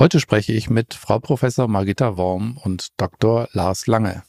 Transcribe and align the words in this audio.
Heute 0.00 0.18
spreche 0.18 0.54
ich 0.54 0.70
mit 0.70 0.94
Frau 0.94 1.18
Professor 1.18 1.68
Margita 1.68 2.16
Worm 2.16 2.58
und 2.64 2.98
Dr. 2.98 3.50
Lars 3.52 3.86
Lange. 3.86 4.22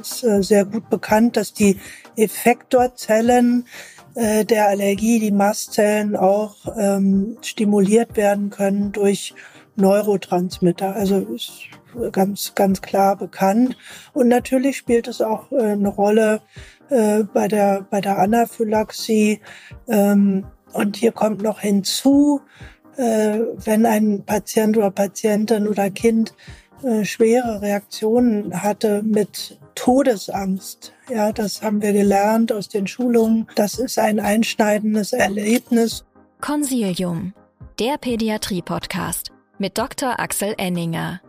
Es 0.00 0.12
ist 0.12 0.24
äh, 0.24 0.42
sehr 0.42 0.64
gut 0.64 0.88
bekannt, 0.88 1.36
dass 1.36 1.52
die 1.52 1.78
Effektorzellen 2.16 3.66
äh, 4.14 4.46
der 4.46 4.68
Allergie, 4.68 5.20
die 5.20 5.30
Mastzellen, 5.30 6.16
auch 6.16 6.56
ähm, 6.74 7.36
stimuliert 7.42 8.16
werden 8.16 8.48
können 8.48 8.92
durch 8.92 9.34
Neurotransmitter. 9.76 10.96
Also 10.96 11.18
ist 11.18 11.64
ganz, 12.12 12.54
ganz 12.54 12.80
klar 12.80 13.16
bekannt. 13.16 13.76
Und 14.14 14.28
natürlich 14.28 14.78
spielt 14.78 15.06
es 15.06 15.20
auch 15.20 15.52
äh, 15.52 15.72
eine 15.72 15.90
Rolle 15.90 16.40
äh, 16.88 17.24
bei 17.24 17.46
der, 17.46 17.86
bei 17.90 18.00
der 18.00 18.18
Anaphylaxie. 18.18 19.42
Ähm, 19.86 20.46
und 20.72 20.96
hier 20.96 21.12
kommt 21.12 21.42
noch 21.42 21.60
hinzu, 21.60 22.40
äh, 22.96 23.38
wenn 23.64 23.86
ein 23.86 24.24
Patient 24.24 24.76
oder 24.76 24.90
Patientin 24.90 25.66
oder 25.68 25.90
Kind 25.90 26.34
äh, 26.82 27.04
schwere 27.04 27.62
Reaktionen 27.62 28.62
hatte 28.62 29.02
mit 29.02 29.58
Todesangst. 29.74 30.92
Ja, 31.10 31.32
das 31.32 31.62
haben 31.62 31.80
wir 31.82 31.92
gelernt 31.92 32.52
aus 32.52 32.68
den 32.68 32.86
Schulungen. 32.86 33.46
Das 33.54 33.78
ist 33.78 33.98
ein 33.98 34.20
einschneidendes 34.20 35.12
Erlebnis. 35.12 36.04
Consilium, 36.40 37.34
der 37.78 37.98
Pädiatrie-Podcast 37.98 39.32
mit 39.58 39.78
Dr. 39.78 40.18
Axel 40.18 40.54
Enninger. 40.58 41.20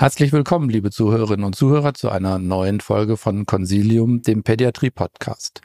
Herzlich 0.00 0.30
willkommen, 0.32 0.70
liebe 0.70 0.92
Zuhörerinnen 0.92 1.44
und 1.44 1.56
Zuhörer, 1.56 1.92
zu 1.92 2.08
einer 2.08 2.38
neuen 2.38 2.78
Folge 2.78 3.16
von 3.16 3.46
Consilium, 3.46 4.22
dem 4.22 4.44
Pädiatrie-Podcast. 4.44 5.60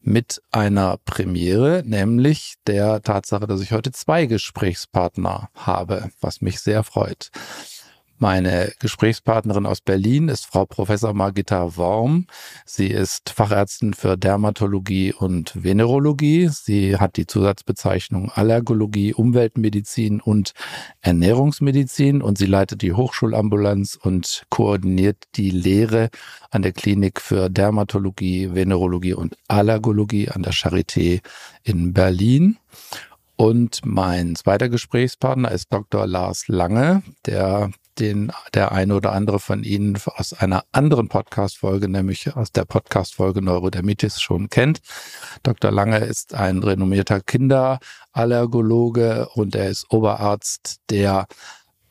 Mit 0.00 0.42
einer 0.50 0.96
Premiere, 1.04 1.84
nämlich 1.86 2.54
der 2.66 3.00
Tatsache, 3.00 3.46
dass 3.46 3.60
ich 3.60 3.70
heute 3.70 3.92
zwei 3.92 4.26
Gesprächspartner 4.26 5.50
habe, 5.54 6.10
was 6.20 6.40
mich 6.40 6.58
sehr 6.58 6.82
freut. 6.82 7.30
Meine 8.22 8.70
Gesprächspartnerin 8.80 9.64
aus 9.64 9.80
Berlin 9.80 10.28
ist 10.28 10.44
Frau 10.44 10.66
Professor 10.66 11.14
Margita 11.14 11.78
Worm. 11.78 12.26
Sie 12.66 12.88
ist 12.88 13.30
Fachärztin 13.30 13.94
für 13.94 14.18
Dermatologie 14.18 15.14
und 15.14 15.54
Venerologie. 15.64 16.50
Sie 16.52 16.98
hat 16.98 17.16
die 17.16 17.26
Zusatzbezeichnung 17.26 18.30
Allergologie, 18.30 19.14
Umweltmedizin 19.14 20.20
und 20.20 20.52
Ernährungsmedizin 21.00 22.20
und 22.20 22.36
sie 22.36 22.44
leitet 22.44 22.82
die 22.82 22.92
Hochschulambulanz 22.92 23.94
und 23.94 24.44
koordiniert 24.50 25.24
die 25.36 25.50
Lehre 25.50 26.10
an 26.50 26.60
der 26.60 26.72
Klinik 26.72 27.22
für 27.22 27.48
Dermatologie, 27.48 28.54
Venerologie 28.54 29.14
und 29.14 29.34
Allergologie 29.48 30.28
an 30.28 30.42
der 30.42 30.52
Charité 30.52 31.22
in 31.62 31.94
Berlin. 31.94 32.58
Und 33.36 33.80
mein 33.86 34.36
zweiter 34.36 34.68
Gesprächspartner 34.68 35.50
ist 35.52 35.72
Dr. 35.72 36.06
Lars 36.06 36.48
Lange, 36.48 37.02
der 37.24 37.70
den 38.00 38.32
der 38.54 38.72
eine 38.72 38.94
oder 38.94 39.12
andere 39.12 39.38
von 39.38 39.62
Ihnen 39.62 39.98
aus 40.06 40.32
einer 40.32 40.64
anderen 40.72 41.08
Podcast-Folge, 41.08 41.88
nämlich 41.88 42.34
aus 42.34 42.50
der 42.50 42.64
Podcast-Folge 42.64 43.42
Neurodermitis 43.42 44.20
schon 44.20 44.48
kennt. 44.48 44.80
Dr. 45.42 45.70
Lange 45.70 45.98
ist 45.98 46.34
ein 46.34 46.62
renommierter 46.62 47.20
Kinderallergologe 47.20 49.28
und 49.34 49.54
er 49.54 49.68
ist 49.68 49.90
Oberarzt 49.90 50.80
der, 50.88 51.26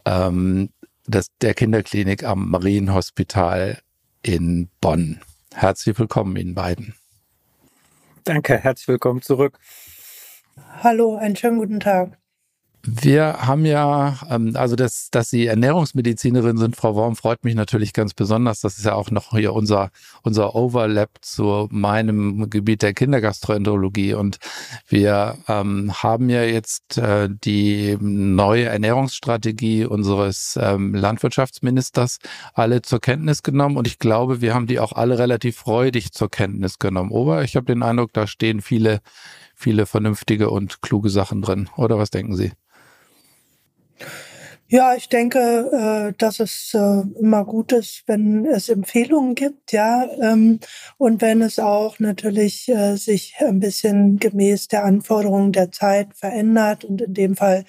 ähm, 0.05 0.69
des, 1.05 1.27
der 1.41 1.53
Kinderklinik 1.53 2.23
am 2.23 2.49
Marienhospital 2.49 3.79
in 4.23 4.69
Bonn. 4.81 5.21
Herzlich 5.53 5.97
willkommen 5.97 6.35
Ihnen 6.35 6.55
beiden. 6.55 6.95
Danke, 8.23 8.57
herzlich 8.57 8.87
willkommen 8.87 9.21
zurück. 9.21 9.59
Hallo, 10.83 11.15
einen 11.15 11.35
schönen 11.35 11.59
guten 11.59 11.79
Tag. 11.79 12.18
Wir 12.81 13.45
haben 13.45 13.65
ja, 13.65 14.17
ähm, 14.29 14.53
also 14.55 14.77
dass, 14.77 15.09
dass 15.11 15.29
Sie 15.29 15.47
Ernährungsmedizinerin 15.47 16.57
sind, 16.57 16.77
Frau 16.77 16.95
Worm, 16.95 17.17
freut 17.17 17.43
mich 17.43 17.53
natürlich 17.53 17.91
ganz 17.91 18.13
besonders. 18.13 18.61
Das 18.61 18.77
ist 18.77 18.85
ja 18.85 18.93
auch 18.93 19.11
noch 19.11 19.31
hier 19.31 19.53
unser, 19.53 19.91
unser 20.23 20.55
Overlap 20.55 21.09
zu 21.19 21.67
meinem 21.71 22.49
Gebiet 22.49 22.81
der 22.81 22.93
Kindergastroenterologie. 22.93 24.13
Und 24.13 24.37
wir 24.87 25.37
ähm, 25.49 25.91
haben 26.01 26.29
ja 26.29 26.43
jetzt 26.43 26.97
äh, 26.97 27.27
die 27.29 27.97
neue 27.99 28.65
Ernährungsstrategie 28.65 29.83
unseres 29.85 30.57
ähm, 30.61 30.95
Landwirtschaftsministers 30.95 32.19
alle 32.53 32.81
zur 32.81 33.01
Kenntnis 33.01 33.43
genommen. 33.43 33.75
Und 33.75 33.87
ich 33.87 33.99
glaube, 33.99 34.39
wir 34.39 34.53
haben 34.53 34.67
die 34.67 34.79
auch 34.79 34.93
alle 34.93 35.19
relativ 35.19 35.57
freudig 35.57 36.13
zur 36.13 36.31
Kenntnis 36.31 36.79
genommen. 36.79 37.11
Aber 37.13 37.43
ich 37.43 37.57
habe 37.57 37.65
den 37.65 37.83
Eindruck, 37.83 38.13
da 38.13 38.25
stehen 38.25 38.61
viele, 38.61 39.01
viele 39.53 39.85
vernünftige 39.85 40.49
und 40.49 40.81
kluge 40.81 41.09
Sachen 41.09 41.41
drin. 41.41 41.69
Oder 41.75 41.97
was 41.97 42.09
denken 42.09 42.37
Sie? 42.37 42.53
Ja, 44.71 44.93
ich 44.93 45.09
denke, 45.09 45.39
äh, 46.11 46.13
dass 46.19 46.39
es 46.39 46.75
äh, 46.75 47.01
immer 47.19 47.43
gut 47.43 47.71
ist, 47.71 48.03
wenn 48.05 48.45
es 48.45 48.69
Empfehlungen 48.69 49.33
gibt, 49.33 49.71
ja, 49.71 50.07
ähm, 50.21 50.59
und 50.99 51.23
wenn 51.23 51.41
es 51.41 51.57
auch 51.57 51.97
natürlich 51.97 52.69
äh, 52.69 52.95
sich 52.95 53.33
ein 53.39 53.59
bisschen 53.59 54.19
gemäß 54.19 54.67
der 54.67 54.83
Anforderungen 54.85 55.53
der 55.53 55.71
Zeit 55.71 56.09
verändert. 56.15 56.85
Und 56.85 57.01
in 57.01 57.13
dem 57.15 57.35
Fall 57.35 57.65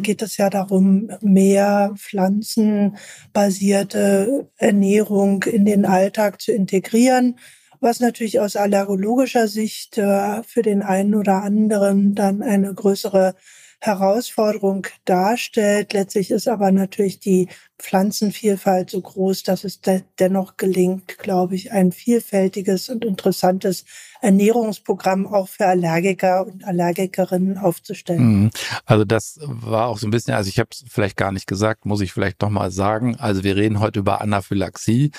geht 0.00 0.20
es 0.20 0.36
ja 0.36 0.50
darum, 0.50 1.10
mehr 1.22 1.94
pflanzenbasierte 1.96 4.50
Ernährung 4.56 5.44
in 5.44 5.64
den 5.64 5.86
Alltag 5.86 6.40
zu 6.40 6.52
integrieren 6.52 7.38
was 7.82 7.98
natürlich 8.00 8.40
aus 8.40 8.56
allergologischer 8.56 9.48
Sicht 9.48 9.94
für 9.94 10.62
den 10.62 10.82
einen 10.82 11.14
oder 11.14 11.42
anderen 11.42 12.14
dann 12.14 12.42
eine 12.42 12.74
größere 12.74 13.34
Herausforderung 13.80 14.86
darstellt. 15.06 15.94
Letztlich 15.94 16.30
ist 16.30 16.48
aber 16.48 16.70
natürlich 16.70 17.18
die 17.18 17.48
Pflanzenvielfalt 17.78 18.90
so 18.90 19.00
groß, 19.00 19.42
dass 19.42 19.64
es 19.64 19.80
de 19.80 20.02
dennoch 20.18 20.58
gelingt, 20.58 21.16
glaube 21.18 21.54
ich, 21.54 21.72
ein 21.72 21.90
vielfältiges 21.90 22.90
und 22.90 23.06
interessantes 23.06 23.86
Ernährungsprogramm 24.20 25.26
auch 25.26 25.48
für 25.48 25.66
Allergiker 25.66 26.46
und 26.46 26.62
Allergikerinnen 26.64 27.56
aufzustellen. 27.56 28.42
Mhm. 28.42 28.50
Also 28.84 29.04
das 29.04 29.38
war 29.42 29.88
auch 29.88 29.98
so 29.98 30.06
ein 30.06 30.10
bisschen, 30.10 30.34
also 30.34 30.48
ich 30.48 30.58
habe 30.58 30.68
es 30.72 30.84
vielleicht 30.86 31.16
gar 31.16 31.32
nicht 31.32 31.46
gesagt, 31.46 31.86
muss 31.86 32.02
ich 32.02 32.12
vielleicht 32.12 32.42
noch 32.42 32.50
mal 32.50 32.70
sagen. 32.70 33.16
Also 33.16 33.44
wir 33.44 33.56
reden 33.56 33.80
heute 33.80 34.00
über 34.00 34.20
Anaphylaxie. 34.20 35.10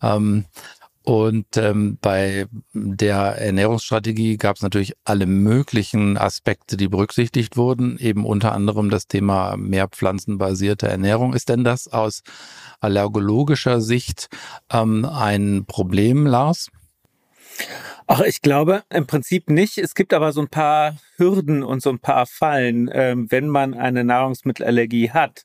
Ähm, 0.00 0.44
und 1.04 1.58
ähm, 1.58 1.98
bei 2.00 2.46
der 2.72 3.16
Ernährungsstrategie 3.16 4.38
gab 4.38 4.56
es 4.56 4.62
natürlich 4.62 4.94
alle 5.04 5.26
möglichen 5.26 6.16
Aspekte, 6.16 6.78
die 6.78 6.88
berücksichtigt 6.88 7.58
wurden, 7.58 7.98
eben 7.98 8.24
unter 8.24 8.52
anderem 8.52 8.88
das 8.88 9.06
Thema 9.06 9.58
mehr 9.58 9.88
pflanzenbasierte 9.88 10.88
Ernährung. 10.88 11.34
Ist 11.34 11.50
denn 11.50 11.62
das 11.62 11.88
aus 11.88 12.22
allergologischer 12.80 13.82
Sicht 13.82 14.28
ähm, 14.72 15.04
ein 15.04 15.66
Problem, 15.66 16.26
Lars? 16.26 16.70
Ach, 18.06 18.20
ich 18.20 18.40
glaube 18.40 18.82
im 18.88 19.06
Prinzip 19.06 19.50
nicht. 19.50 19.76
Es 19.76 19.94
gibt 19.94 20.14
aber 20.14 20.32
so 20.32 20.40
ein 20.40 20.48
paar 20.48 20.96
Hürden 21.16 21.62
und 21.62 21.82
so 21.82 21.90
ein 21.90 21.98
paar 21.98 22.26
Fallen, 22.26 22.90
ähm, 22.92 23.30
wenn 23.30 23.48
man 23.48 23.74
eine 23.74 24.04
Nahrungsmittelallergie 24.04 25.10
hat. 25.10 25.44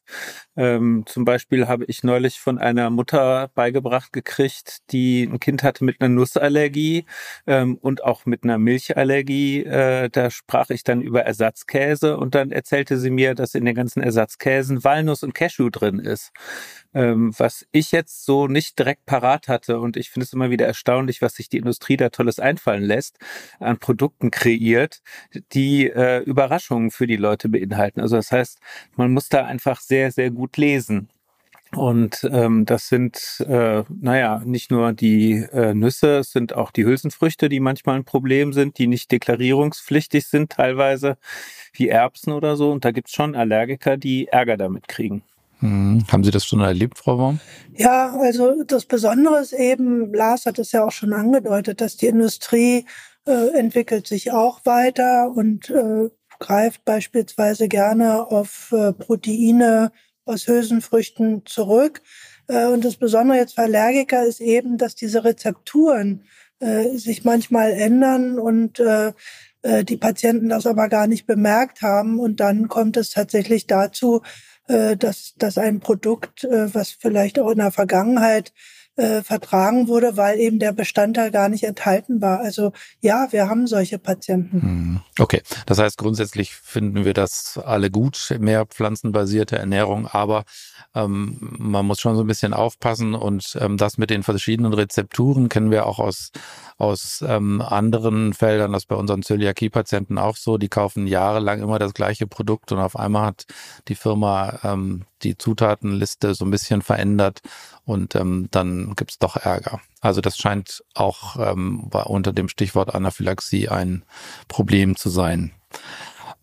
Ähm, 0.56 1.04
zum 1.06 1.26
Beispiel 1.26 1.68
habe 1.68 1.86
ich 1.86 2.04
neulich 2.04 2.40
von 2.40 2.58
einer 2.58 2.90
Mutter 2.90 3.50
beigebracht 3.56 4.12
gekriegt, 4.12 4.80
die 4.92 5.24
ein 5.24 5.40
Kind 5.40 5.64
hatte 5.64 5.84
mit 5.84 6.02
einer 6.02 6.10
Nussallergie 6.10 7.06
ähm, 7.48 7.78
und 7.78 8.04
auch 8.04 8.26
mit 8.26 8.44
einer 8.44 8.58
Milchallergie. 8.58 9.64
Äh, 9.64 10.10
da 10.10 10.32
sprach 10.32 10.70
ich 10.70 10.84
dann 10.84 11.02
über 11.02 11.22
Ersatzkäse 11.22 12.18
und 12.18 12.36
dann 12.36 12.52
erzählte 12.52 12.98
sie 12.98 13.12
mir, 13.12 13.36
dass 13.36 13.56
in 13.56 13.66
den 13.66 13.76
ganzen 13.76 14.02
Ersatzkäsen 14.02 14.84
Walnuss 14.84 15.24
und 15.24 15.34
Cashew 15.34 15.70
drin 15.70 16.00
ist 16.00 16.32
ähm, 16.94 17.34
was 17.38 17.66
ich 17.72 17.92
jetzt 17.92 18.26
so 18.26 18.48
nicht 18.48 18.80
direkt 18.80 19.06
parat 19.06 19.48
hatte. 19.48 19.80
Und 19.80 19.98
ich 19.98 20.10
finde 20.10 20.26
es 20.26 20.34
immer 20.34 20.50
wieder 20.50 20.66
erstaunlich, 20.66 21.22
was 21.22 21.36
sich 21.36 21.50
die 21.50 21.58
Industrie 21.58 21.98
da 21.98 22.10
Tolles 22.10 22.40
einfallen 22.40 22.84
lässt, 22.84 23.18
an 23.60 23.78
Produkten 23.78 24.32
kreiert, 24.32 25.02
die 25.54 25.59
äh, 25.88 26.20
Überraschungen 26.20 26.92
für 26.92 27.08
die 27.08 27.18
Leute 27.18 27.50
beinhalten. 27.50 28.02
Also 28.02 28.16
das 28.16 28.32
heißt, 28.32 28.60
man 28.96 29.12
muss 29.12 29.30
da 29.30 29.46
einfach 29.46 29.82
sehr, 29.82 30.12
sehr 30.12 30.32
gut 30.32 30.58
lesen. 30.58 31.10
Und 31.76 32.28
ähm, 32.32 32.66
das 32.66 32.88
sind, 32.88 33.46
äh, 33.48 33.84
naja, 34.02 34.42
nicht 34.44 34.72
nur 34.72 34.92
die 34.92 35.34
äh, 35.52 35.76
Nüsse, 35.76 36.18
es 36.18 36.32
sind 36.32 36.56
auch 36.56 36.72
die 36.72 36.84
Hülsenfrüchte, 36.84 37.48
die 37.48 37.60
manchmal 37.60 37.98
ein 37.98 38.06
Problem 38.06 38.54
sind, 38.54 38.80
die 38.80 38.88
nicht 38.88 39.12
deklarierungspflichtig 39.12 40.26
sind, 40.26 40.52
teilweise 40.52 41.18
wie 41.74 41.90
Erbsen 41.90 42.34
oder 42.34 42.56
so. 42.56 42.72
Und 42.72 42.86
da 42.86 42.92
gibt's 42.92 43.14
schon 43.14 43.36
Allergiker, 43.36 43.98
die 43.98 44.28
Ärger 44.28 44.58
damit 44.58 44.88
kriegen. 44.88 45.22
Hm. 45.60 46.06
Haben 46.12 46.24
Sie 46.24 46.32
das 46.32 46.46
schon 46.46 46.62
erlebt, 46.62 46.98
Frau 46.98 47.18
Baum? 47.18 47.40
Ja, 47.76 48.18
also 48.20 48.64
das 48.64 48.86
Besondere 48.86 49.40
ist 49.40 49.54
eben, 49.54 50.12
Lars 50.14 50.46
hat 50.46 50.58
es 50.58 50.72
ja 50.72 50.84
auch 50.84 50.92
schon 50.92 51.14
angedeutet, 51.14 51.82
dass 51.82 51.98
die 51.98 52.08
Industrie 52.08 52.86
äh, 53.26 53.58
entwickelt 53.58 54.08
sich 54.08 54.32
auch 54.32 54.66
weiter 54.66 55.32
und 55.36 55.70
äh, 55.70 56.10
greift 56.40 56.86
beispielsweise 56.86 57.68
gerne 57.68 58.26
auf 58.28 58.72
äh, 58.72 58.94
Proteine 58.94 59.92
aus 60.26 60.48
Hülsenfrüchten 60.48 61.46
zurück. 61.46 62.02
Äh, 62.48 62.68
und 62.68 62.84
das 62.86 62.96
Besondere 62.96 63.38
jetzt 63.38 63.56
für 63.56 63.64
Allergiker 63.64 64.26
ist 64.26 64.40
eben, 64.40 64.78
dass 64.78 64.96
diese 64.96 65.24
Rezepturen 65.24 66.24
äh, 66.60 66.98
sich 66.98 67.24
manchmal 67.24 67.72
ändern 67.72 68.40
und 68.40 68.82
die 69.62 69.98
Patienten 69.98 70.48
das 70.48 70.66
aber 70.66 70.88
gar 70.88 71.06
nicht 71.08 71.28
bemerkt 71.28 71.82
haben. 71.82 72.18
Und 72.18 72.40
dann 72.40 72.70
kommt 72.70 72.96
es 72.96 73.10
tatsächlich 73.10 73.68
dazu, 73.68 74.22
dass, 74.68 75.34
dass 75.38 75.58
ein 75.58 75.82
Produkt, 75.82 76.48
was 76.50 76.92
vielleicht 76.92 77.40
auch 77.40 77.52
in 77.52 77.58
der 77.58 77.72
Vergangenheit 77.72 78.54
äh, 79.00 79.24
vertragen 79.24 79.88
wurde, 79.88 80.18
weil 80.18 80.40
eben 80.40 80.60
der 80.60 80.74
Bestandteil 80.74 81.32
gar 81.32 81.50
nicht 81.50 81.64
enthalten 81.64 82.22
war. 82.22 82.40
Also 82.40 82.74
ja, 83.00 83.28
wir 83.32 83.50
haben 83.50 83.66
solche 83.66 83.98
Patienten. 83.98 84.62
Hm. 84.62 85.00
Okay, 85.18 85.42
das 85.66 85.80
heißt 85.80 85.98
grundsätzlich 85.98 86.54
finden 86.54 87.06
wir 87.06 87.14
das 87.14 87.60
alle 87.64 87.90
gut, 87.90 88.36
mehr 88.40 88.66
pflanzenbasierte 88.66 89.58
Ernährung, 89.58 90.08
aber 90.08 90.44
ähm, 90.94 91.38
man 91.40 91.86
muss 91.86 92.00
schon 92.00 92.16
so 92.16 92.24
ein 92.24 92.28
bisschen 92.28 92.54
aufpassen 92.54 93.16
und 93.16 93.58
ähm, 93.62 93.78
das 93.78 93.98
mit 93.98 94.10
den 94.10 94.24
verschiedenen 94.24 94.74
Rezepturen 94.74 95.50
kennen 95.50 95.72
wir 95.72 95.86
auch 95.86 96.00
aus 96.00 96.32
aus 96.80 97.24
ähm, 97.28 97.62
anderen 97.62 98.34
Feldern, 98.34 98.72
das 98.72 98.86
bei 98.86 98.96
unseren 98.96 99.22
Zöliakie-Patienten 99.22 100.18
auch 100.18 100.38
so. 100.38 100.58
Die 100.58 100.70
kaufen 100.70 101.08
jahrelang 101.08 101.62
immer 101.62 101.78
das 101.78 101.94
gleiche 101.94 102.26
Produkt 102.26 102.72
und 102.72 102.80
auf 102.80 102.96
einmal 102.96 103.26
hat 103.28 103.46
die 103.90 103.96
Firma 103.96 104.60
ähm, 104.64 105.04
die 105.24 105.38
Zutatenliste 105.38 106.34
so 106.34 106.46
ein 106.46 106.52
bisschen 106.52 106.82
verändert 106.82 107.42
und 107.86 108.16
ähm, 108.16 108.48
dann 108.52 108.94
gibt's 108.96 109.20
doch 109.20 109.36
Ärger. 109.36 109.82
Also 110.02 110.22
das 110.22 110.38
scheint 110.38 110.84
auch 110.94 111.38
ähm, 111.38 111.90
unter 111.92 112.34
dem 112.34 112.50
Stichwort 112.50 112.94
Anaphylaxie 112.94 113.70
ein 113.70 114.04
Problem 114.48 114.96
zu 114.96 115.10
sein. 115.10 115.52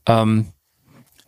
Ähm, 0.06 0.52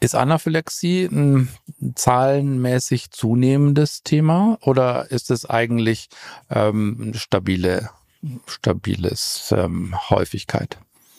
ist 0.01 0.15
Anaphylaxie 0.15 1.07
ein 1.07 1.49
zahlenmäßig 1.95 3.11
zunehmendes 3.11 4.03
Thema 4.05 4.59
oder 4.61 5.11
ist 5.11 5.31
es 5.31 5.45
eigentlich 5.45 6.09
ähm, 6.51 7.13
stabile 7.15 7.91
stabiles 8.47 9.55
ähm, 9.57 9.95
Häufigkeit. 10.11 10.79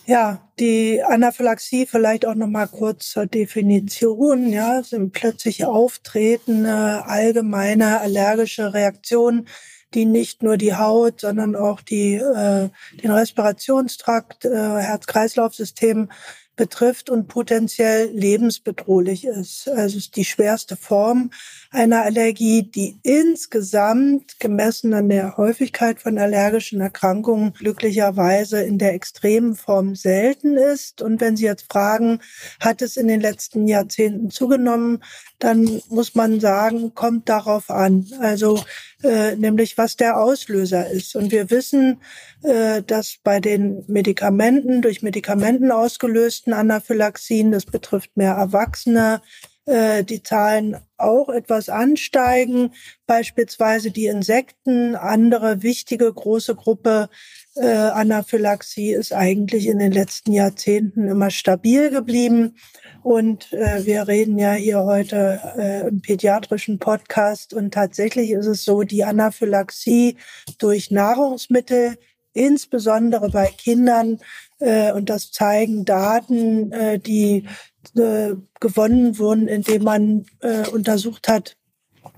Ja, 0.09 0.41
die 0.57 1.03
Anaphylaxie 1.03 1.85
vielleicht 1.85 2.25
auch 2.25 2.33
noch 2.33 2.47
mal 2.47 2.65
kurz 2.65 3.11
zur 3.11 3.27
Definition. 3.27 4.51
Ja, 4.51 4.81
sind 4.81 5.11
plötzlich 5.11 5.65
auftretende 5.65 7.05
allgemeine 7.05 8.01
allergische 8.01 8.73
Reaktionen, 8.73 9.47
die 9.93 10.05
nicht 10.05 10.41
nur 10.41 10.57
die 10.57 10.73
Haut, 10.73 11.21
sondern 11.21 11.55
auch 11.55 11.81
die, 11.81 12.15
äh, 12.15 12.69
den 13.03 13.11
Respirationstrakt, 13.11 14.45
äh, 14.45 14.49
Herz-Kreislauf-System 14.49 16.09
betrifft 16.55 17.11
und 17.11 17.27
potenziell 17.27 18.09
lebensbedrohlich 18.11 19.25
ist. 19.25 19.69
Also 19.69 19.97
es 19.97 20.05
ist 20.05 20.15
die 20.15 20.25
schwerste 20.25 20.75
Form 20.75 21.29
einer 21.71 22.03
Allergie, 22.03 22.63
die 22.63 22.99
insgesamt 23.03 24.39
gemessen 24.39 24.93
an 24.93 25.07
der 25.07 25.37
Häufigkeit 25.37 25.99
von 25.99 26.17
allergischen 26.17 26.81
Erkrankungen 26.81 27.53
glücklicherweise 27.53 28.61
in 28.61 28.79
der 28.79 28.93
extremen 28.95 29.55
Form 29.55 29.95
selten 29.95 30.57
ist. 30.57 31.01
Und 31.01 31.21
wenn 31.21 31.37
Sie 31.37 31.45
jetzt 31.45 31.71
fragen, 31.71 32.21
hat 32.59 32.81
es 32.81 32.97
in 32.97 33.07
den 33.07 33.21
letzten 33.21 33.67
Jahrzehnten 33.67 34.31
zugenommen, 34.31 35.03
dann 35.37 35.81
muss 35.89 36.15
man 36.15 36.39
sagen, 36.39 36.95
kommt 36.95 37.29
darauf 37.29 37.69
an. 37.69 38.07
Also 38.19 38.59
äh, 39.03 39.35
nämlich 39.35 39.77
was 39.77 39.95
der 39.95 40.19
Auslöser 40.19 40.89
ist. 40.89 41.15
Und 41.15 41.31
wir 41.31 41.51
wissen, 41.51 42.01
äh, 42.43 42.81
dass 42.81 43.17
bei 43.23 43.39
den 43.39 43.83
Medikamenten, 43.87 44.81
durch 44.81 45.03
Medikamenten 45.03 45.71
ausgelösten 45.71 46.53
Anaphylaxien, 46.53 47.51
das 47.51 47.65
betrifft 47.65 48.17
mehr 48.17 48.33
Erwachsene, 48.33 49.21
äh, 49.69 50.03
die 50.03 50.23
Zahlen 50.23 50.77
auch 50.97 51.29
etwas 51.29 51.69
ansteigen. 51.69 52.73
Beispielsweise 53.05 53.91
die 53.91 54.07
Insekten, 54.07 54.95
andere 54.95 55.61
wichtige 55.61 56.11
große 56.11 56.55
Gruppe 56.55 57.09
äh, 57.55 57.67
Anaphylaxie 57.67 58.91
ist 58.91 59.13
eigentlich 59.13 59.67
in 59.67 59.79
den 59.79 59.91
letzten 59.91 60.31
Jahrzehnten 60.31 61.07
immer 61.07 61.29
stabil 61.29 61.91
geblieben. 61.91 62.55
Und 63.03 63.53
äh, 63.53 63.85
wir 63.85 64.07
reden 64.07 64.39
ja 64.39 64.53
hier 64.53 64.83
heute 64.83 65.39
äh, 65.57 65.87
im 65.87 66.01
pädiatrischen 66.01 66.79
Podcast 66.79 67.53
und 67.53 67.73
tatsächlich 67.73 68.31
ist 68.31 68.47
es 68.47 68.65
so, 68.65 68.83
die 68.83 69.03
Anaphylaxie 69.03 70.17
durch 70.57 70.91
Nahrungsmittel, 70.91 71.97
insbesondere 72.33 73.29
bei 73.29 73.47
Kindern, 73.47 74.19
äh, 74.59 74.91
und 74.91 75.09
das 75.09 75.31
zeigen 75.31 75.85
Daten, 75.85 76.71
äh, 76.71 76.99
die 76.99 77.47
äh, 77.95 78.35
gewonnen 78.59 79.17
wurden, 79.17 79.47
indem 79.47 79.83
man 79.83 80.25
äh, 80.41 80.67
untersucht 80.67 81.27
hat, 81.27 81.55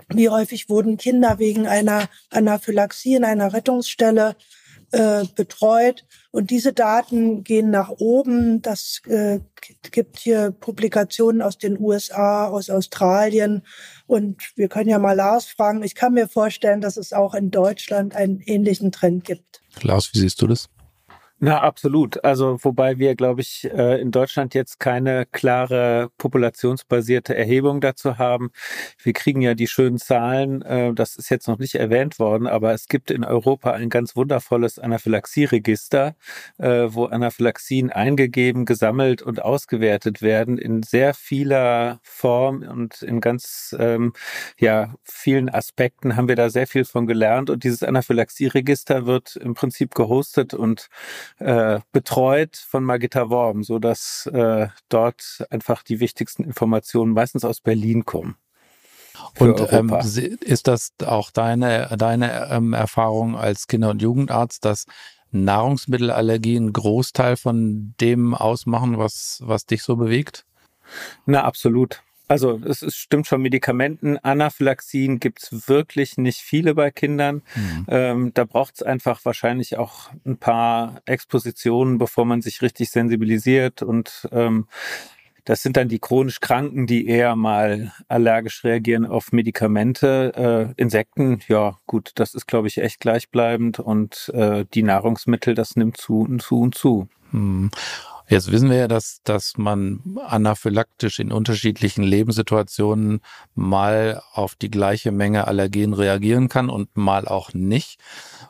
wie 0.08 0.28
häufig 0.28 0.68
wurden 0.68 0.96
Kinder 0.96 1.38
wegen 1.38 1.66
einer 1.66 2.08
Anaphylaxie 2.30 3.14
in 3.14 3.24
einer 3.24 3.52
Rettungsstelle 3.52 4.36
äh, 4.92 5.24
betreut. 5.34 6.04
Und 6.30 6.50
diese 6.50 6.72
Daten 6.72 7.44
gehen 7.44 7.70
nach 7.70 7.90
oben. 7.90 8.60
Das 8.62 9.00
äh, 9.06 9.40
gibt 9.90 10.18
hier 10.18 10.50
Publikationen 10.50 11.42
aus 11.42 11.58
den 11.58 11.80
USA, 11.80 12.48
aus 12.48 12.68
Australien. 12.70 13.62
Und 14.12 14.52
wir 14.56 14.68
können 14.68 14.90
ja 14.90 14.98
mal 14.98 15.14
Lars 15.14 15.46
fragen. 15.46 15.82
Ich 15.82 15.94
kann 15.94 16.12
mir 16.12 16.28
vorstellen, 16.28 16.82
dass 16.82 16.98
es 16.98 17.14
auch 17.14 17.32
in 17.32 17.50
Deutschland 17.50 18.14
einen 18.14 18.40
ähnlichen 18.40 18.92
Trend 18.92 19.24
gibt. 19.24 19.62
Lars, 19.80 20.10
wie 20.12 20.18
siehst 20.18 20.42
du 20.42 20.46
das? 20.46 20.68
Na, 21.44 21.60
absolut. 21.60 22.22
Also, 22.24 22.56
wobei 22.62 22.98
wir, 22.98 23.16
glaube 23.16 23.40
ich, 23.40 23.64
äh, 23.64 24.00
in 24.00 24.12
Deutschland 24.12 24.54
jetzt 24.54 24.78
keine 24.78 25.26
klare 25.26 26.08
populationsbasierte 26.16 27.34
Erhebung 27.36 27.80
dazu 27.80 28.16
haben. 28.16 28.50
Wir 29.02 29.12
kriegen 29.12 29.40
ja 29.42 29.54
die 29.54 29.66
schönen 29.66 29.98
Zahlen, 29.98 30.62
äh, 30.62 30.94
das 30.94 31.16
ist 31.16 31.30
jetzt 31.30 31.48
noch 31.48 31.58
nicht 31.58 31.74
erwähnt 31.74 32.20
worden, 32.20 32.46
aber 32.46 32.72
es 32.74 32.86
gibt 32.86 33.10
in 33.10 33.24
Europa 33.24 33.72
ein 33.72 33.88
ganz 33.90 34.14
wundervolles 34.14 34.78
Anaphylaxie-Register, 34.78 36.14
äh, 36.58 36.86
wo 36.90 37.06
Anaphylaxien 37.06 37.90
eingegeben, 37.90 38.64
gesammelt 38.64 39.20
und 39.20 39.42
ausgewertet 39.42 40.22
werden 40.22 40.58
in 40.58 40.84
sehr 40.84 41.12
vieler 41.12 41.98
Form 42.04 42.62
und 42.62 43.02
in 43.02 43.20
ganz, 43.20 43.74
ähm, 43.80 44.12
ja, 44.60 44.94
vielen 45.02 45.48
Aspekten 45.48 46.14
haben 46.14 46.28
wir 46.28 46.36
da 46.36 46.50
sehr 46.50 46.68
viel 46.68 46.84
von 46.84 47.08
gelernt 47.08 47.50
und 47.50 47.64
dieses 47.64 47.82
Anaphylaxie-Register 47.82 49.06
wird 49.06 49.34
im 49.34 49.54
Prinzip 49.54 49.96
gehostet 49.96 50.54
und 50.54 50.86
äh, 51.38 51.80
betreut 51.92 52.56
von 52.56 52.84
Margitta 52.84 53.30
Worm, 53.30 53.62
so 53.62 53.78
dass 53.78 54.26
äh, 54.32 54.68
dort 54.88 55.46
einfach 55.50 55.82
die 55.82 56.00
wichtigsten 56.00 56.44
Informationen 56.44 57.12
meistens 57.12 57.44
aus 57.44 57.60
Berlin 57.60 58.04
kommen. 58.04 58.36
Und 59.38 59.72
ähm, 59.72 59.90
ist 60.40 60.68
das 60.68 60.92
auch 61.04 61.30
deine, 61.30 61.94
deine 61.96 62.48
ähm, 62.50 62.72
Erfahrung 62.72 63.36
als 63.36 63.66
Kinder- 63.66 63.90
und 63.90 64.02
Jugendarzt, 64.02 64.64
dass 64.64 64.86
Nahrungsmittelallergien 65.30 66.64
einen 66.64 66.72
Großteil 66.72 67.36
von 67.36 67.94
dem 68.00 68.34
ausmachen, 68.34 68.98
was, 68.98 69.40
was 69.44 69.66
dich 69.66 69.82
so 69.82 69.96
bewegt? 69.96 70.44
Na, 71.26 71.44
absolut. 71.44 72.02
Also 72.32 72.58
es 72.64 72.80
ist, 72.80 72.96
stimmt 72.96 73.26
schon, 73.26 73.42
Medikamenten, 73.42 74.16
Anaphylaxien 74.16 75.20
gibt's 75.20 75.68
wirklich 75.68 76.16
nicht 76.16 76.40
viele 76.40 76.74
bei 76.74 76.90
Kindern. 76.90 77.42
Mhm. 77.54 77.86
Ähm, 77.88 78.30
da 78.32 78.44
braucht's 78.44 78.82
einfach 78.82 79.22
wahrscheinlich 79.26 79.76
auch 79.76 80.08
ein 80.24 80.38
paar 80.38 81.02
Expositionen, 81.04 81.98
bevor 81.98 82.24
man 82.24 82.40
sich 82.40 82.62
richtig 82.62 82.88
sensibilisiert. 82.88 83.82
Und 83.82 84.30
ähm, 84.32 84.66
das 85.44 85.62
sind 85.62 85.76
dann 85.76 85.88
die 85.88 85.98
chronisch 85.98 86.40
Kranken, 86.40 86.86
die 86.86 87.06
eher 87.06 87.36
mal 87.36 87.92
allergisch 88.08 88.64
reagieren 88.64 89.04
auf 89.04 89.32
Medikamente. 89.32 90.72
Äh, 90.78 90.80
Insekten, 90.80 91.40
ja 91.48 91.76
gut, 91.86 92.12
das 92.14 92.34
ist, 92.34 92.46
glaube 92.46 92.66
ich, 92.66 92.78
echt 92.78 93.00
gleichbleibend. 93.00 93.78
Und 93.78 94.30
äh, 94.32 94.64
die 94.72 94.84
Nahrungsmittel, 94.84 95.54
das 95.54 95.76
nimmt 95.76 95.98
zu 95.98 96.20
und 96.20 96.40
zu 96.40 96.60
und 96.60 96.74
zu. 96.74 97.08
Mhm. 97.30 97.70
Jetzt 98.28 98.50
wissen 98.50 98.70
wir 98.70 98.76
ja, 98.76 98.88
dass, 98.88 99.20
dass 99.24 99.58
man 99.58 100.00
anaphylaktisch 100.26 101.18
in 101.18 101.32
unterschiedlichen 101.32 102.02
Lebenssituationen 102.02 103.20
mal 103.54 104.22
auf 104.32 104.54
die 104.54 104.70
gleiche 104.70 105.12
Menge 105.12 105.46
Allergen 105.46 105.92
reagieren 105.92 106.48
kann 106.48 106.70
und 106.70 106.96
mal 106.96 107.26
auch 107.26 107.52
nicht. 107.52 107.98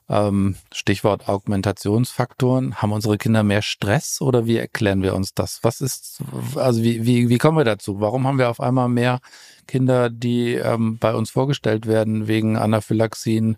Ähm, 0.09 0.57
Stichwort 0.73 1.29
Augmentationsfaktoren. 1.29 2.77
Haben 2.77 2.93
unsere 2.93 3.19
Kinder 3.19 3.43
mehr 3.43 3.63
Stress 3.63 4.21
oder 4.21 4.47
wie 4.47 4.57
erklären 4.57 5.03
wir 5.03 5.15
uns 5.15 5.35
das? 5.35 5.61
Was 5.63 5.81
ist, 5.81 6.23
also 6.57 6.83
wie, 6.83 7.05
wie, 7.07 7.29
wie 7.29 7.39
kommen 7.39 7.59
wir 7.59 7.65
dazu? 7.65 8.01
Warum 8.01 8.27
haben 8.27 8.39
wir 8.39 8.51
auf 8.51 8.61
einmal 8.61 8.89
mehr 8.89 9.21
Kinder, 9.67 10.11
die 10.11 10.55
ähm, 10.55 10.99
bei 10.99 11.15
uns 11.15 11.31
vorgestellt 11.31 11.87
werden 11.87 12.29
wegen 12.29 12.57
Anaphylaxien 12.57 13.57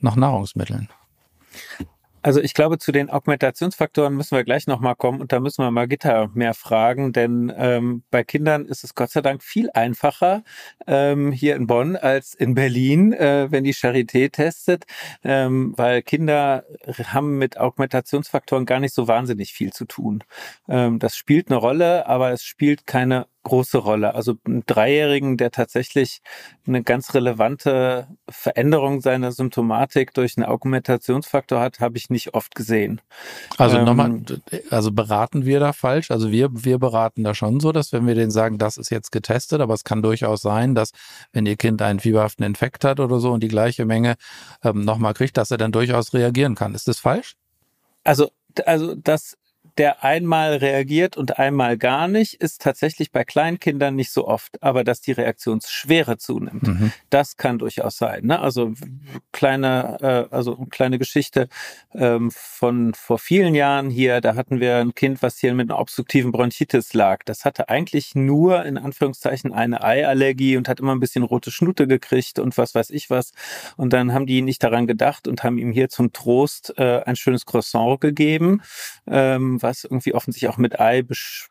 nach 0.00 0.16
Nahrungsmitteln? 0.16 0.88
Also 2.26 2.40
ich 2.40 2.54
glaube, 2.54 2.78
zu 2.78 2.90
den 2.90 3.08
Augmentationsfaktoren 3.08 4.12
müssen 4.12 4.36
wir 4.36 4.42
gleich 4.42 4.66
nochmal 4.66 4.96
kommen 4.96 5.20
und 5.20 5.30
da 5.30 5.38
müssen 5.38 5.62
wir 5.62 5.70
mal 5.70 5.86
Gitter 5.86 6.28
mehr 6.34 6.54
fragen, 6.54 7.12
denn 7.12 7.52
ähm, 7.56 8.02
bei 8.10 8.24
Kindern 8.24 8.66
ist 8.66 8.82
es 8.82 8.96
Gott 8.96 9.10
sei 9.10 9.20
Dank 9.20 9.44
viel 9.44 9.70
einfacher 9.74 10.42
ähm, 10.88 11.30
hier 11.30 11.54
in 11.54 11.68
Bonn 11.68 11.94
als 11.94 12.34
in 12.34 12.54
Berlin, 12.54 13.12
äh, 13.12 13.46
wenn 13.52 13.62
die 13.62 13.74
Charité 13.74 14.28
testet, 14.28 14.86
ähm, 15.22 15.72
weil 15.76 16.02
Kinder 16.02 16.64
haben 17.04 17.38
mit 17.38 17.58
Augmentationsfaktoren 17.58 18.66
gar 18.66 18.80
nicht 18.80 18.92
so 18.92 19.06
wahnsinnig 19.06 19.52
viel 19.52 19.72
zu 19.72 19.84
tun. 19.84 20.24
Ähm, 20.68 20.98
das 20.98 21.14
spielt 21.14 21.48
eine 21.48 21.58
Rolle, 21.58 22.08
aber 22.08 22.32
es 22.32 22.42
spielt 22.42 22.88
keine 22.88 23.28
große 23.46 23.78
Rolle. 23.78 24.14
Also 24.14 24.34
einen 24.44 24.66
Dreijährigen, 24.66 25.36
der 25.36 25.52
tatsächlich 25.52 26.20
eine 26.66 26.82
ganz 26.82 27.14
relevante 27.14 28.08
Veränderung 28.28 29.00
seiner 29.00 29.30
Symptomatik 29.30 30.12
durch 30.14 30.36
einen 30.36 30.46
Augmentationsfaktor 30.46 31.60
hat, 31.60 31.78
habe 31.78 31.96
ich 31.96 32.10
nicht 32.10 32.34
oft 32.34 32.56
gesehen. 32.56 33.00
Also 33.56 33.78
ähm, 33.78 33.84
nochmal, 33.84 34.20
also 34.70 34.90
beraten 34.90 35.46
wir 35.46 35.60
da 35.60 35.72
falsch? 35.72 36.10
Also 36.10 36.32
wir, 36.32 36.48
wir 36.52 36.78
beraten 36.78 37.22
da 37.22 37.34
schon 37.34 37.60
so, 37.60 37.70
dass 37.70 37.92
wenn 37.92 38.06
wir 38.06 38.16
denen 38.16 38.32
sagen, 38.32 38.58
das 38.58 38.76
ist 38.76 38.90
jetzt 38.90 39.12
getestet, 39.12 39.60
aber 39.60 39.74
es 39.74 39.84
kann 39.84 40.02
durchaus 40.02 40.42
sein, 40.42 40.74
dass 40.74 40.90
wenn 41.32 41.46
ihr 41.46 41.56
Kind 41.56 41.80
einen 41.82 42.00
fieberhaften 42.00 42.44
Infekt 42.44 42.84
hat 42.84 42.98
oder 42.98 43.20
so 43.20 43.30
und 43.30 43.44
die 43.44 43.48
gleiche 43.48 43.84
Menge 43.84 44.16
ähm, 44.64 44.84
nochmal 44.84 45.14
kriegt, 45.14 45.36
dass 45.36 45.52
er 45.52 45.58
dann 45.58 45.70
durchaus 45.70 46.12
reagieren 46.12 46.56
kann. 46.56 46.74
Ist 46.74 46.88
das 46.88 46.98
falsch? 46.98 47.36
Also 48.02 48.30
also 48.64 48.94
das 48.94 49.36
der 49.78 50.04
einmal 50.04 50.56
reagiert 50.56 51.16
und 51.16 51.38
einmal 51.38 51.76
gar 51.76 52.08
nicht, 52.08 52.34
ist 52.34 52.62
tatsächlich 52.62 53.12
bei 53.12 53.24
Kleinkindern 53.24 53.94
nicht 53.94 54.10
so 54.10 54.26
oft. 54.26 54.62
Aber 54.62 54.84
dass 54.84 55.00
die 55.00 55.12
Reaktionsschwere 55.12 56.16
zunimmt, 56.16 56.62
mhm. 56.62 56.92
das 57.10 57.36
kann 57.36 57.58
durchaus 57.58 57.98
sein. 57.98 58.26
Ne? 58.26 58.38
Also 58.38 58.72
kleine, 59.32 60.28
äh, 60.30 60.34
also 60.34 60.66
kleine 60.70 60.98
Geschichte 60.98 61.48
ähm, 61.94 62.30
von 62.30 62.94
vor 62.94 63.18
vielen 63.18 63.54
Jahren 63.54 63.90
hier, 63.90 64.20
da 64.20 64.34
hatten 64.34 64.60
wir 64.60 64.76
ein 64.76 64.94
Kind, 64.94 65.22
was 65.22 65.38
hier 65.38 65.52
mit 65.54 65.70
einer 65.70 65.78
obstruktiven 65.78 66.32
Bronchitis 66.32 66.94
lag. 66.94 67.22
Das 67.24 67.44
hatte 67.44 67.68
eigentlich 67.68 68.14
nur 68.14 68.64
in 68.64 68.78
Anführungszeichen 68.78 69.52
eine 69.52 69.84
Eiallergie 69.84 70.56
und 70.56 70.68
hat 70.68 70.80
immer 70.80 70.94
ein 70.94 71.00
bisschen 71.00 71.22
rote 71.22 71.50
Schnute 71.50 71.86
gekriegt 71.86 72.38
und 72.38 72.56
was 72.56 72.74
weiß 72.74 72.90
ich 72.90 73.10
was. 73.10 73.32
Und 73.76 73.92
dann 73.92 74.14
haben 74.14 74.26
die 74.26 74.40
nicht 74.42 74.62
daran 74.62 74.86
gedacht 74.86 75.28
und 75.28 75.44
haben 75.44 75.58
ihm 75.58 75.72
hier 75.72 75.88
zum 75.88 76.12
Trost 76.12 76.74
äh, 76.78 77.02
ein 77.04 77.16
schönes 77.16 77.44
Croissant 77.44 78.00
gegeben. 78.00 78.62
Ähm, 79.06 79.60
was 79.66 79.84
irgendwie 79.84 80.14
offensichtlich 80.14 80.48
auch 80.48 80.56
mit 80.56 80.80
Ei 80.80 81.02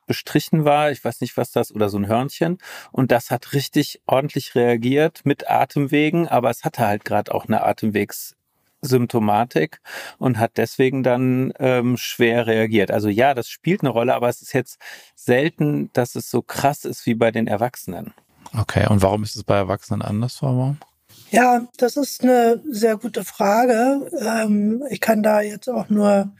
bestrichen 0.07 0.63
war. 0.63 0.89
Ich 0.91 1.03
weiß 1.03 1.21
nicht, 1.21 1.35
was 1.35 1.51
das, 1.51 1.75
oder 1.75 1.89
so 1.89 1.97
ein 1.97 2.07
Hörnchen. 2.07 2.57
Und 2.91 3.11
das 3.11 3.29
hat 3.29 3.53
richtig 3.53 4.01
ordentlich 4.07 4.55
reagiert 4.55 5.21
mit 5.25 5.49
Atemwegen, 5.49 6.27
aber 6.27 6.49
es 6.49 6.63
hatte 6.63 6.87
halt 6.87 7.03
gerade 7.03 7.35
auch 7.35 7.45
eine 7.45 7.63
Atemwegs 7.63 8.35
Symptomatik 8.81 9.81
und 10.17 10.37
hat 10.37 10.57
deswegen 10.57 11.03
dann 11.03 11.53
ähm, 11.59 11.97
schwer 11.97 12.47
reagiert. 12.47 12.91
Also 12.91 13.09
ja, 13.09 13.33
das 13.33 13.49
spielt 13.49 13.81
eine 13.81 13.89
Rolle, 13.89 14.15
aber 14.15 14.29
es 14.29 14.41
ist 14.41 14.53
jetzt 14.53 14.77
selten, 15.15 15.89
dass 15.93 16.15
es 16.15 16.29
so 16.29 16.41
krass 16.41 16.85
ist 16.85 17.05
wie 17.05 17.15
bei 17.15 17.31
den 17.31 17.47
Erwachsenen. 17.47 18.13
Okay, 18.57 18.87
und 18.87 19.01
warum 19.01 19.23
ist 19.23 19.35
es 19.35 19.43
bei 19.43 19.55
Erwachsenen 19.55 20.01
anders, 20.01 20.35
Frau 20.35 20.53
Baum? 20.55 20.77
Ja, 21.31 21.67
das 21.77 21.97
ist 21.97 22.23
eine 22.23 22.61
sehr 22.69 22.97
gute 22.97 23.23
Frage. 23.23 24.09
Ähm, 24.21 24.83
ich 24.89 25.01
kann 25.01 25.23
da 25.23 25.41
jetzt 25.41 25.67
auch 25.67 25.89
nur 25.89 26.31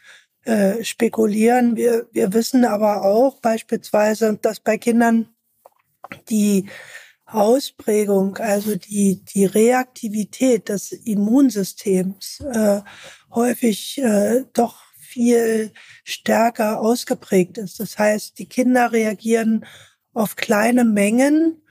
äh, 0.46 0.84
spekulieren. 0.84 1.76
Wir, 1.76 2.08
wir 2.12 2.34
wissen 2.34 2.66
aber 2.66 3.04
auch 3.04 3.40
beispielsweise, 3.42 4.38
dass 4.42 4.60
bei 4.60 4.78
Kindern 4.78 5.30
die 6.30 6.70
Ausprägung, 7.26 8.38
also 8.38 8.76
die, 8.76 9.24
die 9.26 9.46
Reaktivität 9.46 10.70
des 10.70 10.92
Immunsystems 10.92 12.42
äh, 12.42 12.82
häufig 13.34 13.98
äh, 13.98 14.46
doch 14.54 14.84
viel 14.98 15.72
stärker 16.04 16.80
ausgeprägt 16.80 17.58
ist. 17.58 17.80
Das 17.80 17.98
heißt, 17.98 18.38
die 18.38 18.48
Kinder 18.48 18.92
reagieren 18.92 19.66
auf 20.14 20.36
kleine 20.36 20.86
Mengen 20.86 21.64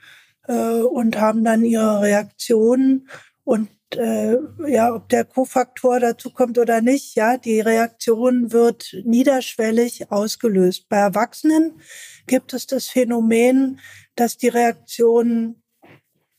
äh, 0.47 0.81
und 0.81 1.19
haben 1.19 1.43
dann 1.43 1.63
ihre 1.63 2.01
Reaktionen 2.01 3.07
und 3.43 3.69
äh, 3.93 4.37
ja, 4.67 4.93
ob 4.93 5.09
der 5.09 5.25
Kofaktor 5.25 5.99
dazu 5.99 6.31
kommt 6.31 6.57
oder 6.57 6.81
nicht, 6.81 7.15
ja, 7.15 7.37
die 7.37 7.59
Reaktion 7.59 8.51
wird 8.51 8.95
niederschwellig 9.03 10.11
ausgelöst. 10.11 10.89
Bei 10.89 10.97
Erwachsenen 10.97 11.79
gibt 12.27 12.53
es 12.53 12.67
das 12.67 12.87
Phänomen, 12.87 13.79
dass 14.15 14.37
die 14.37 14.47
Reaktion 14.47 15.61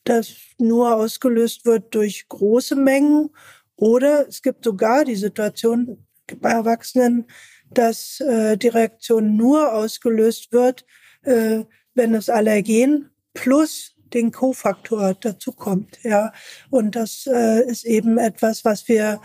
das 0.05 0.35
nur 0.59 0.95
ausgelöst 0.95 1.65
wird 1.65 1.95
durch 1.95 2.29
große 2.29 2.77
Mengen 2.77 3.31
oder 3.77 4.27
es 4.29 4.43
gibt 4.43 4.65
sogar 4.65 5.05
die 5.05 5.17
Situation 5.17 6.07
bei 6.41 6.51
Erwachsenen, 6.51 7.27
dass 7.71 8.21
äh, 8.21 8.57
die 8.57 8.69
Reaktion 8.69 9.37
nur 9.37 9.73
ausgelöst 9.73 10.53
wird, 10.53 10.85
äh, 11.23 11.65
wenn 11.95 12.15
es 12.15 12.29
Allergen 12.29 13.11
plus 13.35 13.96
den 14.15 14.33
Kofaktor 14.33 15.15
dazu 15.15 15.53
kommt. 15.53 15.99
Ja, 16.03 16.33
und 16.71 16.97
das 16.97 17.27
äh, 17.27 17.63
ist 17.67 17.85
eben 17.85 18.19
etwas, 18.19 18.65
was 18.65 18.89
wir 18.89 19.21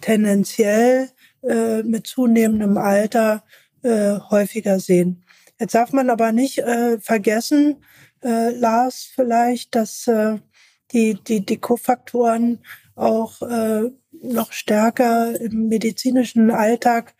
tendenziell 0.00 1.10
äh, 1.42 1.82
mit 1.82 2.06
zunehmendem 2.06 2.76
Alter 2.76 3.44
äh, 3.82 4.18
häufiger 4.30 4.80
sehen. 4.80 5.24
Jetzt 5.58 5.74
darf 5.74 5.92
man 5.92 6.10
aber 6.10 6.32
nicht 6.32 6.58
äh, 6.58 6.98
vergessen, 7.00 7.76
äh, 8.22 8.50
Lars, 8.50 9.08
vielleicht, 9.14 9.74
dass 9.74 10.06
äh, 10.06 10.38
die, 10.92 11.14
die, 11.14 11.44
die 11.44 11.58
Kofaktoren 11.58 12.60
auch 12.94 13.42
äh, 13.42 13.90
noch 14.22 14.52
stärker 14.52 15.38
im 15.40 15.68
medizinischen 15.68 16.50
Alltag 16.50 17.14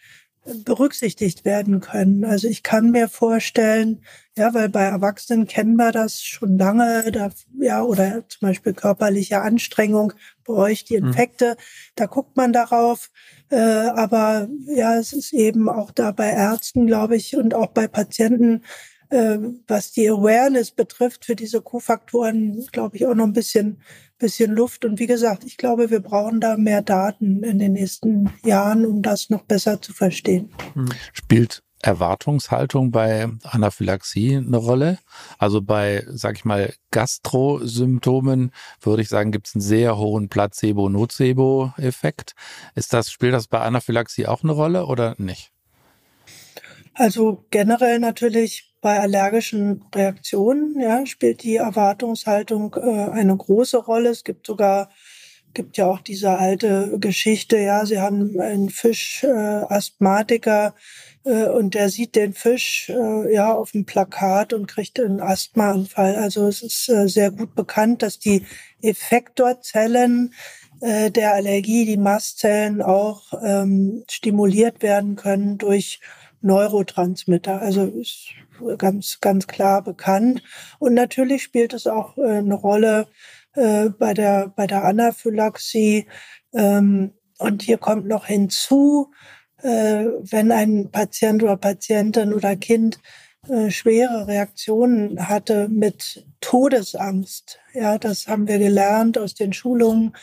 berücksichtigt 0.64 1.44
werden 1.44 1.80
können. 1.80 2.24
Also 2.24 2.48
ich 2.48 2.62
kann 2.62 2.90
mir 2.90 3.08
vorstellen, 3.08 4.02
ja, 4.36 4.52
weil 4.54 4.68
bei 4.68 4.82
Erwachsenen 4.82 5.46
kennen 5.46 5.76
wir 5.76 5.92
das 5.92 6.22
schon 6.22 6.58
lange, 6.58 7.10
da, 7.10 7.30
ja, 7.58 7.82
oder 7.82 8.24
zum 8.28 8.48
Beispiel 8.48 8.74
körperliche 8.74 9.40
Anstrengung, 9.40 10.12
bei 10.44 10.54
euch 10.54 10.84
die 10.84 11.00
mhm. 11.00 11.08
Infekte, 11.08 11.52
mhm. 11.52 11.62
da 11.96 12.06
guckt 12.06 12.36
man 12.36 12.52
darauf. 12.52 13.10
Äh, 13.50 13.56
aber 13.58 14.48
ja, 14.66 14.96
es 14.96 15.12
ist 15.12 15.32
eben 15.32 15.68
auch 15.68 15.90
da 15.90 16.12
bei 16.12 16.30
Ärzten, 16.30 16.86
glaube 16.86 17.16
ich, 17.16 17.36
und 17.36 17.54
auch 17.54 17.68
bei 17.68 17.88
Patienten, 17.88 18.62
äh, 19.10 19.38
was 19.66 19.92
die 19.92 20.08
Awareness 20.08 20.70
betrifft 20.70 21.24
für 21.24 21.36
diese 21.36 21.62
Kofaktoren, 21.62 22.66
glaube 22.72 22.96
ich, 22.96 23.06
auch 23.06 23.14
noch 23.14 23.26
ein 23.26 23.32
bisschen 23.32 23.80
bisschen 24.18 24.52
Luft. 24.52 24.84
Und 24.84 24.98
wie 24.98 25.06
gesagt, 25.06 25.44
ich 25.44 25.56
glaube, 25.56 25.90
wir 25.90 26.00
brauchen 26.00 26.40
da 26.40 26.56
mehr 26.56 26.82
Daten 26.82 27.42
in 27.42 27.58
den 27.58 27.72
nächsten 27.72 28.30
Jahren, 28.44 28.86
um 28.86 29.02
das 29.02 29.30
noch 29.30 29.42
besser 29.42 29.80
zu 29.80 29.92
verstehen. 29.92 30.50
Hm. 30.74 30.88
Spielt 31.12 31.62
Erwartungshaltung 31.82 32.90
bei 32.90 33.28
Anaphylaxie 33.44 34.36
eine 34.36 34.56
Rolle? 34.56 34.98
Also 35.38 35.62
bei, 35.62 36.04
sag 36.08 36.36
ich 36.36 36.44
mal, 36.44 36.72
Gastrosymptomen 36.90 38.50
würde 38.80 39.02
ich 39.02 39.08
sagen, 39.08 39.30
gibt 39.30 39.48
es 39.48 39.54
einen 39.54 39.62
sehr 39.62 39.96
hohen 39.96 40.28
Placebo-Nocebo-Effekt. 40.28 42.32
Ist 42.74 42.92
das, 42.92 43.10
spielt 43.10 43.34
das 43.34 43.46
bei 43.46 43.60
Anaphylaxie 43.60 44.26
auch 44.26 44.42
eine 44.42 44.52
Rolle 44.52 44.86
oder 44.86 45.14
nicht? 45.18 45.52
Also 46.94 47.44
generell 47.50 47.98
natürlich 47.98 48.65
bei 48.80 49.00
allergischen 49.00 49.84
Reaktionen 49.94 50.78
ja, 50.80 51.06
spielt 51.06 51.42
die 51.42 51.56
Erwartungshaltung 51.56 52.76
äh, 52.76 53.10
eine 53.10 53.36
große 53.36 53.78
Rolle. 53.78 54.10
Es 54.10 54.24
gibt 54.24 54.46
sogar 54.46 54.88
gibt 55.56 55.78
ja 55.78 55.86
auch 55.86 56.00
diese 56.00 56.38
alte 56.38 56.98
Geschichte, 57.00 57.56
ja, 57.56 57.86
sie 57.86 57.98
haben 57.98 58.38
einen 58.38 58.68
Fisch 58.68 59.24
äh, 59.24 59.28
Asthmatiker 59.28 60.74
äh, 61.24 61.46
und 61.46 61.74
der 61.74 61.88
sieht 61.88 62.14
den 62.14 62.34
Fisch 62.34 62.90
äh, 62.90 63.34
ja 63.34 63.54
auf 63.54 63.72
dem 63.72 63.86
Plakat 63.86 64.52
und 64.52 64.68
kriegt 64.68 65.00
einen 65.00 65.20
Asthmaanfall. 65.20 66.14
Also 66.14 66.46
es 66.46 66.62
ist 66.62 66.90
äh, 66.90 67.08
sehr 67.08 67.30
gut 67.30 67.54
bekannt, 67.54 68.02
dass 68.02 68.18
die 68.18 68.44
Effektorzellen 68.82 70.34
äh, 70.82 71.10
der 71.10 71.32
Allergie, 71.32 71.86
die 71.86 71.96
Mastzellen 71.96 72.82
auch 72.82 73.32
ähm, 73.42 74.04
stimuliert 74.10 74.82
werden 74.82 75.16
können 75.16 75.56
durch 75.56 76.00
Neurotransmitter. 76.46 77.60
Also 77.60 77.84
ist 77.84 78.28
ganz, 78.78 79.20
ganz 79.20 79.46
klar 79.46 79.82
bekannt. 79.82 80.42
Und 80.78 80.94
natürlich 80.94 81.42
spielt 81.42 81.74
es 81.74 81.86
auch 81.86 82.16
äh, 82.16 82.38
eine 82.38 82.54
Rolle 82.54 83.08
äh, 83.54 83.90
bei 83.90 84.14
der, 84.14 84.52
bei 84.54 84.66
der 84.66 84.84
Anaphylaxie. 84.84 86.06
Ähm, 86.54 87.12
und 87.38 87.62
hier 87.62 87.78
kommt 87.78 88.06
noch 88.06 88.26
hinzu, 88.26 89.12
äh, 89.62 90.06
wenn 90.20 90.52
ein 90.52 90.90
Patient 90.90 91.42
oder 91.42 91.56
Patientin 91.56 92.32
oder 92.32 92.56
Kind 92.56 92.98
schwere 93.68 94.26
Reaktionen 94.26 95.28
hatte 95.28 95.68
mit 95.68 96.26
Todesangst. 96.40 97.60
Ja, 97.74 97.96
das 97.96 98.26
haben 98.26 98.48
wir 98.48 98.58
gelernt 98.58 99.18
aus 99.18 99.34
den 99.34 99.52
Schulungen. 99.52 100.16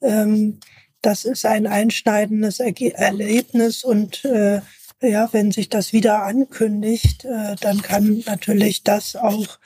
Ähm, 0.00 0.60
das 1.02 1.26
ist 1.26 1.46
ein 1.46 1.66
einschneidendes 1.66 2.60
Erlebnis 2.60 3.84
und 3.84 4.24
äh, 4.24 4.60
ja, 5.02 5.28
wenn 5.32 5.50
sich 5.50 5.68
das 5.68 5.92
wieder 5.92 6.24
ankündigt, 6.24 7.24
äh, 7.24 7.56
dann 7.60 7.82
kann 7.82 8.22
natürlich 8.26 8.84
das 8.84 9.16
auch 9.16 9.58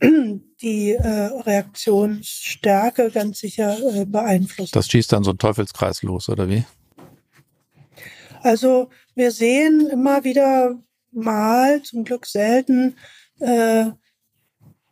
die 0.02 0.92
äh, 0.92 1.08
Reaktionsstärke 1.08 3.10
ganz 3.10 3.38
sicher 3.38 3.78
äh, 3.94 4.04
beeinflussen. 4.04 4.72
Das 4.74 4.88
schießt 4.88 5.12
dann 5.12 5.24
so 5.24 5.30
ein 5.30 5.38
Teufelskreis 5.38 6.02
los, 6.02 6.28
oder 6.28 6.48
wie? 6.48 6.64
Also 8.42 8.90
wir 9.14 9.30
sehen 9.30 9.88
immer 9.88 10.24
wieder 10.24 10.78
mal, 11.10 11.82
zum 11.82 12.04
Glück 12.04 12.26
selten, 12.26 12.96
äh, 13.40 13.86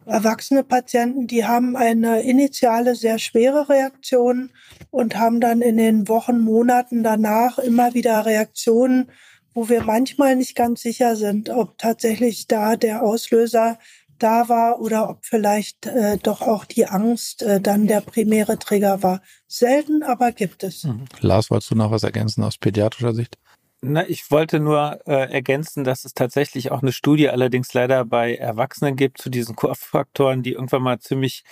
erwachsene 0.06 0.64
Patienten, 0.64 1.26
die 1.26 1.44
haben 1.44 1.76
eine 1.76 2.22
initiale 2.22 2.94
sehr 2.94 3.18
schwere 3.18 3.68
Reaktion 3.68 4.50
und 4.90 5.16
haben 5.16 5.40
dann 5.40 5.62
in 5.62 5.76
den 5.76 6.08
Wochen, 6.08 6.40
Monaten 6.40 7.02
danach 7.02 7.58
immer 7.58 7.94
wieder 7.94 8.24
Reaktionen, 8.24 9.10
wo 9.54 9.68
wir 9.68 9.82
manchmal 9.82 10.36
nicht 10.36 10.54
ganz 10.54 10.82
sicher 10.82 11.16
sind, 11.16 11.50
ob 11.50 11.78
tatsächlich 11.78 12.46
da 12.46 12.76
der 12.76 13.02
Auslöser 13.02 13.78
da 14.18 14.48
war 14.48 14.80
oder 14.80 15.08
ob 15.08 15.24
vielleicht 15.24 15.86
äh, 15.86 16.18
doch 16.18 16.42
auch 16.42 16.64
die 16.64 16.86
Angst 16.86 17.42
äh, 17.42 17.60
dann 17.60 17.86
der 17.86 18.00
primäre 18.02 18.58
Trigger 18.58 19.02
war. 19.02 19.22
Selten, 19.46 20.02
aber 20.02 20.32
gibt 20.32 20.62
es. 20.62 20.84
Mhm. 20.84 21.06
Lars, 21.20 21.50
wolltest 21.50 21.70
du 21.70 21.74
noch 21.74 21.90
was 21.90 22.02
ergänzen 22.02 22.44
aus 22.44 22.58
pädiatrischer 22.58 23.14
Sicht? 23.14 23.38
Na, 23.82 24.06
ich 24.06 24.30
wollte 24.30 24.60
nur 24.60 25.00
äh, 25.06 25.32
ergänzen, 25.32 25.84
dass 25.84 26.04
es 26.04 26.12
tatsächlich 26.12 26.70
auch 26.70 26.82
eine 26.82 26.92
Studie 26.92 27.30
allerdings 27.30 27.72
leider 27.72 28.04
bei 28.04 28.34
Erwachsenen 28.34 28.94
gibt 28.94 29.16
zu 29.16 29.30
diesen 29.30 29.56
Kofaktoren, 29.56 30.42
die 30.42 30.52
irgendwann 30.52 30.82
mal 30.82 30.98
ziemlich 30.98 31.44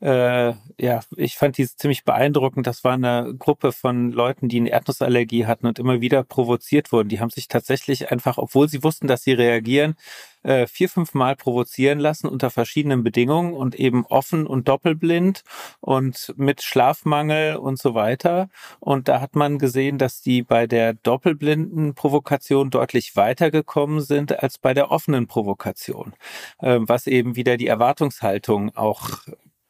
äh, 0.00 0.52
ja, 0.78 1.00
ich 1.16 1.36
fand 1.36 1.56
die 1.56 1.66
ziemlich 1.66 2.04
beeindruckend. 2.04 2.66
Das 2.66 2.84
war 2.84 2.94
eine 2.94 3.34
Gruppe 3.38 3.72
von 3.72 4.12
Leuten, 4.12 4.48
die 4.48 4.58
eine 4.58 4.70
Erdnussallergie 4.70 5.46
hatten 5.46 5.66
und 5.66 5.78
immer 5.78 6.00
wieder 6.00 6.24
provoziert 6.24 6.92
wurden. 6.92 7.08
Die 7.08 7.20
haben 7.20 7.30
sich 7.30 7.48
tatsächlich 7.48 8.10
einfach, 8.10 8.36
obwohl 8.36 8.68
sie 8.68 8.82
wussten, 8.82 9.06
dass 9.06 9.22
sie 9.22 9.32
reagieren, 9.32 9.96
äh, 10.42 10.66
vier, 10.66 10.88
fünf 10.88 11.14
Mal 11.14 11.36
provozieren 11.36 11.98
lassen 11.98 12.28
unter 12.28 12.50
verschiedenen 12.50 13.02
Bedingungen 13.02 13.54
und 13.54 13.74
eben 13.76 14.04
offen 14.06 14.46
und 14.46 14.68
doppelblind 14.68 15.42
und 15.80 16.34
mit 16.36 16.62
Schlafmangel 16.62 17.56
und 17.56 17.78
so 17.78 17.94
weiter. 17.94 18.50
Und 18.80 19.08
da 19.08 19.20
hat 19.20 19.36
man 19.36 19.58
gesehen, 19.58 19.98
dass 19.98 20.20
die 20.20 20.42
bei 20.42 20.66
der 20.66 20.94
doppelblinden 20.94 21.94
Provokation 21.94 22.70
deutlich 22.70 23.16
weitergekommen 23.16 24.00
sind 24.00 24.42
als 24.42 24.58
bei 24.58 24.74
der 24.74 24.90
offenen 24.90 25.26
Provokation, 25.26 26.14
äh, 26.58 26.78
was 26.80 27.06
eben 27.06 27.36
wieder 27.36 27.56
die 27.56 27.68
Erwartungshaltung 27.68 28.76
auch 28.76 29.20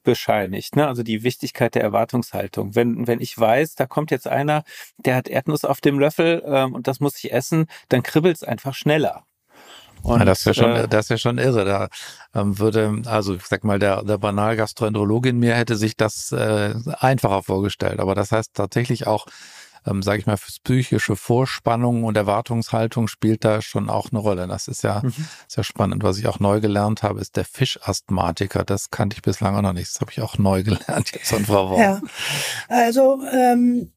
bescheinigt. 0.05 0.77
Ne? 0.77 0.87
Also 0.87 1.03
die 1.03 1.23
Wichtigkeit 1.23 1.75
der 1.75 1.83
Erwartungshaltung. 1.83 2.75
Wenn, 2.75 3.07
wenn 3.07 3.21
ich 3.21 3.37
weiß, 3.37 3.75
da 3.75 3.87
kommt 3.87 4.11
jetzt 4.11 4.29
einer, 4.29 4.65
der 4.99 5.17
hat 5.17 5.29
Erdnuss 5.29 5.65
auf 5.65 5.81
dem 5.81 5.99
Löffel 5.99 6.43
ähm, 6.47 6.75
und 6.75 6.87
das 6.87 7.01
muss 7.01 7.17
ich 7.23 7.33
essen, 7.33 7.67
dann 7.89 8.03
kribbelt 8.03 8.37
es 8.37 8.45
einfach 8.45 8.75
schneller. 8.75 9.25
Und, 10.03 10.19
ja, 10.19 10.25
das 10.27 10.45
wäre 10.45 10.55
schon, 10.55 10.71
äh, 10.73 10.87
das 10.87 11.09
wäre 11.09 11.19
schon 11.19 11.39
irre. 11.39 11.65
Da 11.65 11.89
ähm, 12.35 12.59
würde, 12.59 13.03
also 13.07 13.35
ich 13.35 13.47
sag 13.47 13.65
mal, 13.65 13.79
der, 13.79 14.03
der 14.05 14.19
Banalgastroenterologe 14.19 15.31
in 15.31 15.39
mir 15.39 15.55
hätte 15.55 15.77
sich 15.77 15.97
das 15.97 16.31
äh, 16.31 16.75
einfacher 16.99 17.43
vorgestellt. 17.43 18.01
Aber 18.01 18.15
das 18.15 18.31
heißt 18.31 18.53
tatsächlich 18.53 19.07
auch, 19.07 19.27
ähm, 19.87 20.03
sage 20.03 20.21
ich 20.21 20.27
mal, 20.27 20.37
fürs 20.37 20.59
psychische 20.61 21.17
Vorspannung 21.17 22.05
und 22.05 22.17
Erwartungshaltung 22.17 23.09
spielt 23.09 23.45
da 23.45 23.63
schon 23.63 23.91
auch 23.91 24.11
eine 24.11 24.21
Rolle. 24.21 24.47
Das 24.47 24.69
ist 24.69 24.83
ja 24.83 25.01
mhm. 25.03 25.13
sehr 25.49 25.65
spannend. 25.65 26.03
Was 26.03 26.19
ich 26.19 26.27
auch 26.27 26.41
neu 26.41 26.61
gelernt 26.61 27.03
habe, 27.03 27.21
ist 27.21 27.37
der 27.37 27.45
Fischasthmatiker. 27.45 28.65
Das 28.65 28.91
kannte 28.91 29.17
ich 29.17 29.23
bislang 29.23 29.57
auch 29.57 29.63
noch 29.63 29.73
nicht. 29.73 29.93
Das 29.93 30.01
habe 30.01 30.11
ich 30.13 30.21
auch 30.21 30.39
neu 30.39 30.63
gelernt 30.65 31.13
jetzt 31.13 31.29
von 31.29 31.45
Frau 31.45 31.71
Worm. 31.71 31.81
Ja, 31.81 32.01
also 32.69 33.23
ähm, 33.33 33.91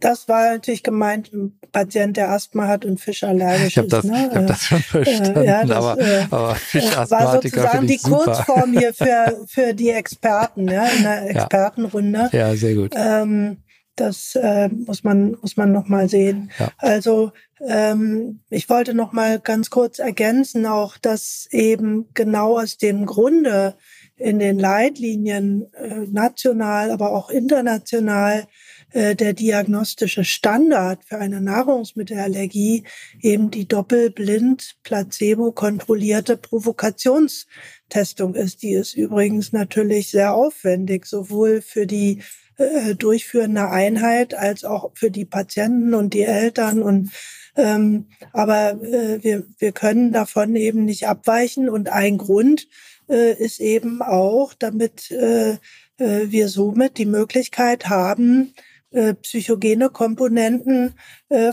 das 0.00 0.28
war 0.28 0.52
natürlich 0.52 0.82
gemeint, 0.82 1.32
ein 1.32 1.58
Patient, 1.72 2.16
der 2.16 2.30
Asthma 2.30 2.68
hat 2.68 2.84
und 2.84 3.00
fischallergisch 3.00 3.68
ich 3.68 3.78
hab 3.78 3.88
das, 3.88 4.04
ist. 4.04 4.10
Ne? 4.10 4.28
Ich 4.30 4.36
habe 4.36 4.46
das 4.46 4.64
schon 4.64 4.82
verstanden, 4.82 5.40
äh, 5.40 5.46
ja, 5.46 5.64
das, 5.64 5.76
aber, 5.76 6.00
äh, 6.00 6.26
aber 6.30 6.54
Fischasthmatiker 6.54 7.16
war 7.16 7.32
sozusagen 7.42 7.86
die 7.86 7.98
super. 7.98 8.24
Kurzform 8.24 8.78
hier 8.78 8.94
für, 8.94 9.44
für 9.46 9.74
die 9.74 9.90
Experten, 9.90 10.68
ja, 10.68 10.84
in 10.86 11.02
der 11.02 11.30
Expertenrunde. 11.30 12.30
Ja, 12.32 12.38
ja 12.38 12.56
sehr 12.56 12.74
gut. 12.74 12.92
Ähm, 12.96 13.58
das 13.96 14.34
äh, 14.34 14.68
muss 14.68 15.04
man 15.04 15.36
muss 15.40 15.56
man 15.56 15.72
noch 15.72 15.88
mal 15.88 16.08
sehen. 16.08 16.50
Ja. 16.58 16.70
Also 16.78 17.32
ähm, 17.66 18.40
ich 18.50 18.68
wollte 18.68 18.94
noch 18.94 19.12
mal 19.12 19.38
ganz 19.38 19.70
kurz 19.70 19.98
ergänzen, 19.98 20.66
auch 20.66 20.96
dass 20.98 21.46
eben 21.50 22.08
genau 22.14 22.58
aus 22.58 22.78
dem 22.78 23.06
Grunde 23.06 23.76
in 24.16 24.38
den 24.38 24.58
Leitlinien 24.58 25.72
äh, 25.74 26.06
national, 26.10 26.90
aber 26.90 27.12
auch 27.12 27.28
international 27.30 28.46
äh, 28.92 29.14
der 29.16 29.32
diagnostische 29.32 30.24
Standard 30.24 31.04
für 31.04 31.18
eine 31.18 31.40
Nahrungsmittelallergie 31.40 32.84
eben 33.20 33.50
die 33.50 33.66
doppelblind 33.66 34.76
placebo-kontrollierte 34.82 36.36
Provokationstestung 36.36 38.34
ist. 38.34 38.62
Die 38.62 38.72
ist 38.72 38.94
übrigens 38.94 39.52
natürlich 39.52 40.10
sehr 40.10 40.34
aufwendig, 40.34 41.06
sowohl 41.06 41.62
für 41.62 41.86
die 41.86 42.22
äh, 42.62 42.94
durchführende 42.94 43.68
Einheit 43.68 44.34
als 44.34 44.64
auch 44.64 44.90
für 44.94 45.10
die 45.10 45.24
Patienten 45.24 45.94
und 45.94 46.14
die 46.14 46.22
Eltern 46.22 46.82
und 46.82 47.10
ähm, 47.54 48.06
aber 48.32 48.82
äh, 48.82 49.22
wir, 49.22 49.44
wir 49.58 49.72
können 49.72 50.12
davon 50.12 50.56
eben 50.56 50.84
nicht 50.84 51.06
abweichen 51.06 51.68
und 51.68 51.90
ein 51.90 52.16
Grund 52.16 52.66
äh, 53.08 53.34
ist 53.34 53.60
eben 53.60 54.00
auch, 54.00 54.54
damit 54.54 55.10
äh, 55.10 55.52
äh, 55.52 55.58
wir 55.98 56.48
somit 56.48 56.98
die 56.98 57.06
Möglichkeit 57.06 57.88
haben, 57.88 58.54
äh, 58.90 59.14
psychogene 59.14 59.90
Komponenten 59.90 60.94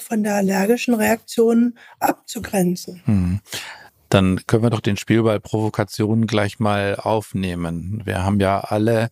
von 0.01 0.23
der 0.23 0.35
allergischen 0.35 0.93
Reaktion 0.93 1.77
abzugrenzen. 2.01 3.01
Hm. 3.05 3.39
Dann 4.09 4.41
können 4.45 4.63
wir 4.63 4.71
doch 4.71 4.81
den 4.81 4.97
Spielball 4.97 5.39
Provokation 5.39 6.27
gleich 6.27 6.59
mal 6.59 6.97
aufnehmen. 6.97 8.01
Wir 8.03 8.25
haben 8.25 8.41
ja 8.41 8.59
alle 8.59 9.09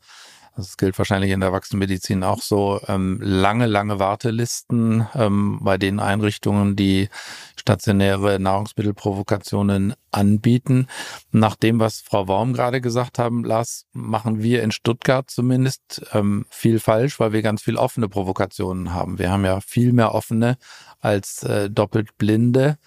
das 0.58 0.76
gilt 0.76 0.98
wahrscheinlich 0.98 1.32
in 1.32 1.40
der 1.40 1.50
Erwachsenenmedizin 1.50 2.24
auch 2.24 2.42
so, 2.42 2.82
ähm, 2.88 3.20
lange, 3.22 3.68
lange 3.68 4.00
Wartelisten 4.00 5.08
ähm, 5.14 5.60
bei 5.62 5.78
den 5.78 6.00
Einrichtungen, 6.00 6.76
die 6.76 7.10
stationäre 7.56 8.40
Nahrungsmittelprovokationen 8.40 9.94
anbieten. 10.12 10.88
Nach 11.32 11.56
dem, 11.56 11.80
was 11.80 12.02
Frau 12.02 12.28
Worm 12.28 12.54
gerade 12.54 12.82
gesagt 12.82 13.20
haben, 13.20 13.44
Lars, 13.44 13.86
machen 13.94 14.42
wir 14.42 14.64
in 14.64 14.72
Stuttgart 14.72 15.30
zumindest 15.30 16.06
ähm, 16.14 16.46
viel 16.50 16.80
falsch, 16.80 17.20
weil 17.20 17.34
wir 17.34 17.44
ganz 17.44 17.62
viel 17.62 17.78
offene 17.78 18.10
Provokationen 18.10 18.94
haben. 18.94 19.20
Wir 19.20 19.30
haben 19.32 19.46
ja 19.46 19.62
viel 19.62 19.94
mehr 19.94 20.16
offene 20.16 20.58
als 21.00 21.44
äh, 21.44 21.70
doppelt 21.70 22.18
blinde. 22.18 22.78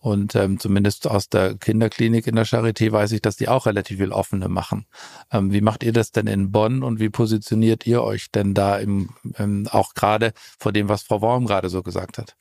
Und 0.00 0.34
ähm, 0.36 0.60
zumindest 0.60 1.08
aus 1.08 1.28
der 1.28 1.56
Kinderklinik 1.56 2.26
in 2.26 2.36
der 2.36 2.46
Charité 2.46 2.92
weiß 2.92 3.12
ich, 3.12 3.22
dass 3.22 3.36
die 3.36 3.48
auch 3.48 3.66
relativ 3.66 3.98
viel 3.98 4.12
offene 4.12 4.48
machen. 4.48 4.86
Ähm, 5.32 5.52
wie 5.52 5.60
macht 5.60 5.82
ihr 5.82 5.92
das 5.92 6.12
denn 6.12 6.26
in 6.26 6.52
Bonn 6.52 6.82
und 6.82 7.00
wie 7.00 7.10
positioniert 7.10 7.86
ihr 7.86 8.02
euch 8.02 8.30
denn 8.30 8.54
da 8.54 8.78
im, 8.78 9.10
ähm, 9.38 9.68
auch 9.70 9.94
gerade 9.94 10.32
vor 10.58 10.72
dem, 10.72 10.88
was 10.88 11.02
Frau 11.02 11.20
Worm 11.20 11.46
gerade 11.46 11.68
so 11.68 11.82
gesagt 11.82 12.18
hat? 12.18 12.36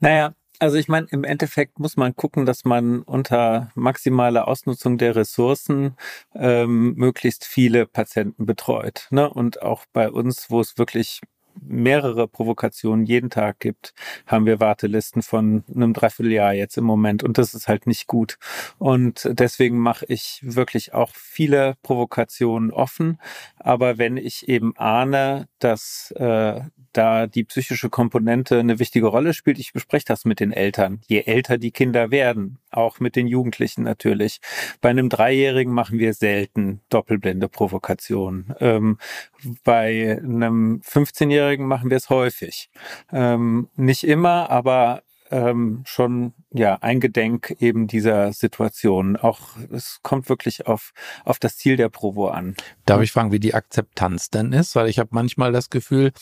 Naja, 0.00 0.34
also 0.58 0.76
ich 0.76 0.88
meine, 0.88 1.06
im 1.10 1.24
Endeffekt 1.24 1.78
muss 1.78 1.96
man 1.96 2.16
gucken, 2.16 2.46
dass 2.46 2.64
man 2.64 3.02
unter 3.02 3.70
maximaler 3.74 4.48
Ausnutzung 4.48 4.98
der 4.98 5.14
Ressourcen 5.14 5.96
ähm, 6.34 6.94
möglichst 6.94 7.44
viele 7.44 7.86
Patienten 7.86 8.46
betreut. 8.46 9.06
Ne? 9.10 9.28
Und 9.28 9.62
auch 9.62 9.84
bei 9.92 10.10
uns, 10.10 10.50
wo 10.50 10.60
es 10.60 10.78
wirklich 10.78 11.20
mehrere 11.60 12.28
Provokationen 12.28 13.04
jeden 13.04 13.30
Tag 13.30 13.60
gibt, 13.60 13.94
haben 14.26 14.46
wir 14.46 14.60
Wartelisten 14.60 15.22
von 15.22 15.64
einem 15.74 15.92
Dreivierteljahr 15.92 16.52
jetzt 16.54 16.76
im 16.76 16.84
Moment 16.84 17.22
und 17.22 17.38
das 17.38 17.54
ist 17.54 17.68
halt 17.68 17.86
nicht 17.86 18.06
gut. 18.06 18.38
Und 18.78 19.28
deswegen 19.30 19.78
mache 19.78 20.06
ich 20.08 20.40
wirklich 20.42 20.94
auch 20.94 21.10
viele 21.14 21.76
Provokationen 21.82 22.70
offen. 22.70 23.18
Aber 23.58 23.98
wenn 23.98 24.16
ich 24.16 24.48
eben 24.48 24.76
ahne, 24.76 25.48
dass 25.58 26.12
äh, 26.12 26.60
da 26.96 27.26
die 27.26 27.44
psychische 27.44 27.90
Komponente 27.90 28.58
eine 28.58 28.78
wichtige 28.78 29.06
Rolle 29.06 29.34
spielt. 29.34 29.58
Ich 29.58 29.72
bespreche 29.72 30.06
das 30.06 30.24
mit 30.24 30.40
den 30.40 30.52
Eltern. 30.52 31.00
Je 31.06 31.20
älter 31.20 31.58
die 31.58 31.70
Kinder 31.70 32.10
werden, 32.10 32.58
auch 32.76 33.00
mit 33.00 33.16
den 33.16 33.26
Jugendlichen 33.26 33.82
natürlich. 33.82 34.40
Bei 34.80 34.90
einem 34.90 35.08
Dreijährigen 35.08 35.72
machen 35.72 35.98
wir 35.98 36.14
selten 36.14 36.80
doppelblinde 36.88 37.48
Provokationen. 37.48 38.54
Ähm, 38.60 38.98
bei 39.64 40.18
einem 40.22 40.80
15-Jährigen 40.80 41.66
machen 41.66 41.90
wir 41.90 41.96
es 41.96 42.10
häufig. 42.10 42.70
Ähm, 43.12 43.68
nicht 43.76 44.04
immer, 44.04 44.50
aber 44.50 45.02
ähm, 45.30 45.82
schon 45.86 46.34
ja 46.52 46.76
eingedenk 46.76 47.56
eben 47.60 47.86
dieser 47.86 48.32
Situation. 48.32 49.16
Auch 49.16 49.56
es 49.72 50.00
kommt 50.02 50.28
wirklich 50.28 50.66
auf 50.66 50.92
auf 51.24 51.38
das 51.38 51.56
Ziel 51.56 51.76
der 51.76 51.88
Provo 51.88 52.28
an. 52.28 52.54
Darf 52.84 53.02
ich 53.02 53.12
fragen, 53.12 53.32
wie 53.32 53.40
die 53.40 53.54
Akzeptanz 53.54 54.30
denn 54.30 54.52
ist? 54.52 54.76
Weil 54.76 54.88
ich 54.88 54.98
habe 54.98 55.10
manchmal 55.12 55.52
das 55.52 55.70
Gefühl, 55.70 56.12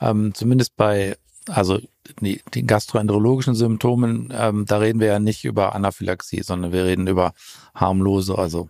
ähm, 0.00 0.34
zumindest 0.34 0.76
bei 0.76 1.16
also 1.50 1.78
die, 2.20 2.40
die 2.54 2.66
gastroenterologischen 2.66 3.54
Symptomen, 3.54 4.32
ähm, 4.36 4.64
da 4.66 4.78
reden 4.78 5.00
wir 5.00 5.08
ja 5.08 5.18
nicht 5.18 5.44
über 5.44 5.74
Anaphylaxie, 5.74 6.42
sondern 6.42 6.72
wir 6.72 6.84
reden 6.84 7.06
über 7.06 7.32
harmlose, 7.74 8.36
also 8.36 8.68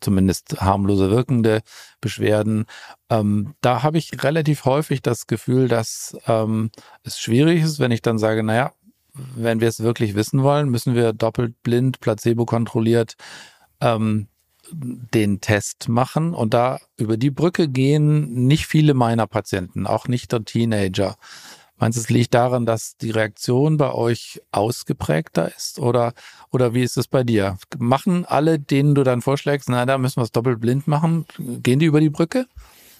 zumindest 0.00 0.60
harmlose 0.60 1.10
wirkende 1.10 1.60
Beschwerden. 2.00 2.66
Ähm, 3.08 3.54
da 3.60 3.82
habe 3.82 3.98
ich 3.98 4.22
relativ 4.22 4.64
häufig 4.64 5.00
das 5.00 5.26
Gefühl, 5.26 5.68
dass 5.68 6.16
ähm, 6.26 6.70
es 7.04 7.18
schwierig 7.18 7.62
ist, 7.62 7.78
wenn 7.78 7.92
ich 7.92 8.02
dann 8.02 8.18
sage, 8.18 8.42
naja, 8.42 8.72
wenn 9.14 9.60
wir 9.60 9.68
es 9.68 9.80
wirklich 9.80 10.14
wissen 10.14 10.42
wollen, 10.42 10.70
müssen 10.70 10.94
wir 10.94 11.12
doppelt 11.12 11.62
blind, 11.62 12.00
placebo 12.00 12.46
kontrolliert 12.46 13.16
ähm, 13.80 14.28
den 14.70 15.40
Test 15.40 15.88
machen 15.88 16.34
und 16.34 16.54
da 16.54 16.78
über 16.96 17.16
die 17.16 17.30
Brücke 17.30 17.68
gehen 17.68 18.46
nicht 18.46 18.66
viele 18.66 18.94
meiner 18.94 19.26
Patienten, 19.26 19.86
auch 19.86 20.08
nicht 20.08 20.32
der 20.32 20.44
Teenager. 20.44 21.16
Meinst 21.82 21.98
du, 21.98 22.02
es 22.02 22.10
liegt 22.10 22.32
daran, 22.32 22.64
dass 22.64 22.96
die 22.96 23.10
Reaktion 23.10 23.76
bei 23.76 23.92
euch 23.92 24.40
ausgeprägter 24.52 25.52
ist? 25.56 25.80
Oder, 25.80 26.12
oder 26.52 26.74
wie 26.74 26.84
ist 26.84 26.96
es 26.96 27.08
bei 27.08 27.24
dir? 27.24 27.58
Machen 27.76 28.24
alle, 28.24 28.60
denen 28.60 28.94
du 28.94 29.02
dann 29.02 29.20
vorschlägst, 29.20 29.68
na, 29.68 29.84
da 29.84 29.98
müssen 29.98 30.18
wir 30.18 30.22
es 30.22 30.30
doppelt 30.30 30.60
blind 30.60 30.86
machen, 30.86 31.26
gehen 31.38 31.80
die 31.80 31.86
über 31.86 31.98
die 31.98 32.08
Brücke? 32.08 32.46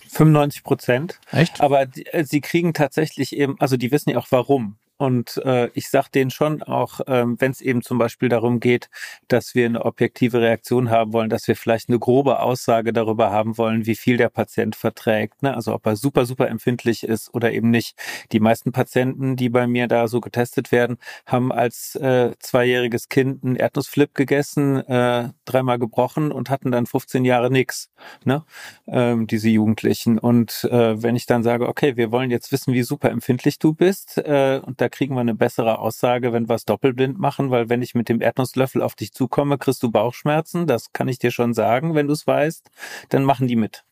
95 0.08 0.64
Prozent. 0.64 1.20
Echt? 1.30 1.60
Aber 1.60 1.86
die, 1.86 2.06
äh, 2.06 2.24
sie 2.24 2.40
kriegen 2.40 2.74
tatsächlich 2.74 3.36
eben, 3.36 3.54
also 3.60 3.76
die 3.76 3.92
wissen 3.92 4.10
ja 4.10 4.18
auch 4.18 4.26
warum. 4.30 4.74
Und 5.02 5.38
äh, 5.44 5.68
ich 5.74 5.88
sage 5.88 6.10
denen 6.14 6.30
schon 6.30 6.62
auch, 6.62 7.00
ähm, 7.08 7.34
wenn 7.40 7.50
es 7.50 7.60
eben 7.60 7.82
zum 7.82 7.98
Beispiel 7.98 8.28
darum 8.28 8.60
geht, 8.60 8.88
dass 9.26 9.52
wir 9.56 9.66
eine 9.66 9.84
objektive 9.84 10.40
Reaktion 10.40 10.90
haben 10.90 11.12
wollen, 11.12 11.28
dass 11.28 11.48
wir 11.48 11.56
vielleicht 11.56 11.88
eine 11.88 11.98
grobe 11.98 12.38
Aussage 12.38 12.92
darüber 12.92 13.32
haben 13.32 13.58
wollen, 13.58 13.84
wie 13.84 13.96
viel 13.96 14.16
der 14.16 14.28
Patient 14.28 14.76
verträgt, 14.76 15.42
ne? 15.42 15.56
also 15.56 15.74
ob 15.74 15.86
er 15.86 15.96
super, 15.96 16.24
super 16.24 16.46
empfindlich 16.46 17.02
ist 17.02 17.34
oder 17.34 17.50
eben 17.50 17.68
nicht. 17.70 17.98
Die 18.30 18.38
meisten 18.38 18.70
Patienten, 18.70 19.34
die 19.34 19.48
bei 19.48 19.66
mir 19.66 19.88
da 19.88 20.06
so 20.06 20.20
getestet 20.20 20.70
werden, 20.70 20.98
haben 21.26 21.50
als 21.50 21.96
äh, 21.96 22.36
zweijähriges 22.38 23.08
Kind 23.08 23.42
einen 23.42 23.56
Erdnussflip 23.56 24.14
gegessen, 24.14 24.86
äh, 24.86 25.30
dreimal 25.46 25.80
gebrochen 25.80 26.30
und 26.30 26.48
hatten 26.48 26.70
dann 26.70 26.86
15 26.86 27.24
Jahre 27.24 27.50
nix, 27.50 27.90
ne? 28.24 28.44
ähm, 28.86 29.26
diese 29.26 29.48
Jugendlichen. 29.48 30.20
Und 30.20 30.62
äh, 30.70 31.02
wenn 31.02 31.16
ich 31.16 31.26
dann 31.26 31.42
sage, 31.42 31.66
okay, 31.66 31.96
wir 31.96 32.12
wollen 32.12 32.30
jetzt 32.30 32.52
wissen, 32.52 32.72
wie 32.72 32.84
super 32.84 33.10
empfindlich 33.10 33.58
du 33.58 33.74
bist, 33.74 34.18
äh, 34.18 34.60
und 34.64 34.80
da 34.80 34.91
kriegen 34.92 35.14
wir 35.14 35.20
eine 35.20 35.34
bessere 35.34 35.80
Aussage, 35.80 36.32
wenn 36.32 36.48
wir 36.48 36.54
es 36.54 36.64
doppelblind 36.64 37.18
machen, 37.18 37.50
weil 37.50 37.68
wenn 37.68 37.82
ich 37.82 37.94
mit 37.94 38.08
dem 38.08 38.20
Erdnusslöffel 38.20 38.80
auf 38.82 38.94
dich 38.94 39.12
zukomme, 39.12 39.58
kriegst 39.58 39.82
du 39.82 39.90
Bauchschmerzen. 39.90 40.66
Das 40.66 40.92
kann 40.92 41.08
ich 41.08 41.18
dir 41.18 41.32
schon 41.32 41.54
sagen, 41.54 41.94
wenn 41.94 42.06
du 42.06 42.12
es 42.12 42.26
weißt. 42.26 42.70
Dann 43.08 43.24
machen 43.24 43.48
die 43.48 43.56
mit. 43.56 43.84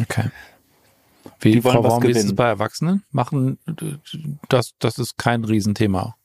Okay. 0.00 0.30
Wie, 1.40 1.52
die 1.52 1.62
Frau 1.62 1.82
Worm, 1.82 2.02
wie 2.02 2.10
ist 2.10 2.24
es 2.24 2.34
bei 2.34 2.46
Erwachsenen? 2.46 3.04
Machen, 3.10 3.58
das, 4.48 4.74
das 4.78 4.98
ist 4.98 5.18
kein 5.18 5.44
Riesenthema. 5.44 6.16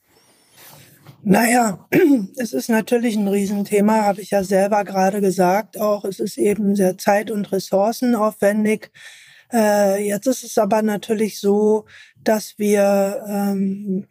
Naja, 1.22 1.86
es 2.36 2.52
ist 2.52 2.68
natürlich 2.68 3.16
ein 3.16 3.28
Riesenthema, 3.28 4.02
habe 4.02 4.20
ich 4.20 4.30
ja 4.30 4.44
selber 4.44 4.84
gerade 4.84 5.20
gesagt. 5.20 5.80
Auch 5.80 6.04
es 6.04 6.20
ist 6.20 6.36
eben 6.36 6.76
sehr 6.76 6.98
zeit- 6.98 7.30
und 7.30 7.50
ressourcenaufwendig. 7.50 8.90
Äh, 9.54 10.06
jetzt 10.06 10.26
ist 10.26 10.42
es 10.42 10.58
aber 10.58 10.82
natürlich 10.82 11.38
so, 11.38 11.84
dass 12.22 12.58
wir 12.58 13.22
ähm, 13.28 14.08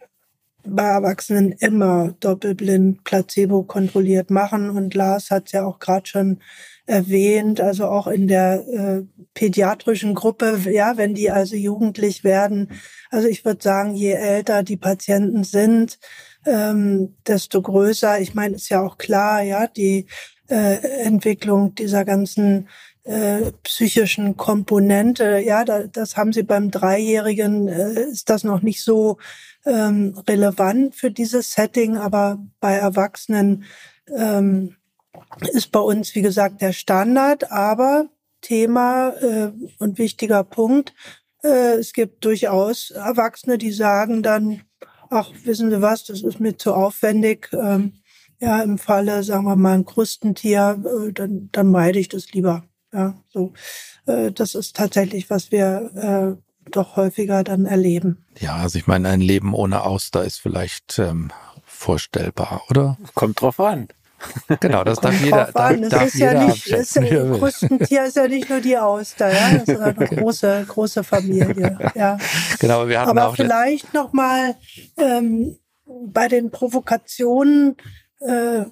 bei 0.65 0.83
Erwachsenen 0.83 1.51
immer 1.51 2.15
doppelblind 2.21 3.03
placebo 3.03 3.63
kontrolliert 3.63 4.29
machen. 4.29 4.69
Und 4.69 4.93
Lars 4.93 5.29
hat 5.29 5.47
es 5.47 5.51
ja 5.51 5.65
auch 5.65 5.79
gerade 5.79 6.07
schon 6.07 6.39
erwähnt, 6.85 7.59
also 7.61 7.87
auch 7.87 8.07
in 8.07 8.27
der 8.27 8.65
äh, 8.67 9.01
pädiatrischen 9.33 10.15
Gruppe, 10.15 10.59
ja, 10.69 10.97
wenn 10.97 11.13
die 11.13 11.31
also 11.31 11.55
jugendlich 11.55 12.23
werden. 12.23 12.71
Also 13.09 13.27
ich 13.27 13.43
würde 13.43 13.61
sagen, 13.61 13.95
je 13.95 14.13
älter 14.13 14.63
die 14.63 14.77
Patienten 14.77 15.43
sind, 15.43 15.99
ähm, 16.45 17.15
desto 17.27 17.61
größer. 17.61 18.19
Ich 18.19 18.33
meine, 18.33 18.55
ist 18.55 18.69
ja 18.69 18.81
auch 18.81 18.97
klar, 18.97 19.41
ja, 19.41 19.67
die 19.67 20.07
äh, 20.49 21.03
Entwicklung 21.03 21.75
dieser 21.75 22.05
ganzen 22.05 22.67
äh, 23.03 23.51
psychischen 23.63 24.37
Komponente. 24.37 25.39
Ja, 25.39 25.65
da, 25.65 25.87
das 25.87 26.15
haben 26.15 26.33
sie 26.33 26.43
beim 26.43 26.71
Dreijährigen, 26.71 27.67
äh, 27.67 28.01
ist 28.03 28.29
das 28.29 28.43
noch 28.43 28.61
nicht 28.61 28.83
so 28.83 29.17
ähm, 29.65 30.17
relevant 30.27 30.95
für 30.95 31.11
dieses 31.11 31.53
Setting, 31.53 31.97
aber 31.97 32.39
bei 32.59 32.73
Erwachsenen 32.75 33.65
ähm, 34.07 34.75
ist 35.51 35.71
bei 35.71 35.79
uns, 35.79 36.15
wie 36.15 36.21
gesagt, 36.21 36.61
der 36.61 36.73
Standard, 36.73 37.51
aber 37.51 38.09
Thema 38.41 39.09
äh, 39.21 39.51
und 39.79 39.97
wichtiger 39.97 40.43
Punkt, 40.43 40.93
äh, 41.43 41.75
es 41.75 41.93
gibt 41.93 42.25
durchaus 42.25 42.91
Erwachsene, 42.91 43.57
die 43.57 43.71
sagen 43.71 44.23
dann, 44.23 44.61
ach, 45.09 45.31
wissen 45.43 45.69
Sie 45.69 45.81
was, 45.81 46.05
das 46.05 46.23
ist 46.23 46.39
mir 46.39 46.57
zu 46.57 46.73
aufwendig. 46.73 47.49
Ähm, 47.53 47.93
ja, 48.39 48.61
im 48.61 48.77
Falle, 48.77 49.23
sagen 49.23 49.45
wir 49.45 49.55
mal, 49.55 49.75
ein 49.75 49.85
Krustentier, 49.85 50.83
äh, 50.85 51.13
dann, 51.13 51.49
dann 51.51 51.67
meide 51.67 51.99
ich 51.99 52.09
das 52.09 52.31
lieber. 52.33 52.63
Ja, 52.93 53.15
so. 53.31 53.53
Äh, 54.05 54.31
das 54.31 54.55
ist 54.55 54.75
tatsächlich, 54.75 55.29
was 55.29 55.51
wir 55.51 56.37
äh, 56.37 56.69
doch 56.71 56.95
häufiger 56.95 57.43
dann 57.43 57.65
erleben. 57.65 58.25
Ja, 58.39 58.57
also 58.57 58.77
ich 58.77 58.87
meine, 58.87 59.09
ein 59.09 59.21
Leben 59.21 59.53
ohne 59.53 59.83
Auster 59.83 60.23
ist 60.23 60.39
vielleicht 60.39 60.99
ähm, 60.99 61.31
vorstellbar, 61.65 62.61
oder? 62.69 62.97
Kommt 63.15 63.41
drauf 63.41 63.59
an. 63.59 63.87
Genau, 64.61 64.85
das 64.85 64.99
darf 64.99 65.19
jeder, 65.21 65.51
darf, 65.51 65.79
das 65.81 65.89
darf 65.89 66.05
ist 66.05 66.13
jeder 66.13 66.33
ja 66.33 66.45
nicht, 66.45 66.67
ist, 66.67 66.93
Krustentier 66.93 68.05
ist 68.05 68.15
ja 68.15 68.27
nicht 68.27 68.49
nur 68.49 68.61
die 68.61 68.77
Auster, 68.77 69.29
ja, 69.29 69.57
das 69.57 69.67
ist 69.67 69.81
eine 69.81 70.07
große, 70.07 70.65
große 70.67 71.03
Familie, 71.03 71.91
ja. 71.95 72.17
Genau, 72.59 72.87
wir 72.87 73.01
hatten 73.01 73.09
Aber 73.09 73.27
auch 73.27 73.35
vielleicht 73.35 73.93
noch 73.93 74.13
mal 74.13 74.55
ähm, 74.97 75.57
bei 75.85 76.29
den 76.29 76.51
Provokationen 76.51 77.75
äh, 78.21 78.63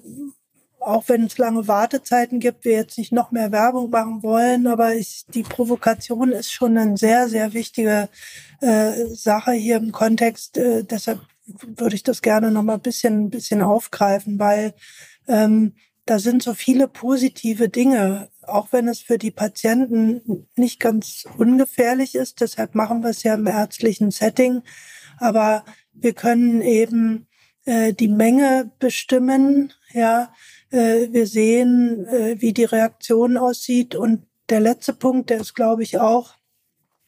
auch 0.84 1.08
wenn 1.08 1.24
es 1.24 1.38
lange 1.38 1.68
Wartezeiten 1.68 2.40
gibt, 2.40 2.64
wir 2.64 2.72
jetzt 2.72 2.98
nicht 2.98 3.12
noch 3.12 3.30
mehr 3.30 3.52
Werbung 3.52 3.90
machen 3.90 4.22
wollen, 4.22 4.66
aber 4.66 4.94
ich, 4.94 5.24
die 5.32 5.42
Provokation 5.42 6.32
ist 6.32 6.52
schon 6.52 6.76
eine 6.76 6.96
sehr, 6.96 7.28
sehr 7.28 7.52
wichtige 7.52 8.08
äh, 8.60 9.06
Sache 9.06 9.52
hier 9.52 9.76
im 9.76 9.92
Kontext. 9.92 10.58
Äh, 10.58 10.84
deshalb 10.84 11.20
würde 11.46 11.94
ich 11.94 12.02
das 12.02 12.22
gerne 12.22 12.50
noch 12.50 12.62
mal 12.62 12.74
ein 12.74 12.80
bisschen, 12.80 13.24
ein 13.24 13.30
bisschen 13.30 13.62
aufgreifen, 13.62 14.38
weil 14.38 14.74
ähm, 15.28 15.74
da 16.06 16.18
sind 16.18 16.42
so 16.42 16.54
viele 16.54 16.88
positive 16.88 17.68
Dinge, 17.68 18.28
auch 18.42 18.68
wenn 18.72 18.88
es 18.88 19.00
für 19.00 19.18
die 19.18 19.30
Patienten 19.30 20.48
nicht 20.56 20.80
ganz 20.80 21.24
ungefährlich 21.38 22.14
ist. 22.14 22.40
Deshalb 22.40 22.74
machen 22.74 23.02
wir 23.02 23.10
es 23.10 23.22
ja 23.22 23.34
im 23.34 23.46
ärztlichen 23.46 24.10
Setting. 24.10 24.62
Aber 25.18 25.64
wir 25.92 26.12
können 26.12 26.60
eben 26.60 27.28
äh, 27.64 27.92
die 27.92 28.08
Menge 28.08 28.72
bestimmen, 28.80 29.72
ja, 29.92 30.32
wir 30.72 31.26
sehen, 31.26 32.06
äh, 32.06 32.36
wie 32.40 32.52
die 32.52 32.64
Reaktion 32.64 33.36
aussieht. 33.36 33.94
Und 33.94 34.26
der 34.48 34.60
letzte 34.60 34.92
Punkt, 34.92 35.30
der 35.30 35.40
ist, 35.40 35.54
glaube 35.54 35.82
ich, 35.82 35.98
auch 35.98 36.34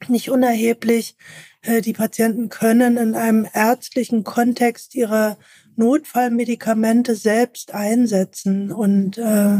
nicht 0.09 0.31
unerheblich. 0.31 1.17
Äh, 1.62 1.81
die 1.81 1.93
Patienten 1.93 2.49
können 2.49 2.97
in 2.97 3.14
einem 3.14 3.47
ärztlichen 3.53 4.25
Kontext 4.25 4.95
ihre 4.95 5.37
Notfallmedikamente 5.77 7.17
selbst 7.17 7.75
einsetzen 7.75 8.71
und 8.71 9.19
äh, 9.19 9.57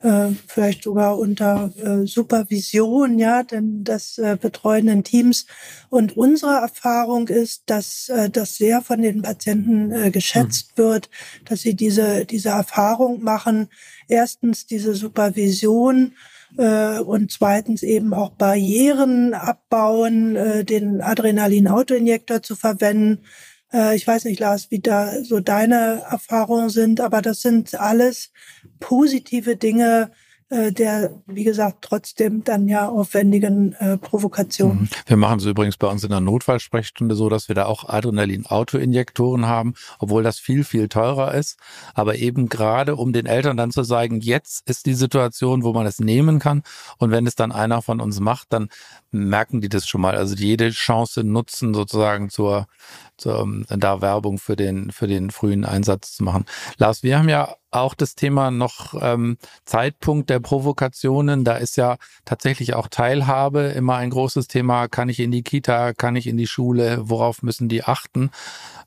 äh, 0.00 0.32
vielleicht 0.46 0.84
sogar 0.84 1.18
unter 1.18 1.72
äh, 1.76 2.06
Supervision, 2.06 3.18
ja, 3.18 3.42
denn 3.42 3.82
des 3.82 4.18
äh, 4.18 4.36
betreuenden 4.40 5.02
Teams. 5.02 5.46
Und 5.88 6.16
unsere 6.16 6.56
Erfahrung 6.56 7.28
ist, 7.28 7.64
dass 7.66 8.08
äh, 8.08 8.30
das 8.30 8.56
sehr 8.56 8.80
von 8.80 9.02
den 9.02 9.22
Patienten 9.22 9.90
äh, 9.90 10.10
geschätzt 10.10 10.74
mhm. 10.76 10.82
wird, 10.82 11.10
dass 11.44 11.62
sie 11.62 11.74
diese 11.74 12.24
diese 12.26 12.50
Erfahrung 12.50 13.22
machen. 13.22 13.68
Erstens 14.08 14.66
diese 14.66 14.94
Supervision 14.94 16.12
äh, 16.56 16.98
und 17.00 17.30
zweitens 17.30 17.82
eben 17.82 18.14
auch 18.14 18.30
Barrieren 18.30 19.34
abbauen, 19.34 20.36
äh, 20.36 20.64
den 20.64 21.00
Adrenalin-Autoinjektor 21.00 22.42
zu 22.42 22.56
verwenden. 22.56 23.24
Äh, 23.72 23.96
ich 23.96 24.06
weiß 24.06 24.24
nicht, 24.24 24.40
Lars, 24.40 24.70
wie 24.70 24.80
da 24.80 25.22
so 25.22 25.40
deine 25.40 26.02
Erfahrungen 26.10 26.70
sind, 26.70 27.00
aber 27.00 27.22
das 27.22 27.42
sind 27.42 27.74
alles 27.74 28.32
positive 28.80 29.56
Dinge, 29.56 30.10
der, 30.48 31.22
wie 31.26 31.42
gesagt, 31.42 31.78
trotzdem 31.80 32.44
dann 32.44 32.68
ja 32.68 32.88
aufwendigen 32.88 33.72
äh, 33.74 33.98
Provokationen. 33.98 34.82
Mhm. 34.82 34.88
Wir 35.06 35.16
machen 35.16 35.40
es 35.40 35.44
übrigens 35.44 35.76
bei 35.76 35.88
uns 35.88 36.04
in 36.04 36.10
der 36.10 36.20
Notfallsprechstunde 36.20 37.16
so, 37.16 37.28
dass 37.28 37.48
wir 37.48 37.56
da 37.56 37.66
auch 37.66 37.88
Adrenalin-Autoinjektoren 37.88 39.46
haben, 39.46 39.74
obwohl 39.98 40.22
das 40.22 40.38
viel, 40.38 40.62
viel 40.62 40.88
teurer 40.88 41.34
ist. 41.34 41.58
Aber 41.94 42.16
eben 42.16 42.48
gerade, 42.48 42.94
um 42.94 43.12
den 43.12 43.26
Eltern 43.26 43.56
dann 43.56 43.72
zu 43.72 43.82
sagen, 43.82 44.20
jetzt 44.20 44.68
ist 44.68 44.86
die 44.86 44.94
Situation, 44.94 45.64
wo 45.64 45.72
man 45.72 45.86
es 45.86 45.98
nehmen 45.98 46.38
kann. 46.38 46.62
Und 46.98 47.10
wenn 47.10 47.26
es 47.26 47.34
dann 47.34 47.50
einer 47.50 47.82
von 47.82 48.00
uns 48.00 48.20
macht, 48.20 48.52
dann 48.52 48.68
merken 49.10 49.60
die 49.60 49.68
das 49.68 49.88
schon 49.88 50.00
mal. 50.00 50.14
Also 50.14 50.36
jede 50.36 50.70
Chance 50.70 51.24
nutzen 51.24 51.74
sozusagen 51.74 52.30
zur, 52.30 52.66
zur 53.16 53.46
da 53.68 54.00
Werbung 54.00 54.38
für 54.38 54.56
den, 54.56 54.90
für 54.90 55.06
den 55.06 55.30
frühen 55.30 55.64
Einsatz 55.64 56.16
zu 56.16 56.24
machen. 56.24 56.44
Lars, 56.78 57.02
wir 57.02 57.18
haben 57.18 57.28
ja 57.28 57.54
auch 57.70 57.94
das 57.94 58.14
Thema 58.14 58.50
noch 58.50 58.94
ähm, 59.00 59.36
Zeitpunkt 59.64 60.30
der 60.30 60.40
Provokationen. 60.40 61.44
Da 61.44 61.56
ist 61.56 61.76
ja 61.76 61.96
tatsächlich 62.24 62.74
auch 62.74 62.88
Teilhabe 62.88 63.60
immer 63.62 63.96
ein 63.96 64.10
großes 64.10 64.48
Thema. 64.48 64.88
Kann 64.88 65.08
ich 65.08 65.20
in 65.20 65.30
die 65.30 65.42
Kita, 65.42 65.92
kann 65.92 66.16
ich 66.16 66.26
in 66.26 66.36
die 66.36 66.46
Schule, 66.46 67.00
worauf 67.02 67.42
müssen 67.42 67.68
die 67.68 67.84
achten? 67.84 68.30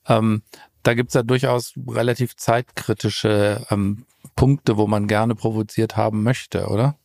Ähm, 0.07 0.43
da 0.83 0.93
gibt's 0.93 1.13
ja 1.13 1.23
durchaus 1.23 1.73
relativ 1.87 2.35
zeitkritische 2.35 3.65
ähm, 3.69 4.05
Punkte, 4.35 4.77
wo 4.77 4.87
man 4.87 5.07
gerne 5.07 5.35
provoziert 5.35 5.97
haben 5.97 6.23
möchte, 6.23 6.67
oder? 6.67 6.98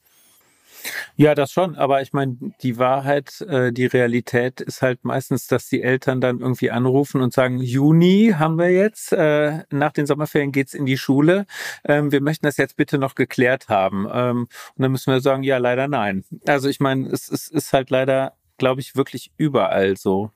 Ja, 1.16 1.35
das 1.35 1.53
schon, 1.53 1.77
aber 1.77 2.03
ich 2.03 2.12
meine, 2.12 2.37
die 2.62 2.79
Wahrheit, 2.79 3.40
äh, 3.42 3.73
die 3.73 3.87
Realität 3.87 4.61
ist 4.61 4.83
halt 4.83 5.05
meistens, 5.05 5.47
dass 5.47 5.68
die 5.68 5.83
Eltern 5.83 6.20
dann 6.20 6.40
irgendwie 6.40 6.70
anrufen 6.70 7.20
und 7.20 7.33
sagen, 7.33 7.59
Juni 7.59 8.35
haben 8.37 8.59
wir 8.59 8.70
jetzt, 8.70 9.12
äh, 9.12 9.62
nach 9.70 9.92
den 9.92 10.07
Sommerferien 10.07 10.53
geht's 10.53 10.75
in 10.75 10.87
die 10.87 10.99
Schule, 10.99 11.47
ähm, 11.85 12.12
wir 12.12 12.20
möchten 12.20 12.47
das 12.47 12.57
jetzt 12.57 12.77
bitte 12.77 12.99
noch 12.99 13.14
geklärt 13.14 13.68
haben. 13.68 14.07
Ähm, 14.12 14.49
und 14.77 14.83
dann 14.83 14.92
müssen 14.92 15.12
wir 15.12 15.20
sagen, 15.20 15.42
ja, 15.42 15.59
leider 15.59 15.88
nein. 15.88 16.25
Also 16.47 16.68
ich 16.68 16.81
meine, 16.81 17.09
es, 17.09 17.31
es 17.31 17.49
ist 17.49 17.73
halt 17.73 17.90
leider, 17.90 18.35
glaube 18.59 18.81
ich, 18.81 18.97
wirklich 18.97 19.33
überall 19.37 19.97
so. 19.97 20.31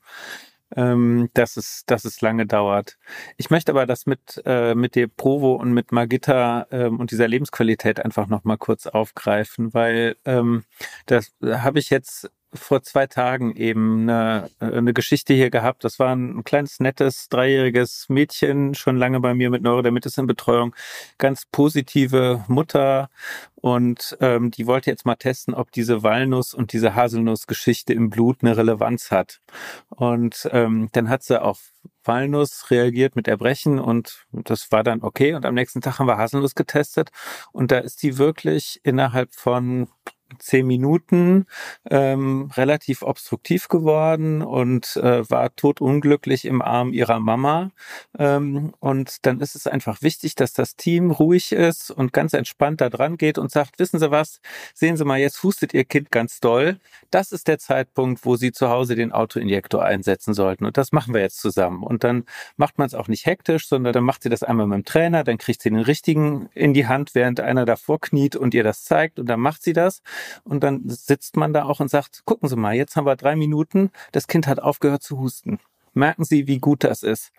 Ähm, 0.75 1.29
dass 1.33 1.57
es, 1.57 1.83
dass 1.85 2.05
es 2.05 2.21
lange 2.21 2.45
dauert. 2.45 2.97
Ich 3.37 3.49
möchte 3.49 3.71
aber 3.71 3.85
das 3.85 4.05
mit 4.05 4.41
äh, 4.45 4.75
mit 4.75 4.95
der 4.95 5.07
Provo 5.07 5.55
und 5.55 5.73
mit 5.73 5.91
Magitta 5.91 6.67
ähm, 6.71 6.99
und 6.99 7.11
dieser 7.11 7.27
Lebensqualität 7.27 8.03
einfach 8.03 8.27
noch 8.27 8.43
mal 8.43 8.57
kurz 8.57 8.87
aufgreifen, 8.87 9.73
weil 9.73 10.15
ähm, 10.25 10.63
das 11.05 11.33
habe 11.43 11.79
ich 11.79 11.89
jetzt 11.89 12.29
vor 12.53 12.81
zwei 12.81 13.07
Tagen 13.07 13.55
eben 13.55 14.09
eine, 14.09 14.49
eine 14.59 14.93
Geschichte 14.93 15.33
hier 15.33 15.49
gehabt. 15.49 15.83
Das 15.83 15.99
war 15.99 16.15
ein 16.15 16.43
kleines, 16.43 16.79
nettes, 16.79 17.29
dreijähriges 17.29 18.07
Mädchen, 18.09 18.73
schon 18.75 18.97
lange 18.97 19.19
bei 19.19 19.33
mir 19.33 19.49
mit 19.49 19.61
Neurodermitis 19.61 20.17
in 20.17 20.27
Betreuung. 20.27 20.75
Ganz 21.17 21.45
positive 21.51 22.43
Mutter. 22.47 23.09
Und 23.55 24.17
ähm, 24.21 24.51
die 24.51 24.67
wollte 24.67 24.89
jetzt 24.89 25.05
mal 25.05 25.15
testen, 25.15 25.53
ob 25.53 25.71
diese 25.71 26.01
Walnuss- 26.01 26.53
und 26.53 26.73
diese 26.73 26.95
Haselnuss-Geschichte 26.95 27.93
im 27.93 28.09
Blut 28.09 28.37
eine 28.41 28.57
Relevanz 28.57 29.11
hat. 29.11 29.41
Und 29.89 30.49
ähm, 30.51 30.89
dann 30.93 31.09
hat 31.09 31.23
sie 31.23 31.41
auf 31.41 31.71
Walnuss 32.03 32.71
reagiert 32.71 33.15
mit 33.15 33.27
Erbrechen 33.27 33.79
und 33.79 34.25
das 34.31 34.71
war 34.71 34.83
dann 34.83 35.03
okay. 35.03 35.33
Und 35.33 35.45
am 35.45 35.53
nächsten 35.53 35.81
Tag 35.81 35.99
haben 35.99 36.07
wir 36.07 36.17
Haselnuss 36.17 36.55
getestet. 36.55 37.11
Und 37.51 37.71
da 37.71 37.79
ist 37.79 38.01
die 38.01 38.17
wirklich 38.17 38.79
innerhalb 38.83 39.33
von 39.35 39.89
zehn 40.37 40.67
Minuten 40.67 41.45
ähm, 41.89 42.51
relativ 42.55 43.01
obstruktiv 43.01 43.67
geworden 43.67 44.41
und 44.41 44.95
äh, 44.97 45.29
war 45.29 45.55
totunglücklich 45.55 46.45
im 46.45 46.61
Arm 46.61 46.93
ihrer 46.93 47.19
Mama. 47.19 47.71
Ähm, 48.17 48.73
und 48.79 49.25
dann 49.25 49.39
ist 49.39 49.55
es 49.55 49.67
einfach 49.67 50.01
wichtig, 50.01 50.35
dass 50.35 50.53
das 50.53 50.75
Team 50.75 51.11
ruhig 51.11 51.51
ist 51.51 51.91
und 51.91 52.13
ganz 52.13 52.33
entspannt 52.33 52.81
da 52.81 52.89
dran 52.89 53.17
geht 53.17 53.37
und 53.37 53.51
sagt, 53.51 53.79
wissen 53.79 53.99
Sie 53.99 54.11
was, 54.11 54.41
sehen 54.73 54.97
Sie 54.97 55.05
mal, 55.05 55.19
jetzt 55.19 55.41
hustet 55.43 55.73
Ihr 55.73 55.85
Kind 55.85 56.11
ganz 56.11 56.39
doll. 56.39 56.79
Das 57.11 57.31
ist 57.31 57.47
der 57.47 57.59
Zeitpunkt, 57.59 58.25
wo 58.25 58.35
Sie 58.35 58.51
zu 58.51 58.69
Hause 58.69 58.95
den 58.95 59.11
Autoinjektor 59.11 59.83
einsetzen 59.83 60.33
sollten. 60.33 60.65
Und 60.65 60.77
das 60.77 60.91
machen 60.91 61.13
wir 61.13 61.21
jetzt 61.21 61.39
zusammen. 61.39 61.83
Und 61.83 62.03
dann 62.03 62.25
macht 62.57 62.77
man 62.77 62.87
es 62.87 62.93
auch 62.93 63.07
nicht 63.07 63.25
hektisch, 63.25 63.67
sondern 63.67 63.93
dann 63.93 64.03
macht 64.03 64.23
sie 64.23 64.29
das 64.29 64.43
einmal 64.43 64.67
mit 64.67 64.75
dem 64.75 64.85
Trainer, 64.85 65.23
dann 65.23 65.37
kriegt 65.37 65.61
sie 65.61 65.69
den 65.69 65.79
richtigen 65.79 66.49
in 66.53 66.73
die 66.73 66.87
Hand, 66.87 67.15
während 67.15 67.39
einer 67.39 67.65
davor 67.65 67.99
kniet 67.99 68.35
und 68.35 68.53
ihr 68.53 68.63
das 68.63 68.83
zeigt 68.83 69.19
und 69.19 69.27
dann 69.27 69.39
macht 69.39 69.63
sie 69.63 69.73
das. 69.73 70.01
Und 70.43 70.63
dann 70.63 70.83
sitzt 70.87 71.37
man 71.37 71.53
da 71.53 71.63
auch 71.63 71.79
und 71.79 71.89
sagt, 71.89 72.23
gucken 72.25 72.49
Sie 72.49 72.55
mal, 72.55 72.75
jetzt 72.75 72.95
haben 72.95 73.05
wir 73.05 73.15
drei 73.15 73.35
Minuten, 73.35 73.91
das 74.11 74.27
Kind 74.27 74.47
hat 74.47 74.59
aufgehört 74.61 75.03
zu 75.03 75.19
husten. 75.19 75.59
Merken 75.93 76.23
Sie, 76.23 76.47
wie 76.47 76.59
gut 76.59 76.83
das 76.83 77.03
ist. 77.03 77.31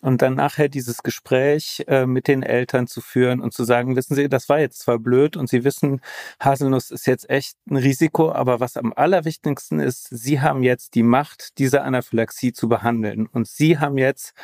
Und 0.00 0.20
dann 0.22 0.34
nachher 0.34 0.68
dieses 0.68 1.02
Gespräch 1.02 1.84
äh, 1.86 2.06
mit 2.06 2.26
den 2.26 2.42
Eltern 2.42 2.88
zu 2.88 3.00
führen 3.00 3.40
und 3.40 3.54
zu 3.54 3.62
sagen, 3.64 3.94
wissen 3.94 4.16
Sie, 4.16 4.28
das 4.28 4.48
war 4.48 4.58
jetzt 4.58 4.80
zwar 4.80 4.98
blöd 4.98 5.36
und 5.36 5.48
Sie 5.48 5.62
wissen, 5.62 6.00
Haselnuss 6.40 6.90
ist 6.90 7.06
jetzt 7.06 7.30
echt 7.30 7.56
ein 7.70 7.76
Risiko, 7.76 8.32
aber 8.32 8.58
was 8.58 8.76
am 8.76 8.92
allerwichtigsten 8.94 9.78
ist, 9.78 10.08
Sie 10.10 10.40
haben 10.40 10.64
jetzt 10.64 10.94
die 10.96 11.04
Macht, 11.04 11.58
diese 11.58 11.82
Anaphylaxie 11.82 12.52
zu 12.52 12.68
behandeln. 12.68 13.26
Und 13.26 13.46
Sie 13.46 13.78
haben 13.78 13.96
jetzt 13.96 14.34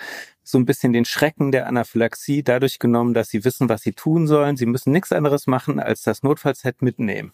so 0.44 0.58
ein 0.58 0.64
bisschen 0.64 0.92
den 0.92 1.04
Schrecken 1.04 1.50
der 1.50 1.66
Anaphylaxie 1.66 2.44
dadurch 2.44 2.78
genommen, 2.78 3.12
dass 3.12 3.28
Sie 3.28 3.44
wissen, 3.44 3.68
was 3.68 3.82
Sie 3.82 3.92
tun 3.92 4.28
sollen. 4.28 4.56
Sie 4.56 4.66
müssen 4.66 4.92
nichts 4.92 5.12
anderes 5.12 5.46
machen, 5.48 5.80
als 5.80 6.02
das 6.02 6.22
Notfallset 6.22 6.82
mitnehmen 6.82 7.32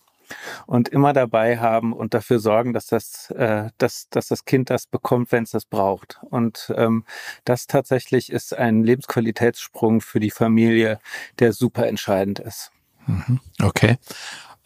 und 0.67 0.89
immer 0.89 1.13
dabei 1.13 1.59
haben 1.59 1.93
und 1.93 2.15
dafür 2.15 2.39
sorgen, 2.39 2.73
dass 2.73 2.87
das, 2.87 3.31
äh, 3.31 3.71
dass, 3.79 4.09
dass 4.11 4.29
das 4.29 4.45
Kind 4.45 4.71
das 4.71 4.87
bekommt, 4.87 5.33
wenn 5.33 5.45
es 5.45 5.51
das 5.51 5.65
braucht. 5.65 6.21
Und 6.31 6.73
ähm, 6.77 7.05
das 7.45 7.67
tatsächlich 7.67 8.31
ist 8.31 8.55
ein 8.55 8.83
Lebensqualitätssprung 8.85 10.01
für 10.01 10.21
die 10.21 10.31
Familie, 10.31 10.99
der 11.39 11.53
super 11.53 11.87
entscheidend 11.87 12.39
ist. 12.39 12.71
Mhm. 13.07 13.41
Okay. 13.63 13.99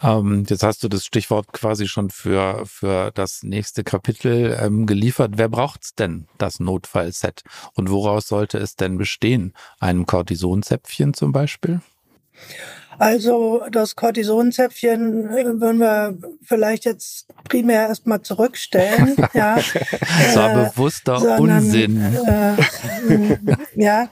Ähm, 0.00 0.44
jetzt 0.48 0.62
hast 0.62 0.84
du 0.84 0.88
das 0.88 1.04
Stichwort 1.04 1.52
quasi 1.52 1.88
schon 1.88 2.10
für, 2.10 2.64
für 2.66 3.10
das 3.12 3.42
nächste 3.42 3.82
Kapitel 3.82 4.56
ähm, 4.60 4.86
geliefert. 4.86 5.32
Wer 5.36 5.48
braucht's 5.48 5.94
denn, 5.94 6.28
das 6.38 6.60
Notfallset? 6.60 7.42
Und 7.74 7.90
woraus 7.90 8.28
sollte 8.28 8.58
es 8.58 8.76
denn 8.76 8.96
bestehen? 8.96 9.54
Einem 9.80 10.06
Cortisonzäpfchen 10.06 11.14
zum 11.14 11.32
Beispiel? 11.32 11.80
Also 12.98 13.62
das 13.70 13.94
Cortisonzäpfchen 13.94 15.29
äh, 15.31 15.44
würden 15.61 15.79
wir 15.79 16.18
vielleicht 16.42 16.85
jetzt 16.85 17.27
primär 17.48 17.87
erstmal 17.88 18.22
zurückstellen. 18.22 19.14
ja. 19.35 19.57
Das 19.57 20.37
war 20.37 20.51
äh, 20.51 20.70
bewusster 20.70 21.20
sondern, 21.20 21.59
Unsinn. 21.59 22.03
Äh, 22.03 23.37
ja, 23.77 24.09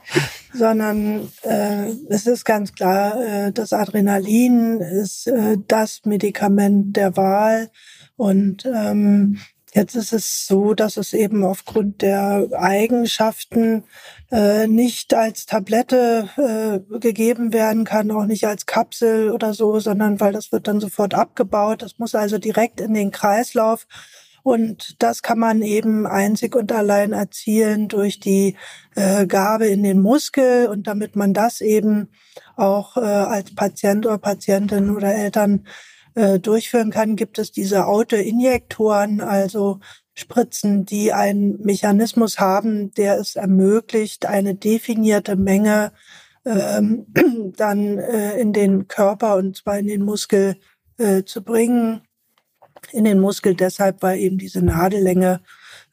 sondern 0.53 1.29
äh, 1.43 1.89
es 2.09 2.27
ist 2.27 2.45
ganz 2.45 2.73
klar, 2.73 3.21
äh, 3.21 3.51
das 3.51 3.73
Adrenalin 3.73 4.79
ist 4.79 5.27
äh, 5.27 5.57
das 5.67 6.01
Medikament 6.05 6.95
der 6.95 7.17
Wahl 7.17 7.69
und 8.15 8.65
ähm, 8.65 9.39
Jetzt 9.77 9.93
ist 9.93 10.11
es 10.11 10.47
so, 10.47 10.73
dass 10.73 10.97
es 10.97 11.13
eben 11.13 11.45
aufgrund 11.45 12.01
der 12.01 12.47
Eigenschaften 12.51 13.83
äh, 14.31 14.65
nicht 14.65 15.13
als 15.13 15.45
Tablette 15.45 16.27
äh, 16.35 16.97
gegeben 16.97 17.53
werden 17.53 17.83
kann, 17.83 18.09
auch 18.09 18.25
nicht 18.25 18.47
als 18.47 18.65
Kapsel 18.65 19.29
oder 19.29 19.53
so, 19.53 19.79
sondern 19.79 20.19
weil 20.19 20.33
das 20.33 20.51
wird 20.51 20.67
dann 20.67 20.79
sofort 20.79 21.13
abgebaut. 21.13 21.83
Das 21.83 21.99
muss 21.99 22.15
also 22.15 22.39
direkt 22.39 22.81
in 22.81 22.95
den 22.95 23.11
Kreislauf. 23.11 23.85
Und 24.41 24.95
das 24.97 25.21
kann 25.21 25.37
man 25.37 25.61
eben 25.61 26.07
einzig 26.07 26.55
und 26.55 26.71
allein 26.71 27.13
erzielen 27.13 27.87
durch 27.87 28.19
die 28.19 28.55
äh, 28.95 29.27
Gabe 29.27 29.67
in 29.67 29.83
den 29.83 30.01
Muskel. 30.01 30.69
Und 30.69 30.87
damit 30.87 31.15
man 31.15 31.35
das 31.35 31.61
eben 31.61 32.09
auch 32.55 32.97
äh, 32.97 33.01
als 33.01 33.53
Patient 33.53 34.07
oder 34.07 34.17
Patientin 34.17 34.89
oder 34.89 35.13
Eltern 35.13 35.67
äh, 36.17 36.39
durchführen 36.39 36.89
kann, 36.89 37.15
gibt 37.15 37.37
es 37.37 37.51
diese 37.51 37.85
Autoinjektoren, 37.85 39.21
also 39.21 39.79
Spritzen, 40.15 40.83
die 40.83 41.13
einen 41.13 41.61
Mechanismus 41.61 42.39
haben, 42.39 42.91
der 42.95 43.19
es 43.19 43.35
ermöglicht, 43.35 44.25
eine 44.25 44.55
definierte 44.55 45.35
Menge 45.35 45.91
ähm, 46.43 47.05
dann 47.55 47.99
äh, 47.99 48.39
in 48.39 48.51
den 48.51 48.87
Körper 48.87 49.35
und 49.35 49.57
zwar 49.57 49.77
in 49.77 49.85
den 49.85 50.01
Muskel 50.01 50.55
äh, 50.97 51.23
zu 51.23 51.43
bringen. 51.43 52.01
In 52.91 53.03
den 53.03 53.19
Muskel 53.19 53.53
deshalb, 53.53 54.01
weil 54.01 54.17
eben 54.17 54.39
diese 54.39 54.63
Nadellänge 54.63 55.41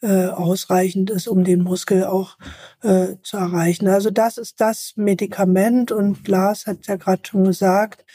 äh, 0.01 0.29
ausreichend 0.29 1.11
ist, 1.11 1.29
um 1.29 1.45
den 1.45 1.63
Muskel 1.63 2.05
auch 2.05 2.39
äh, 2.83 3.17
zu 3.23 3.37
erreichen. 3.37 3.89
Also 3.89 4.11
das 4.11 4.39
ist 4.39 4.59
das 4.59 4.95
Medikament 4.97 5.93
und 5.93 6.27
Lars 6.29 6.67
hat 6.67 6.87
ja 6.87 6.97
gerade 6.97 7.23
schon 7.27 7.45
gesagt, 7.45 8.07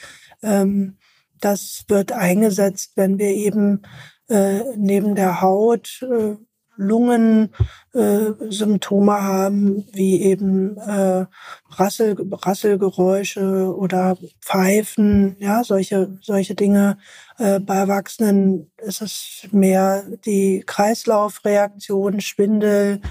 ähm, 0.42 0.98
das 1.40 1.86
wird 1.88 2.12
eingesetzt, 2.12 2.94
wenn 2.96 3.20
wir 3.20 3.30
eben 3.30 3.84
äh, 4.30 4.62
neben 4.76 5.16
der 5.16 5.42
Haut 5.42 6.02
äh, 6.04 6.36
Lungensymptome 6.80 9.12
äh, 9.12 9.22
haben, 9.22 9.86
wie 9.92 10.22
eben 10.22 10.78
äh, 10.78 11.26
Rassel, 11.72 12.16
Rasselgeräusche 12.32 13.76
oder 13.76 14.18
Pfeifen, 14.42 15.36
ja, 15.40 15.66
solche, 15.66 16.18
solche 16.22 16.56
Dinge. 16.56 16.98
Äh, 17.38 17.60
bei 17.60 17.76
Erwachsenen 17.76 18.72
ist 18.78 19.02
es 19.02 19.46
mehr 19.52 20.06
die 20.26 20.64
Kreislaufreaktion, 20.66 22.22
Schwindel, 22.22 23.02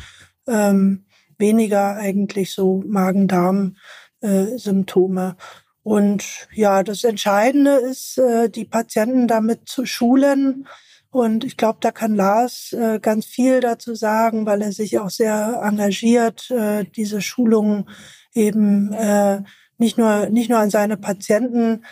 ähm, 0.47 1.05
weniger 1.37 1.97
eigentlich 1.97 2.55
so 2.55 2.83
Magen-Darm-Symptome. 2.87 5.37
Und 5.89 6.47
ja, 6.53 6.83
das 6.83 7.03
Entscheidende 7.03 7.77
ist, 7.77 8.19
äh, 8.19 8.51
die 8.51 8.67
Patienten 8.67 9.27
damit 9.27 9.71
zu 9.71 9.87
schulen. 9.87 10.67
Und 11.11 11.45
ich 11.45 11.57
glaube, 11.57 11.79
da 11.81 11.93
kann 11.93 12.15
Lars 12.15 12.75
äh, 12.75 12.99
ganz 13.01 13.25
viel 13.25 13.61
dazu 13.61 13.95
sagen, 13.95 14.45
weil 14.45 14.61
er 14.61 14.73
sich 14.73 14.99
auch 14.99 15.09
sehr 15.09 15.63
engagiert, 15.65 16.51
äh, 16.51 16.85
diese 16.85 17.23
Schulungen 17.23 17.89
eben 18.35 18.93
nicht 19.79 19.97
nur 19.99 20.29
nicht 20.29 20.51
nur 20.51 20.59
an 20.59 20.71
seine 20.71 20.97
Patienten 20.97 21.85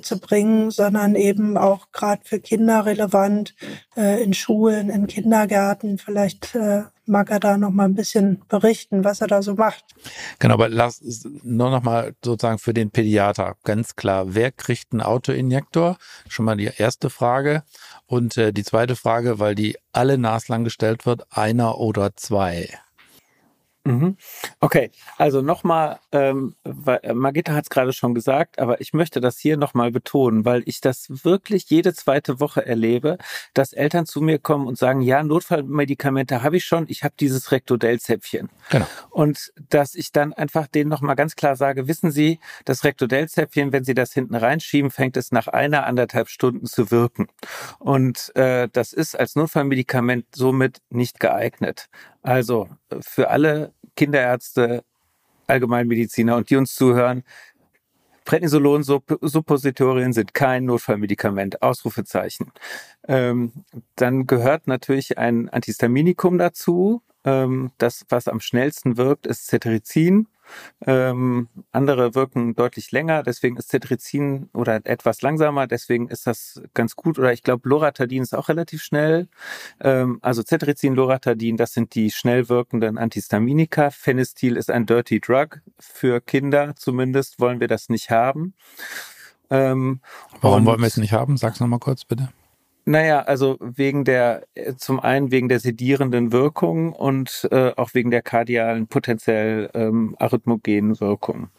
zu 0.00 0.18
bringen, 0.18 0.70
sondern 0.70 1.14
eben 1.14 1.56
auch 1.56 1.92
gerade 1.92 2.22
für 2.24 2.40
Kinder 2.40 2.86
relevant 2.86 3.54
in 3.94 4.34
Schulen, 4.34 4.90
in 4.90 5.06
Kindergärten. 5.06 5.98
Vielleicht 5.98 6.56
mag 7.08 7.30
er 7.30 7.40
da 7.40 7.56
noch 7.56 7.70
mal 7.70 7.84
ein 7.84 7.94
bisschen 7.94 8.42
berichten, 8.48 9.04
was 9.04 9.20
er 9.20 9.26
da 9.26 9.42
so 9.42 9.54
macht. 9.54 9.84
Genau, 10.38 10.54
aber 10.54 10.68
lass 10.68 11.00
nur 11.42 11.70
noch 11.70 11.82
mal 11.82 12.14
sozusagen 12.24 12.58
für 12.58 12.74
den 12.74 12.90
Pädiater 12.90 13.56
ganz 13.64 13.96
klar, 13.96 14.34
wer 14.34 14.52
kriegt 14.52 14.92
einen 14.92 15.02
Autoinjektor? 15.02 15.96
Schon 16.28 16.44
mal 16.44 16.56
die 16.56 16.70
erste 16.76 17.10
Frage 17.10 17.62
und 18.06 18.36
äh, 18.36 18.52
die 18.52 18.64
zweite 18.64 18.96
Frage, 18.96 19.38
weil 19.38 19.54
die 19.54 19.76
alle 19.92 20.18
naslang 20.18 20.64
gestellt 20.64 21.06
wird, 21.06 21.26
einer 21.30 21.78
oder 21.78 22.14
zwei. 22.16 22.68
Mhm. 23.84 24.16
Okay, 24.60 24.90
also 25.16 25.40
nochmal, 25.40 26.00
ähm, 26.10 26.56
äh, 26.64 27.12
Margitta 27.12 27.52
hat 27.54 27.64
es 27.64 27.70
gerade 27.70 27.92
schon 27.92 28.12
gesagt, 28.12 28.58
aber 28.58 28.80
ich 28.80 28.92
möchte 28.92 29.20
das 29.20 29.38
hier 29.38 29.56
nochmal 29.56 29.92
betonen, 29.92 30.44
weil 30.44 30.62
ich 30.66 30.80
das 30.80 31.06
wirklich 31.24 31.70
jede 31.70 31.94
zweite 31.94 32.40
Woche 32.40 32.66
erlebe, 32.66 33.18
dass 33.54 33.72
Eltern 33.72 34.04
zu 34.04 34.20
mir 34.20 34.40
kommen 34.40 34.66
und 34.66 34.76
sagen, 34.76 35.00
ja, 35.00 35.22
Notfallmedikamente 35.22 36.42
habe 36.42 36.56
ich 36.56 36.64
schon, 36.64 36.86
ich 36.88 37.04
habe 37.04 37.14
dieses 37.20 37.52
Rektodell-Zäpfchen. 37.52 38.48
Genau. 38.70 38.86
Und 39.10 39.52
dass 39.68 39.94
ich 39.94 40.10
dann 40.10 40.32
einfach 40.32 40.66
denen 40.66 40.90
nochmal 40.90 41.14
ganz 41.14 41.36
klar 41.36 41.54
sage, 41.54 41.86
wissen 41.86 42.10
Sie, 42.10 42.40
das 42.64 42.82
Rektodell-Zäpfchen, 42.82 43.72
wenn 43.72 43.84
Sie 43.84 43.94
das 43.94 44.12
hinten 44.12 44.34
reinschieben, 44.34 44.90
fängt 44.90 45.16
es 45.16 45.30
nach 45.30 45.46
einer, 45.46 45.86
anderthalb 45.86 46.28
Stunden 46.28 46.66
zu 46.66 46.90
wirken. 46.90 47.28
Und 47.78 48.34
äh, 48.34 48.68
das 48.72 48.92
ist 48.92 49.16
als 49.16 49.36
Notfallmedikament 49.36 50.26
somit 50.34 50.78
nicht 50.90 51.20
geeignet. 51.20 51.88
Also 52.22 52.68
für 53.00 53.30
alle 53.30 53.72
Kinderärzte, 53.98 54.84
Allgemeinmediziner 55.48 56.36
und 56.36 56.50
die 56.50 56.56
uns 56.56 56.76
zuhören, 56.76 57.24
Prednisolon-Suppositorien 58.24 60.12
sind 60.12 60.34
kein 60.34 60.66
Notfallmedikament. 60.66 61.62
Ausrufezeichen. 61.62 62.52
Ähm, 63.08 63.52
dann 63.96 64.26
gehört 64.26 64.68
natürlich 64.68 65.18
ein 65.18 65.48
Antihistaminikum 65.48 66.38
dazu. 66.38 67.02
Ähm, 67.24 67.72
das, 67.78 68.04
was 68.08 68.28
am 68.28 68.38
schnellsten 68.38 68.98
wirkt, 68.98 69.26
ist 69.26 69.48
Cetirizin. 69.48 70.28
Ähm, 70.86 71.48
andere 71.72 72.14
wirken 72.14 72.54
deutlich 72.54 72.92
länger, 72.92 73.22
deswegen 73.22 73.56
ist 73.56 73.70
Cetirizin 73.70 74.48
oder 74.52 74.80
etwas 74.84 75.22
langsamer, 75.22 75.66
deswegen 75.66 76.08
ist 76.08 76.26
das 76.26 76.62
ganz 76.74 76.96
gut. 76.96 77.18
Oder 77.18 77.32
ich 77.32 77.42
glaube, 77.42 77.68
Loratadin 77.68 78.22
ist 78.22 78.34
auch 78.34 78.48
relativ 78.48 78.82
schnell. 78.82 79.28
Ähm, 79.80 80.18
also 80.22 80.42
Cetirizin, 80.42 80.94
Loratadin, 80.94 81.56
das 81.56 81.72
sind 81.72 81.94
die 81.94 82.10
schnell 82.10 82.48
wirkenden 82.48 82.98
Antihistaminika. 82.98 83.90
Phenestil 83.90 84.56
ist 84.56 84.70
ein 84.70 84.86
Dirty 84.86 85.20
Drug. 85.20 85.60
Für 85.78 86.20
Kinder 86.20 86.74
zumindest 86.76 87.40
wollen 87.40 87.60
wir 87.60 87.68
das 87.68 87.88
nicht 87.88 88.10
haben. 88.10 88.54
Ähm, 89.50 90.00
Warum 90.40 90.66
wollen 90.66 90.80
wir 90.80 90.86
es 90.86 90.96
nicht 90.96 91.12
haben? 91.12 91.36
Sag's 91.36 91.60
nochmal 91.60 91.78
kurz, 91.78 92.04
bitte. 92.04 92.28
Naja, 92.88 93.20
also 93.20 93.58
wegen 93.60 94.06
der, 94.06 94.46
äh, 94.54 94.74
zum 94.74 94.98
einen 94.98 95.30
wegen 95.30 95.50
der 95.50 95.60
sedierenden 95.60 96.32
Wirkung 96.32 96.94
und 96.94 97.46
äh, 97.50 97.72
auch 97.76 97.92
wegen 97.92 98.10
der 98.10 98.22
kardialen, 98.22 98.86
potenziell 98.86 99.68
ähm, 99.74 100.16
arrhythmogenen 100.18 100.98
Wirkung. 100.98 101.50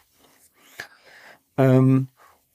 Ähm, 1.56 2.08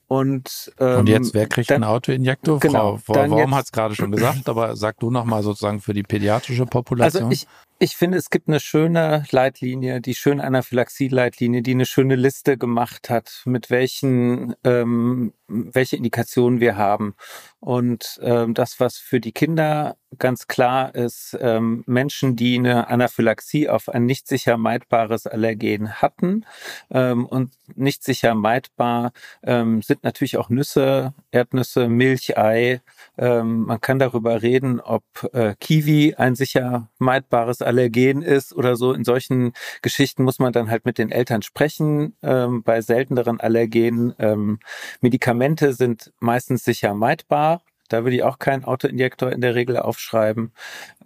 und, 0.09 0.73
ähm, 0.81 0.99
und 0.99 1.09
jetzt, 1.09 1.35
wer 1.35 1.47
kriegt 1.47 1.71
dann, 1.71 1.85
einen 1.85 1.93
Autoinjektor? 1.93 2.59
Genau, 2.59 2.97
Frau, 2.97 3.15
Frau 3.15 3.31
Worm 3.31 3.55
hat 3.55 3.67
es 3.67 3.71
gerade 3.71 3.95
schon 3.95 4.11
gesagt, 4.11 4.49
aber 4.49 4.75
sag 4.75 4.99
du 4.99 5.09
nochmal 5.09 5.45
sozusagen 5.45 5.81
für 5.81 5.95
die 5.95 6.03
pädiatrische 6.03 6.67
Population. 6.67 7.27
Also 7.27 7.33
ich, 7.33 7.47
ich 7.79 7.97
finde, 7.97 8.19
es 8.19 8.31
gibt 8.31 8.49
eine 8.49 8.61
schöne 8.61 9.25
Leitlinie, 9.31 10.01
die 10.01 10.15
schöne 10.15 10.45
Anaphylaxie-Leitlinie, 10.45 11.63
die 11.63 11.73
eine 11.73 11.87
schöne 11.87 12.15
Liste 12.15 12.57
gemacht 12.57 13.11
hat, 13.11 13.43
mit 13.45 13.69
welchen, 13.69 14.55
ähm, 14.65 15.33
welche 15.49 15.97
Indikationen 15.97 16.61
wir 16.61 16.77
haben. 16.77 17.15
Und 17.61 18.21
ähm, 18.23 18.55
das, 18.55 18.79
was 18.79 18.99
für 18.99 19.21
die 19.21 19.33
Kinder 19.33 19.97
ganz 20.19 20.47
klar 20.47 20.95
ist, 20.95 21.37
ähm, 21.41 21.83
Menschen, 21.87 22.37
die 22.37 22.57
eine 22.59 22.89
Anaphylaxie 22.89 23.69
auf 23.69 23.89
ein 23.89 24.07
nicht 24.07 24.29
sicher 24.29 24.57
meidbares 24.57 25.27
Allergen 25.27 25.95
hatten 25.95 26.45
ähm, 26.91 27.27
und 27.27 27.53
nicht 27.75 28.05
sicher 28.05 28.35
meidbar 28.35 29.13
ähm, 29.43 29.83
sind 29.83 30.05
natürlich 30.05 30.37
auch 30.37 30.51
Nüsse, 30.51 31.15
Erdnüsse, 31.31 31.89
Milch, 31.89 32.37
Ei. 32.39 32.81
Ähm, 33.17 33.65
man 33.65 33.81
kann 33.81 33.99
darüber 33.99 34.43
reden, 34.43 34.81
ob 34.81 35.05
äh, 35.33 35.55
Kiwi 35.59 36.15
ein 36.17 36.35
sicher 36.35 36.91
meidbares 36.99 37.63
Allergen 37.65 38.23
ist 38.23 38.55
oder 38.55 38.77
so. 38.77 38.93
In 38.93 39.05
solchen 39.05 39.53
Geschichten 39.83 40.25
muss 40.25 40.39
man 40.39 40.53
dann 40.53 40.71
halt 40.71 40.85
mit 40.85 40.99
den 40.99 41.11
Eltern 41.11 41.43
sprechen. 41.43 42.17
Ähm, 42.23 42.63
bei 42.63 42.81
selteneren 42.81 43.41
Allergenen 43.41 44.15
ähm, 44.19 44.59
Medikamente 45.01 45.73
sind 45.73 46.13
meistens 46.21 46.65
sicher 46.65 46.95
meidbar. 46.95 47.63
Da 47.89 48.05
würde 48.05 48.17
ich 48.17 48.23
auch 48.23 48.39
keinen 48.39 48.65
Autoinjektor 48.65 49.31
in 49.31 49.41
der 49.41 49.55
Regel 49.55 49.77
aufschreiben. 49.79 50.53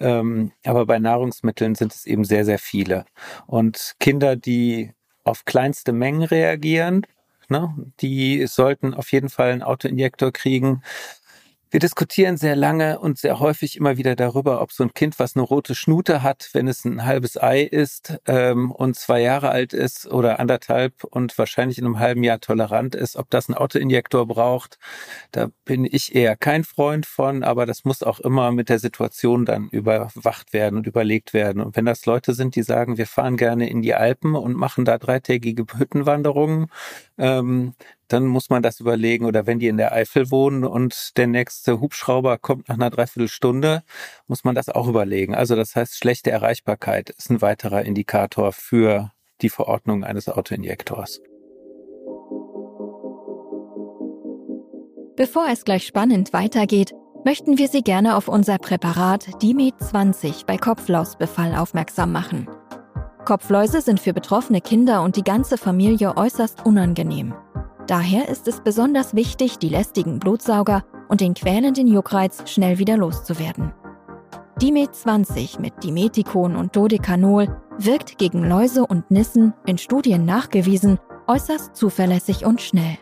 Ähm, 0.01 0.53
aber 0.65 0.87
bei 0.87 0.99
Nahrungsmitteln 0.99 1.75
sind 1.75 1.93
es 1.93 2.07
eben 2.07 2.25
sehr, 2.25 2.45
sehr 2.45 2.59
viele. 2.59 3.05
Und 3.47 3.95
Kinder, 3.99 4.37
die 4.37 4.93
auf 5.25 5.45
kleinste 5.45 5.93
Mengen 5.93 6.23
reagieren, 6.23 7.03
ne, 7.49 7.75
die 8.01 8.47
sollten 8.47 8.95
auf 8.95 9.13
jeden 9.13 9.29
Fall 9.29 9.53
einen 9.53 9.63
Autoinjektor 9.63 10.33
kriegen. 10.33 10.83
Wir 11.71 11.81
diskutieren 11.81 12.39
sehr 12.39 12.57
lange 12.57 12.99
und 12.99 13.19
sehr 13.19 13.41
häufig 13.41 13.77
immer 13.77 13.99
wieder 13.99 14.17
darüber, 14.17 14.63
ob 14.63 14.73
so 14.73 14.85
ein 14.85 14.95
Kind, 14.95 15.19
was 15.19 15.37
eine 15.37 15.43
rote 15.43 15.75
Schnute 15.75 16.23
hat, 16.23 16.49
wenn 16.55 16.67
es 16.67 16.87
ein 16.87 17.05
halbes 17.05 17.37
Ei 17.37 17.61
ist 17.61 18.19
ähm, 18.27 18.71
und 18.71 18.97
zwei 18.97 19.21
Jahre 19.21 19.51
alt 19.51 19.75
ist 19.75 20.07
oder 20.07 20.41
anderthalb 20.41 21.05
und 21.05 21.37
wahrscheinlich 21.37 21.77
in 21.77 21.85
einem 21.85 21.99
halben 21.99 22.25
Jahr 22.25 22.41
tolerant 22.41 22.95
ist, 22.95 23.17
ob 23.17 23.29
das 23.29 23.51
einen 23.51 23.59
Autoinjektor 23.59 24.27
braucht. 24.27 24.79
Da 25.31 25.49
bin 25.67 25.85
ich 25.85 26.15
eher 26.15 26.37
kein 26.37 26.65
Freund 26.65 27.05
von, 27.05 27.43
aber 27.43 27.67
das 27.67 27.85
muss 27.85 28.03
auch 28.03 28.21
immer 28.21 28.51
mit 28.51 28.71
der 28.71 28.79
Situation 28.79 29.45
dann 29.45 29.69
überwacht 29.69 30.55
werden 30.55 30.79
und 30.79 30.87
überlegt 30.87 31.35
werden. 31.35 31.61
Und 31.61 31.77
wenn 31.77 31.85
das 31.85 32.07
Leute 32.07 32.33
sind, 32.33 32.57
die 32.57 32.63
sagen, 32.63 32.97
wir 32.97 33.07
fahren 33.07 33.37
gerne 33.37 33.69
in 33.69 33.83
die 33.83 33.95
Alpen 33.95 34.37
und 34.37 34.55
machen 34.55 34.87
da 34.87 34.97
dreitägige 34.97 35.67
Hüttenwanderungen, 35.77 36.69
ähm, 37.19 37.75
dann 38.09 38.27
muss 38.27 38.51
man 38.51 38.63
das 38.63 38.81
überlegen. 38.81 39.25
Oder 39.25 39.47
wenn 39.47 39.59
die 39.59 39.69
in 39.69 39.77
der 39.77 39.93
Eifel 39.93 40.31
wohnen 40.31 40.65
und 40.65 41.17
der 41.17 41.27
nächste 41.27 41.81
Hubschrauber 41.81 42.39
kommt 42.39 42.69
nach 42.69 42.77
einer 42.77 42.91
Dreiviertelstunde, 42.91 43.83
muss 44.27 44.45
man 44.45 44.55
das 44.55 44.69
auch 44.69 44.89
überlegen. 44.89 45.35
Also 45.35 45.57
das 45.57 45.77
heißt, 45.77 45.97
schlechte 45.97 46.31
Erreichbarkeit 46.31 47.11
ist 47.11 47.31
ein 47.31 47.43
weiterer 47.43 47.85
Indikator 47.85 48.53
für 48.53 49.13
die 49.41 49.51
Verordnung 49.51 50.05
eines 50.05 50.29
Autoinjektors. 50.29 51.21
Bevor 55.17 55.49
es 55.51 55.65
gleich 55.65 55.85
spannend 55.85 56.33
weitergeht, 56.33 56.93
möchten 57.25 57.59
wir 57.59 57.69
Sie 57.69 57.83
gerne 57.83 58.17
auf 58.17 58.29
unser 58.29 58.59
Präparat 58.59 59.43
Dimet 59.43 59.75
20 59.81 60.47
bei 60.47 60.57
Kopflausbefall 60.57 61.57
aufmerksam 61.57 62.13
machen. 62.13 62.49
Kopfläuse 63.25 63.83
sind 63.83 64.01
für 64.01 64.13
betroffene 64.13 64.61
Kinder 64.61 65.03
und 65.03 65.17
die 65.17 65.25
ganze 65.25 65.59
Familie 65.59 66.17
äußerst 66.17 66.65
unangenehm. 66.65 67.35
Daher 67.89 68.29
ist 68.29 68.47
es 68.47 68.61
besonders 68.61 69.15
wichtig, 69.15 69.59
die 69.59 69.71
lästigen 69.71 70.19
Blutsauger 70.19 70.85
und 71.09 71.23
den 71.23 71.33
quälenden 71.33 71.87
Juckreiz 71.87 72.43
schnell 72.45 72.79
wieder 72.79 72.99
loszuwerden. 72.99 73.73
Dimet 74.61 74.95
20 74.95 75.59
mit 75.59 75.83
Dimetikon 75.83 76.55
und 76.55 76.77
Dodecanol 76.77 77.49
wirkt 77.79 78.19
gegen 78.19 78.47
Läuse 78.47 78.85
und 78.85 79.11
Nissen, 79.11 79.55
in 79.65 79.79
Studien 79.79 80.27
nachgewiesen, 80.27 80.99
äußerst 81.29 81.75
zuverlässig 81.75 82.45
und 82.45 82.61
schnell. 82.61 82.99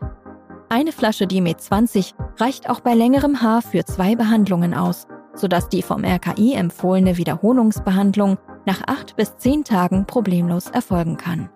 Eine 0.68 0.92
Flasche 0.92 1.26
Dimet 1.26 1.60
20 1.60 2.14
reicht 2.36 2.70
auch 2.70 2.78
bei 2.78 2.94
längerem 2.94 3.42
Haar 3.42 3.62
für 3.62 3.84
zwei 3.84 4.14
Behandlungen 4.14 4.72
aus, 4.72 5.08
sodass 5.34 5.68
die 5.68 5.82
vom 5.82 6.04
RKI 6.04 6.54
empfohlene 6.54 7.16
Wiederholungsbehandlung 7.16 8.38
nach 8.66 8.82
acht 8.86 9.16
bis 9.16 9.36
zehn 9.36 9.64
Tagen 9.64 10.06
problemlos 10.06 10.68
erfolgen 10.68 11.16
kann. 11.16 11.50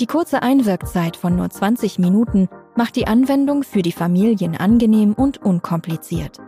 Die 0.00 0.06
kurze 0.06 0.42
Einwirkzeit 0.42 1.16
von 1.16 1.36
nur 1.36 1.48
20 1.48 1.98
Minuten 1.98 2.48
macht 2.74 2.96
die 2.96 3.06
Anwendung 3.06 3.62
für 3.62 3.80
die 3.80 3.92
Familien 3.92 4.54
angenehm 4.54 5.14
und 5.14 5.38
unkompliziert. 5.42 6.38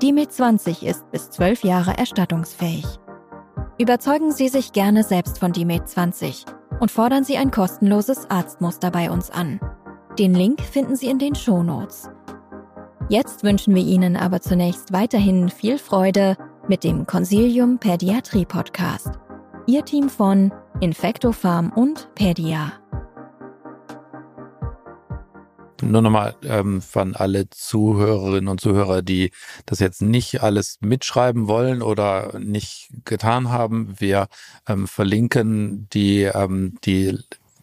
Die 0.00 0.12
Med 0.12 0.32
20 0.32 0.86
ist 0.86 1.10
bis 1.10 1.30
12 1.30 1.64
Jahre 1.64 1.98
erstattungsfähig. 1.98 2.86
Überzeugen 3.78 4.30
Sie 4.30 4.48
sich 4.48 4.72
gerne 4.72 5.02
selbst 5.02 5.40
von 5.40 5.52
die 5.52 5.64
Med 5.64 5.88
20 5.88 6.44
und 6.78 6.92
fordern 6.92 7.24
Sie 7.24 7.36
ein 7.36 7.50
kostenloses 7.50 8.30
Arztmuster 8.30 8.92
bei 8.92 9.10
uns 9.10 9.30
an. 9.30 9.58
Den 10.16 10.34
Link 10.34 10.60
finden 10.60 10.94
Sie 10.94 11.08
in 11.08 11.18
den 11.18 11.34
Shownotes. 11.34 12.08
Jetzt 13.08 13.42
wünschen 13.42 13.74
wir 13.74 13.82
Ihnen 13.82 14.16
aber 14.16 14.40
zunächst 14.40 14.92
weiterhin 14.92 15.48
viel 15.48 15.78
Freude 15.78 16.36
mit 16.68 16.84
dem 16.84 17.06
Consilium 17.06 17.78
Pädiatrie 17.78 18.44
Podcast. 18.44 19.18
Ihr 19.68 19.84
Team 19.84 20.08
von 20.08 20.50
Infectofarm 20.80 21.74
und 21.74 22.08
Pedia. 22.14 22.72
Nur 25.82 26.00
nochmal 26.00 26.34
ähm, 26.42 26.80
von 26.80 27.14
alle 27.14 27.50
Zuhörerinnen 27.50 28.48
und 28.48 28.62
Zuhörer, 28.62 29.02
die 29.02 29.30
das 29.66 29.80
jetzt 29.80 30.00
nicht 30.00 30.42
alles 30.42 30.78
mitschreiben 30.80 31.48
wollen 31.48 31.82
oder 31.82 32.38
nicht 32.38 32.88
getan 33.04 33.50
haben. 33.50 33.94
Wir 33.98 34.28
ähm, 34.66 34.88
verlinken 34.88 35.86
die, 35.92 36.22
ähm, 36.22 36.78
die 36.84 37.18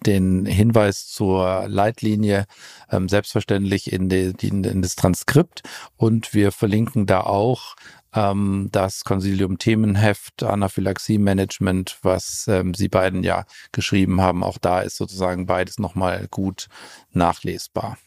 den 0.06 0.46
Hinweis 0.46 1.08
zur 1.08 1.66
Leitlinie 1.68 2.46
ähm, 2.92 3.10
selbstverständlich 3.10 3.92
in, 3.92 4.10
die, 4.10 4.34
in, 4.42 4.64
in 4.64 4.82
das 4.82 4.96
Transkript 4.96 5.64
und 5.98 6.34
wir 6.34 6.52
verlinken 6.52 7.06
da 7.06 7.22
auch 7.22 7.76
ähm, 8.16 8.70
das 8.72 9.04
Consilium 9.04 9.58
Themenheft 9.58 10.44
Anaphylaxie 10.44 11.18
Management, 11.18 12.00
was 12.02 12.46
ähm, 12.48 12.74
Sie 12.74 12.88
beiden 12.88 13.24
ja 13.24 13.46
geschrieben 13.72 14.22
haben. 14.22 14.44
Auch 14.44 14.58
da 14.58 14.82
ist 14.82 14.98
sozusagen 14.98 15.46
beides 15.46 15.80
nochmal 15.80 16.28
gut 16.30 16.68
nachlesbar. 17.12 17.98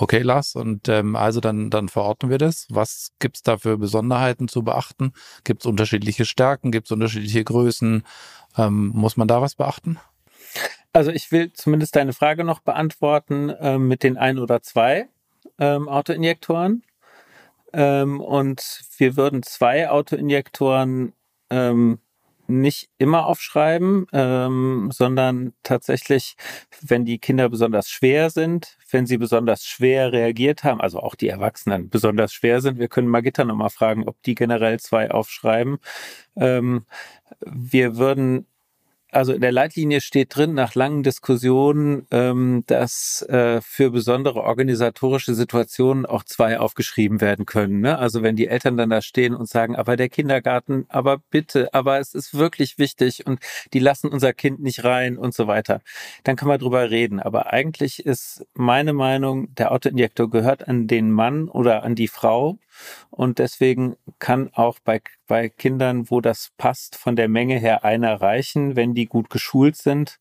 Okay, 0.00 0.22
Lars, 0.22 0.54
und 0.54 0.88
ähm, 0.88 1.16
also 1.16 1.40
dann, 1.40 1.70
dann 1.70 1.88
verorten 1.88 2.30
wir 2.30 2.38
das. 2.38 2.66
Was 2.70 3.10
gibt's 3.18 3.42
da 3.42 3.58
für 3.58 3.78
Besonderheiten 3.78 4.46
zu 4.46 4.62
beachten? 4.62 5.12
Gibt's 5.42 5.66
unterschiedliche 5.66 6.24
Stärken? 6.24 6.70
Gibt's 6.70 6.92
unterschiedliche 6.92 7.42
Größen? 7.42 8.04
Ähm, 8.56 8.92
muss 8.94 9.16
man 9.16 9.26
da 9.26 9.42
was 9.42 9.56
beachten? 9.56 9.98
Also 10.92 11.10
ich 11.10 11.32
will 11.32 11.52
zumindest 11.52 11.96
deine 11.96 12.12
Frage 12.12 12.44
noch 12.44 12.60
beantworten 12.60 13.50
äh, 13.50 13.78
mit 13.78 14.04
den 14.04 14.16
ein 14.16 14.38
oder 14.38 14.62
zwei 14.62 15.08
ähm, 15.58 15.88
Autoinjektoren. 15.88 16.84
Ähm, 17.72 18.20
und 18.20 18.82
wir 18.96 19.16
würden 19.16 19.42
zwei 19.42 19.90
Autoinjektoren 19.90 21.12
ähm, 21.50 21.98
nicht 22.48 22.88
immer 22.96 23.26
aufschreiben, 23.26 24.06
ähm, 24.12 24.88
sondern 24.90 25.52
tatsächlich, 25.62 26.36
wenn 26.80 27.04
die 27.04 27.18
Kinder 27.18 27.48
besonders 27.50 27.90
schwer 27.90 28.30
sind, 28.30 28.78
wenn 28.90 29.06
sie 29.06 29.18
besonders 29.18 29.64
schwer 29.64 30.12
reagiert 30.12 30.64
haben, 30.64 30.80
also 30.80 31.00
auch 31.00 31.14
die 31.14 31.28
Erwachsenen 31.28 31.90
besonders 31.90 32.32
schwer 32.32 32.62
sind. 32.62 32.78
Wir 32.78 32.88
können 32.88 33.08
Magitta 33.08 33.44
nochmal 33.44 33.70
fragen, 33.70 34.08
ob 34.08 34.22
die 34.22 34.34
generell 34.34 34.80
zwei 34.80 35.10
aufschreiben. 35.10 35.78
Ähm, 36.36 36.86
wir 37.40 37.96
würden 37.98 38.46
also 39.10 39.32
in 39.32 39.40
der 39.40 39.52
Leitlinie 39.52 40.00
steht 40.00 40.36
drin, 40.36 40.54
nach 40.54 40.74
langen 40.74 41.02
Diskussionen, 41.02 42.06
ähm, 42.10 42.64
dass 42.66 43.22
äh, 43.28 43.60
für 43.62 43.90
besondere 43.90 44.42
organisatorische 44.42 45.34
Situationen 45.34 46.04
auch 46.04 46.24
zwei 46.24 46.58
aufgeschrieben 46.58 47.20
werden 47.20 47.46
können. 47.46 47.80
Ne? 47.80 47.98
Also 47.98 48.22
wenn 48.22 48.36
die 48.36 48.48
Eltern 48.48 48.76
dann 48.76 48.90
da 48.90 49.00
stehen 49.00 49.34
und 49.34 49.48
sagen, 49.48 49.76
aber 49.76 49.96
der 49.96 50.10
Kindergarten, 50.10 50.84
aber 50.88 51.18
bitte, 51.30 51.72
aber 51.72 51.98
es 51.98 52.14
ist 52.14 52.34
wirklich 52.34 52.78
wichtig 52.78 53.26
und 53.26 53.40
die 53.72 53.78
lassen 53.78 54.08
unser 54.08 54.32
Kind 54.34 54.60
nicht 54.60 54.84
rein 54.84 55.16
und 55.16 55.34
so 55.34 55.46
weiter, 55.46 55.80
dann 56.24 56.36
kann 56.36 56.48
man 56.48 56.58
drüber 56.58 56.90
reden. 56.90 57.20
Aber 57.20 57.52
eigentlich 57.52 58.04
ist 58.04 58.46
meine 58.54 58.92
Meinung, 58.92 59.54
der 59.54 59.72
Autoinjektor 59.72 60.28
gehört 60.28 60.68
an 60.68 60.86
den 60.86 61.10
Mann 61.10 61.48
oder 61.48 61.82
an 61.82 61.94
die 61.94 62.08
Frau 62.08 62.58
und 63.10 63.38
deswegen 63.38 63.96
kann 64.18 64.50
auch 64.52 64.78
bei, 64.80 65.00
bei 65.26 65.48
Kindern, 65.48 66.10
wo 66.10 66.20
das 66.20 66.50
passt, 66.56 66.96
von 66.96 67.16
der 67.16 67.28
Menge 67.28 67.58
her 67.58 67.84
einer 67.84 68.20
reichen, 68.20 68.76
wenn 68.76 68.94
die 68.94 69.06
gut 69.06 69.30
geschult 69.30 69.76
sind. 69.76 70.18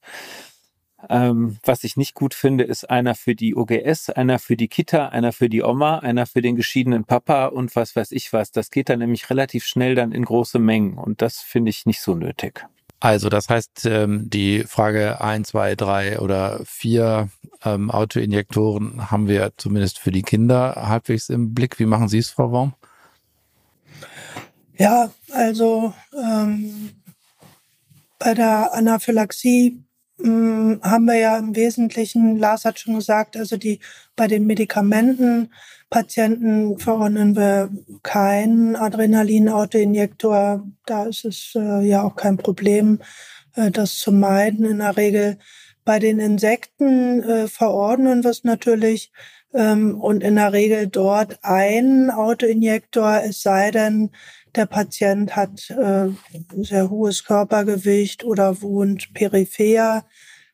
Ähm, 1.09 1.57
was 1.63 1.83
ich 1.83 1.95
nicht 1.95 2.15
gut 2.15 2.33
finde, 2.33 2.63
ist 2.63 2.89
einer 2.89 3.13
für 3.13 3.35
die 3.35 3.55
OGS, 3.55 4.09
einer 4.09 4.39
für 4.39 4.57
die 4.57 4.67
Kita, 4.67 5.09
einer 5.09 5.31
für 5.31 5.47
die 5.47 5.61
Oma, 5.61 5.99
einer 5.99 6.25
für 6.25 6.41
den 6.41 6.55
geschiedenen 6.55 7.05
Papa 7.05 7.45
und 7.47 7.75
was 7.75 7.95
weiß 7.95 8.11
ich 8.11 8.33
was. 8.33 8.51
Das 8.51 8.71
geht 8.71 8.89
dann 8.89 8.99
nämlich 8.99 9.29
relativ 9.29 9.65
schnell 9.65 9.93
dann 9.93 10.11
in 10.11 10.25
große 10.25 10.57
Mengen 10.57 10.97
und 10.97 11.21
das 11.21 11.39
finde 11.39 11.69
ich 11.69 11.85
nicht 11.85 12.01
so 12.01 12.15
nötig. 12.15 12.65
Also 12.99 13.29
das 13.29 13.49
heißt, 13.49 13.85
ähm, 13.85 14.29
die 14.29 14.63
Frage 14.63 15.21
1, 15.21 15.49
2, 15.49 15.75
3 15.75 16.19
oder 16.19 16.59
4 16.65 17.29
ähm, 17.63 17.91
Autoinjektoren 17.91 19.11
haben 19.11 19.27
wir 19.27 19.51
zumindest 19.57 19.99
für 19.99 20.11
die 20.11 20.23
Kinder 20.23 20.87
halbwegs 20.87 21.29
im 21.29 21.53
Blick. 21.53 21.79
Wie 21.79 21.85
machen 21.85 22.07
Sie 22.07 22.17
es, 22.17 22.29
Frau 22.29 22.49
Baum? 22.49 22.73
Ja, 24.77 25.11
also 25.31 25.93
ähm, 26.13 26.91
bei 28.19 28.33
der 28.33 28.73
Anaphylaxie 28.73 29.83
hm, 30.19 30.79
haben 30.81 31.05
wir 31.05 31.17
ja 31.17 31.37
im 31.37 31.55
Wesentlichen, 31.55 32.37
Lars 32.37 32.65
hat 32.65 32.79
schon 32.79 32.95
gesagt, 32.95 33.37
also 33.37 33.55
die 33.57 33.79
bei 34.15 34.25
den 34.27 34.47
Medikamentenpatienten 34.47 36.79
verordnen 36.79 37.35
wir 37.35 37.69
keinen 38.01 38.75
Adrenalin-Autoinjektor. 38.75 40.65
Da 40.85 41.03
ist 41.05 41.25
es 41.25 41.53
äh, 41.55 41.87
ja 41.87 42.01
auch 42.03 42.15
kein 42.15 42.37
Problem, 42.37 42.99
äh, 43.55 43.69
das 43.69 43.97
zu 43.97 44.11
meiden 44.11 44.65
in 44.65 44.79
der 44.79 44.97
Regel. 44.97 45.37
Bei 45.85 45.99
den 45.99 46.19
Insekten 46.19 47.21
äh, 47.23 47.47
verordnen 47.47 48.23
wir 48.23 48.31
es 48.31 48.43
natürlich 48.43 49.11
und 49.61 50.23
in 50.23 50.35
der 50.35 50.53
Regel 50.53 50.87
dort 50.87 51.39
ein 51.41 52.11
Autoinjektor, 52.11 53.21
es 53.23 53.41
sei 53.41 53.71
denn, 53.71 54.11
der 54.55 54.65
Patient 54.65 55.35
hat 55.35 55.69
äh, 55.69 56.07
sehr 56.63 56.89
hohes 56.89 57.23
Körpergewicht 57.23 58.23
oder 58.23 58.61
wohnt 58.61 59.13
peripher. 59.13 60.03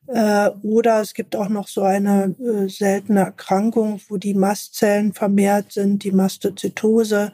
Äh, 0.06 0.50
oder 0.62 1.00
es 1.00 1.14
gibt 1.14 1.34
auch 1.36 1.48
noch 1.48 1.68
so 1.68 1.82
eine 1.82 2.34
äh, 2.38 2.68
seltene 2.68 3.20
Erkrankung, 3.20 4.00
wo 4.08 4.18
die 4.18 4.34
Mastzellen 4.34 5.14
vermehrt 5.14 5.72
sind, 5.72 6.04
die 6.04 6.12
Mastozytose. 6.12 7.32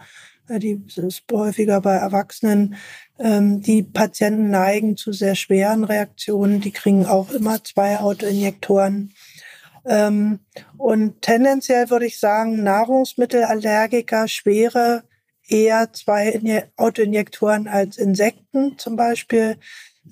Äh, 0.49 0.61
die 0.61 0.81
ist 0.95 1.25
häufiger 1.33 1.81
bei 1.81 1.95
Erwachsenen. 1.95 2.77
Ähm, 3.19 3.61
die 3.61 3.83
Patienten 3.83 4.51
neigen 4.51 4.97
zu 4.97 5.13
sehr 5.13 5.35
schweren 5.35 5.83
Reaktionen. 5.83 6.61
Die 6.61 6.71
kriegen 6.71 7.07
auch 7.07 7.33
immer 7.33 7.65
zwei 7.65 7.99
Autoinjektoren. 7.99 9.13
Ähm, 9.87 10.41
und 10.77 11.23
tendenziell 11.23 11.91
würde 11.91 12.07
ich 12.07 12.19
sagen, 12.19 12.63
Nahrungsmittelallergiker, 12.63 14.29
schwere 14.29 15.05
eher 15.47 15.93
zwei 15.93 16.69
Autoinjektoren 16.77 17.69
als 17.69 17.99
Insekten 17.99 18.79
zum 18.79 18.97
Beispiel. 18.97 19.57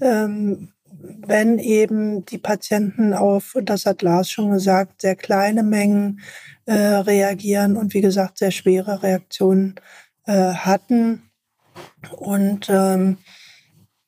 Ähm, 0.01 0.73
wenn 1.01 1.59
eben 1.59 2.25
die 2.25 2.39
Patienten 2.39 3.14
auf, 3.14 3.55
und 3.55 3.71
das 3.71 3.87
hat 3.87 4.03
Lars 4.03 4.31
schon 4.31 4.51
gesagt, 4.51 5.03
sehr 5.03 5.14
kleine 5.16 5.62
Mengen 5.62 6.21
äh, 6.66 6.75
reagieren 6.75 7.77
und 7.77 7.95
wie 7.95 8.01
gesagt 8.01 8.39
sehr 8.39 8.51
schwere 8.51 9.03
Reaktionen 9.03 9.77
äh, 10.27 10.53
hatten. 10.53 11.31
Und 12.16 12.69
ähm, 12.69 13.19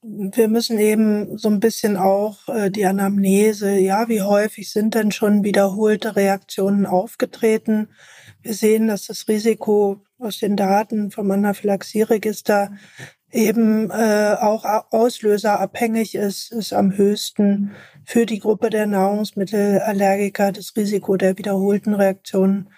wir 0.03 0.49
müssen 0.49 0.79
eben 0.79 1.37
so 1.37 1.49
ein 1.49 1.61
bisschen 1.61 1.97
auch 1.97 2.49
äh, 2.49 2.71
die 2.71 2.87
Anamnese, 2.87 3.79
ja, 3.79 4.09
wie 4.09 4.23
häufig 4.23 4.71
sind 4.71 4.95
denn 4.95 5.13
schon 5.13 5.45
wiederholte 5.45 6.17
Reaktionen 6.17 6.87
aufgetreten? 6.87 7.89
Wir 8.43 8.55
sehen, 8.55 8.89
dass 8.89 9.07
das 9.07 9.29
Risiko 9.29 10.03
aus 10.19 10.39
den 10.39 10.57
Daten 10.57 11.11
vom 11.11 11.31
Anaphylaxie-Register 11.31 12.73
eben 13.31 13.91
äh, 13.91 14.37
auch 14.41 14.65
auslöserabhängig 14.91 16.15
ist, 16.15 16.51
ist 16.53 16.73
am 16.73 16.97
höchsten 16.97 17.73
für 18.05 18.27
die 18.27 18.41
Gruppe 18.41 18.71
der 18.71 18.87
Nahrungsmittelallergiker 18.87 20.53
das 20.53 20.75
Risiko 20.77 21.17
der 21.17 21.39
wiederholten 21.39 21.95
Reaktionen. 21.95 22.71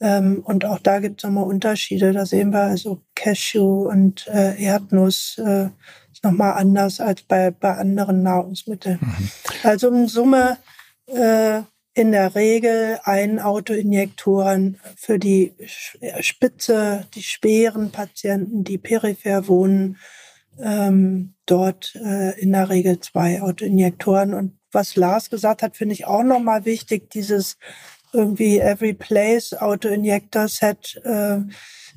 Ähm, 0.00 0.42
und 0.44 0.64
auch 0.64 0.80
da 0.80 0.98
gibt 0.98 1.20
es 1.20 1.24
nochmal 1.24 1.44
Unterschiede. 1.44 2.12
Da 2.12 2.26
sehen 2.26 2.52
wir 2.52 2.62
also 2.62 3.00
Cashew 3.14 3.88
und 3.88 4.26
äh, 4.26 4.60
Erdnuss 4.62 5.38
äh, 5.38 5.68
nochmal 6.24 6.54
anders 6.54 7.00
als 7.00 7.22
bei, 7.22 7.50
bei 7.50 7.76
anderen 7.76 8.22
Nahrungsmitteln. 8.22 8.98
Mhm. 9.00 9.30
Also 9.62 9.88
in 9.88 10.08
Summe 10.08 10.58
äh, 11.06 11.62
in 11.94 12.10
der 12.10 12.34
Regel 12.34 12.98
ein 13.04 13.38
Autoinjektoren 13.38 14.80
für 14.96 15.18
die 15.18 15.54
Spitze, 16.20 17.06
die 17.14 17.22
schweren 17.22 17.92
Patienten, 17.92 18.64
die 18.64 18.78
peripher 18.78 19.46
wohnen, 19.46 19.98
ähm, 20.58 21.34
dort 21.46 21.94
äh, 21.94 22.38
in 22.40 22.52
der 22.52 22.68
Regel 22.68 22.98
zwei 22.98 23.42
Autoinjektoren. 23.42 24.34
Und 24.34 24.58
was 24.72 24.96
Lars 24.96 25.30
gesagt 25.30 25.62
hat, 25.62 25.76
finde 25.76 25.94
ich 25.94 26.06
auch 26.06 26.24
nochmal 26.24 26.64
wichtig, 26.64 27.10
dieses 27.10 27.58
irgendwie 28.14 28.58
Every 28.58 28.94
Place 28.94 29.52
Autoinjector 29.52 30.48
Set 30.48 31.00
äh, 31.04 31.40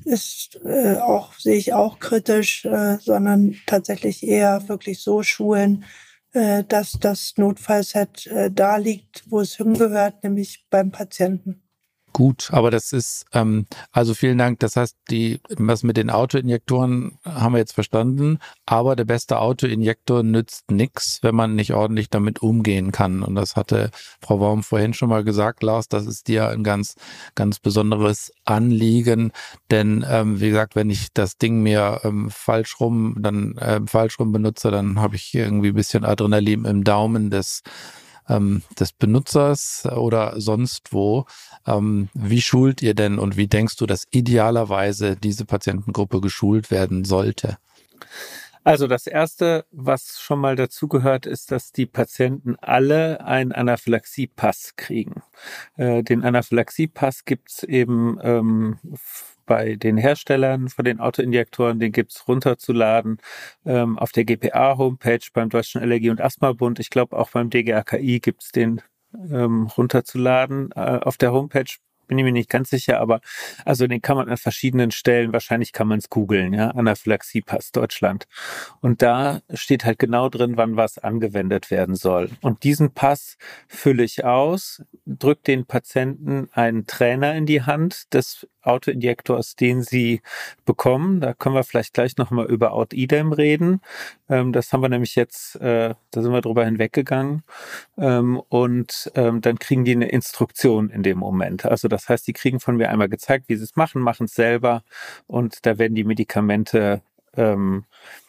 ist 0.04 0.60
äh, 0.64 0.96
auch, 0.96 1.32
sehe 1.34 1.56
ich 1.56 1.72
auch 1.72 1.98
kritisch, 1.98 2.64
äh, 2.64 2.98
sondern 3.00 3.56
tatsächlich 3.66 4.26
eher 4.26 4.68
wirklich 4.68 5.00
so 5.00 5.22
schulen, 5.22 5.84
äh, 6.32 6.64
dass 6.64 6.92
das 6.92 7.34
Notfallset 7.36 8.26
äh, 8.26 8.50
da 8.50 8.76
liegt, 8.76 9.24
wo 9.30 9.40
es 9.40 9.56
hingehört, 9.56 10.22
nämlich 10.24 10.66
beim 10.70 10.90
Patienten 10.90 11.62
gut. 12.18 12.48
Aber 12.50 12.72
das 12.72 12.92
ist, 12.92 13.26
ähm, 13.32 13.66
also 13.92 14.12
vielen 14.12 14.38
Dank. 14.38 14.58
Das 14.58 14.74
heißt, 14.74 14.96
die, 15.08 15.40
was 15.56 15.84
mit 15.84 15.96
den 15.96 16.10
Autoinjektoren 16.10 17.16
haben 17.24 17.54
wir 17.54 17.60
jetzt 17.60 17.74
verstanden. 17.74 18.40
Aber 18.66 18.96
der 18.96 19.04
beste 19.04 19.38
Autoinjektor 19.38 20.24
nützt 20.24 20.68
nichts, 20.68 21.20
wenn 21.22 21.36
man 21.36 21.54
nicht 21.54 21.74
ordentlich 21.74 22.10
damit 22.10 22.42
umgehen 22.42 22.90
kann. 22.90 23.22
Und 23.22 23.36
das 23.36 23.54
hatte 23.54 23.92
Frau 24.20 24.38
Baum 24.38 24.64
vorhin 24.64 24.94
schon 24.94 25.10
mal 25.10 25.22
gesagt, 25.22 25.62
Lars, 25.62 25.86
das 25.86 26.06
ist 26.06 26.26
dir 26.26 26.48
ein 26.48 26.64
ganz, 26.64 26.96
ganz 27.36 27.60
besonderes 27.60 28.32
Anliegen. 28.44 29.30
Denn, 29.70 30.04
ähm, 30.10 30.40
wie 30.40 30.48
gesagt, 30.48 30.74
wenn 30.74 30.90
ich 30.90 31.12
das 31.14 31.38
Ding 31.38 31.62
mir 31.62 32.00
ähm, 32.02 32.30
falsch 32.32 32.80
rum, 32.80 33.14
dann 33.20 33.56
äh, 33.58 33.80
falsch 33.86 34.18
rum 34.18 34.32
benutze, 34.32 34.72
dann 34.72 34.98
habe 34.98 35.14
ich 35.14 35.32
irgendwie 35.32 35.68
ein 35.68 35.74
bisschen 35.74 36.04
Adrenalin 36.04 36.64
im 36.64 36.82
Daumen 36.82 37.30
des 37.30 37.62
ähm, 38.28 38.62
des 38.78 38.92
Benutzers 38.92 39.86
oder 39.86 40.40
sonst 40.40 40.92
wo. 40.92 41.26
Ähm, 41.66 42.08
wie 42.14 42.40
schult 42.40 42.82
ihr 42.82 42.94
denn 42.94 43.18
und 43.18 43.36
wie 43.36 43.48
denkst 43.48 43.76
du, 43.76 43.86
dass 43.86 44.06
idealerweise 44.10 45.16
diese 45.16 45.44
Patientengruppe 45.44 46.20
geschult 46.20 46.70
werden 46.70 47.04
sollte? 47.04 47.58
Also 48.64 48.86
das 48.86 49.06
Erste, 49.06 49.64
was 49.70 50.20
schon 50.20 50.40
mal 50.40 50.54
dazugehört, 50.54 51.24
ist, 51.24 51.52
dass 51.52 51.72
die 51.72 51.86
Patienten 51.86 52.56
alle 52.60 53.24
einen 53.24 53.52
Anaphylaxie-Pass 53.52 54.74
kriegen. 54.76 55.22
Äh, 55.76 56.02
den 56.02 56.22
Anaphylaxie-Pass 56.22 57.24
gibt's 57.24 57.62
eben 57.62 58.18
ähm, 58.22 58.78
bei 59.48 59.74
den 59.74 59.96
Herstellern 59.96 60.68
von 60.68 60.84
den 60.84 61.00
Autoinjektoren, 61.00 61.80
den 61.80 61.90
gibt's 61.90 62.28
runterzuladen 62.28 63.18
ähm, 63.64 63.98
auf 63.98 64.12
der 64.12 64.24
GPA-Homepage 64.24 65.26
beim 65.32 65.48
Deutschen 65.48 65.80
Allergie- 65.80 66.10
und 66.10 66.20
Asthma-Bund. 66.20 66.78
Ich 66.78 66.90
glaube, 66.90 67.18
auch 67.18 67.30
beim 67.30 67.50
DGAKI 67.50 68.20
gibt's 68.20 68.52
den 68.52 68.80
ähm, 69.14 69.66
runterzuladen 69.76 70.70
äh, 70.76 71.00
auf 71.02 71.16
der 71.16 71.32
Homepage 71.32 71.78
bin 72.08 72.18
ich 72.18 72.24
mir 72.24 72.32
nicht 72.32 72.50
ganz 72.50 72.70
sicher, 72.70 72.98
aber 72.98 73.20
also 73.64 73.86
den 73.86 74.02
kann 74.02 74.16
man 74.16 74.28
an 74.28 74.36
verschiedenen 74.36 74.90
Stellen, 74.90 75.32
wahrscheinlich 75.32 75.72
kann 75.72 75.86
man 75.86 75.98
es 75.98 76.10
googeln, 76.10 76.54
ja, 76.54 76.70
Anaphylaxie-Pass 76.70 77.70
Deutschland. 77.70 78.26
Und 78.80 79.02
da 79.02 79.40
steht 79.52 79.84
halt 79.84 79.98
genau 79.98 80.28
drin, 80.28 80.56
wann 80.56 80.76
was 80.76 80.98
angewendet 80.98 81.70
werden 81.70 81.94
soll. 81.94 82.30
Und 82.40 82.64
diesen 82.64 82.92
Pass 82.92 83.36
fülle 83.68 84.02
ich 84.02 84.24
aus, 84.24 84.82
drücke 85.06 85.42
den 85.42 85.66
Patienten 85.66 86.48
einen 86.52 86.86
Trainer 86.86 87.34
in 87.36 87.46
die 87.46 87.62
Hand. 87.62 88.04
Das 88.10 88.48
Autoinjektors, 88.62 89.56
den 89.56 89.82
sie 89.82 90.22
bekommen. 90.64 91.20
Da 91.20 91.34
können 91.34 91.54
wir 91.54 91.64
vielleicht 91.64 91.94
gleich 91.94 92.16
nochmal 92.16 92.46
über 92.46 92.72
Out-Idem 92.72 93.32
reden. 93.32 93.80
Ähm, 94.28 94.52
das 94.52 94.72
haben 94.72 94.82
wir 94.82 94.88
nämlich 94.88 95.14
jetzt, 95.14 95.56
äh, 95.56 95.94
da 96.10 96.22
sind 96.22 96.32
wir 96.32 96.40
drüber 96.40 96.64
hinweggegangen. 96.64 97.42
Ähm, 97.96 98.40
und 98.48 99.10
ähm, 99.14 99.40
dann 99.40 99.58
kriegen 99.58 99.84
die 99.84 99.92
eine 99.92 100.08
Instruktion 100.08 100.90
in 100.90 101.02
dem 101.02 101.18
Moment. 101.18 101.64
Also 101.64 101.88
das 101.88 102.08
heißt, 102.08 102.26
die 102.26 102.32
kriegen 102.32 102.60
von 102.60 102.76
mir 102.76 102.90
einmal 102.90 103.08
gezeigt, 103.08 103.48
wie 103.48 103.56
sie 103.56 103.64
es 103.64 103.76
machen, 103.76 104.02
machen 104.02 104.26
es 104.26 104.34
selber 104.34 104.82
und 105.26 105.66
da 105.66 105.78
werden 105.78 105.94
die 105.94 106.04
Medikamente 106.04 107.02
ähm, 107.36 107.84
äh, 107.84 108.27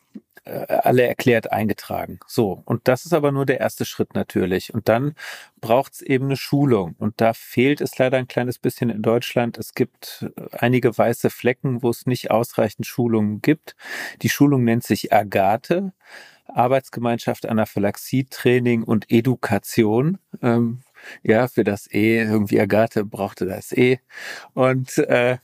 alle 0.49 1.07
erklärt 1.07 1.51
eingetragen. 1.51 2.19
So, 2.27 2.61
und 2.65 2.87
das 2.87 3.05
ist 3.05 3.13
aber 3.13 3.31
nur 3.31 3.45
der 3.45 3.59
erste 3.59 3.85
Schritt 3.85 4.15
natürlich. 4.15 4.73
Und 4.73 4.89
dann 4.89 5.13
braucht 5.61 5.93
es 5.93 6.01
eben 6.01 6.25
eine 6.25 6.37
Schulung. 6.37 6.95
Und 6.97 7.21
da 7.21 7.33
fehlt 7.33 7.81
es 7.81 7.97
leider 7.97 8.17
ein 8.17 8.27
kleines 8.27 8.59
bisschen 8.59 8.89
in 8.89 9.01
Deutschland. 9.01 9.57
Es 9.57 9.73
gibt 9.73 10.25
äh, 10.35 10.57
einige 10.57 10.97
weiße 10.97 11.29
Flecken, 11.29 11.83
wo 11.83 11.89
es 11.89 12.05
nicht 12.05 12.31
ausreichend 12.31 12.85
Schulungen 12.85 13.41
gibt. 13.41 13.75
Die 14.21 14.29
Schulung 14.29 14.63
nennt 14.63 14.83
sich 14.83 15.13
Agathe. 15.13 15.93
Arbeitsgemeinschaft 16.47 17.47
Anaphylaxie, 17.47 18.25
Training 18.25 18.83
und 18.83 19.11
Education. 19.11 20.17
Ähm, 20.41 20.81
ja, 21.23 21.47
für 21.47 21.63
das 21.63 21.87
E, 21.91 22.21
irgendwie 22.21 22.59
Agathe 22.59 23.05
brauchte 23.05 23.45
das 23.45 23.71
E. 23.71 23.99
Und 24.53 24.97
äh, 24.97 25.37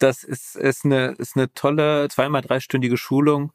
das 0.00 0.24
ist, 0.24 0.56
ist, 0.56 0.84
eine, 0.84 1.12
ist 1.18 1.36
eine 1.36 1.52
tolle 1.52 2.08
zweimal 2.08 2.42
dreistündige 2.42 2.96
Schulung, 2.96 3.52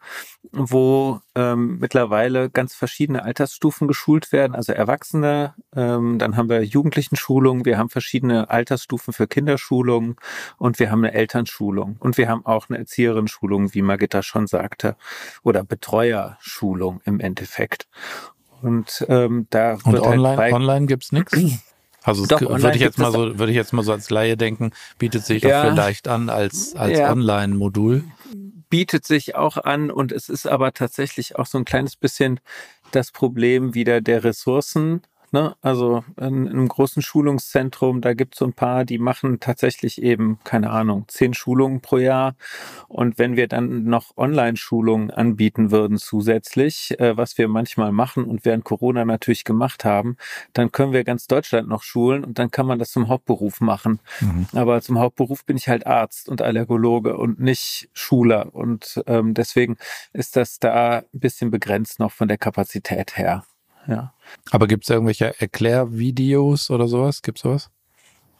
wo 0.51 1.19
ähm, 1.33 1.79
mittlerweile 1.79 2.49
ganz 2.49 2.75
verschiedene 2.75 3.23
Altersstufen 3.23 3.87
geschult 3.87 4.31
werden, 4.31 4.55
also 4.55 4.71
Erwachsene, 4.71 5.55
ähm, 5.75 6.19
dann 6.19 6.37
haben 6.37 6.47
wir 6.47 6.63
Jugendlichenschulung, 6.63 7.65
wir 7.65 7.77
haben 7.77 7.89
verschiedene 7.89 8.49
Altersstufen 8.49 9.13
für 9.13 9.27
Kinderschulung 9.27 10.21
und 10.57 10.79
wir 10.79 10.91
haben 10.91 11.03
eine 11.03 11.13
Elternschulung 11.13 11.97
und 11.99 12.17
wir 12.17 12.29
haben 12.29 12.45
auch 12.45 12.69
eine 12.69 12.77
Erzieherin-Schulung, 12.77 13.73
wie 13.73 13.81
Margitta 13.81 14.21
schon 14.21 14.47
sagte, 14.47 14.95
oder 15.43 15.63
Betreuerschulung 15.63 17.01
im 17.05 17.19
Endeffekt. 17.19 17.87
Und 18.61 19.05
ähm, 19.09 19.47
da 19.49 19.73
und 19.83 19.93
wird 19.93 20.03
online, 20.03 20.37
halt 20.37 20.53
online 20.53 20.85
gibt's 20.85 21.11
nichts. 21.11 21.37
Also 22.05 22.25
Doch, 22.27 22.39
würde 22.39 22.75
ich 22.75 22.81
jetzt 22.81 22.99
mal 22.99 23.11
so, 23.11 23.39
würde 23.39 23.51
ich 23.51 23.55
jetzt 23.55 23.73
mal 23.73 23.83
so 23.83 23.91
als 23.91 24.11
Laie 24.11 24.37
denken, 24.37 24.71
bietet 24.99 25.25
sich 25.25 25.41
ja, 25.43 25.63
auch 25.63 25.71
vielleicht 25.71 26.07
an 26.07 26.29
als, 26.29 26.75
als 26.75 26.99
ja, 26.99 27.11
Online-Modul. 27.11 28.03
Bietet 28.69 29.05
sich 29.05 29.35
auch 29.35 29.57
an 29.57 29.89
und 29.89 30.11
es 30.11 30.29
ist 30.29 30.47
aber 30.47 30.73
tatsächlich 30.73 31.35
auch 31.37 31.47
so 31.47 31.57
ein 31.57 31.65
kleines 31.65 31.95
bisschen 31.95 32.39
das 32.91 33.11
Problem 33.11 33.73
wieder 33.73 34.01
der 34.01 34.23
Ressourcen. 34.23 35.01
Ne? 35.35 35.53
Also 35.61 36.05
in, 36.15 36.47
in 36.47 36.49
einem 36.51 36.69
großen 36.69 37.01
Schulungszentrum, 37.01 37.99
da 37.99 38.13
gibt 38.13 38.35
es 38.35 38.39
so 38.39 38.45
ein 38.45 38.53
paar, 38.53 38.85
die 38.85 38.97
machen 38.97 39.41
tatsächlich 39.41 40.01
eben, 40.01 40.39
keine 40.45 40.69
Ahnung, 40.69 41.03
zehn 41.09 41.33
Schulungen 41.33 41.81
pro 41.81 41.97
Jahr. 41.97 42.35
Und 42.87 43.19
wenn 43.19 43.35
wir 43.35 43.49
dann 43.49 43.83
noch 43.83 44.15
Online-Schulungen 44.15 45.11
anbieten 45.11 45.71
würden 45.71 45.97
zusätzlich, 45.97 46.97
äh, 47.01 47.17
was 47.17 47.37
wir 47.37 47.49
manchmal 47.49 47.91
machen 47.91 48.23
und 48.23 48.45
während 48.45 48.63
Corona 48.63 49.03
natürlich 49.03 49.43
gemacht 49.43 49.83
haben, 49.83 50.15
dann 50.53 50.71
können 50.71 50.93
wir 50.93 51.03
ganz 51.03 51.27
Deutschland 51.27 51.67
noch 51.67 51.83
schulen 51.83 52.23
und 52.23 52.39
dann 52.39 52.49
kann 52.49 52.65
man 52.65 52.79
das 52.79 52.91
zum 52.91 53.09
Hauptberuf 53.09 53.59
machen. 53.59 53.99
Mhm. 54.21 54.47
Aber 54.53 54.81
zum 54.81 54.99
Hauptberuf 54.99 55.43
bin 55.43 55.57
ich 55.57 55.67
halt 55.67 55.85
Arzt 55.85 56.29
und 56.29 56.41
Allergologe 56.41 57.17
und 57.17 57.41
nicht 57.41 57.89
Schuler. 57.91 58.55
Und 58.55 59.03
ähm, 59.05 59.33
deswegen 59.33 59.75
ist 60.13 60.37
das 60.37 60.59
da 60.59 60.99
ein 60.99 61.19
bisschen 61.19 61.51
begrenzt 61.51 61.99
noch 61.99 62.13
von 62.13 62.29
der 62.29 62.37
Kapazität 62.37 63.17
her 63.17 63.43
ja. 63.87 64.13
Aber 64.51 64.67
gibt 64.67 64.83
es 64.83 64.89
irgendwelche 64.89 65.39
Erklärvideos 65.39 66.69
oder 66.69 66.87
sowas? 66.87 67.21
Gibt 67.21 67.39
es 67.39 67.43
sowas? 67.43 67.69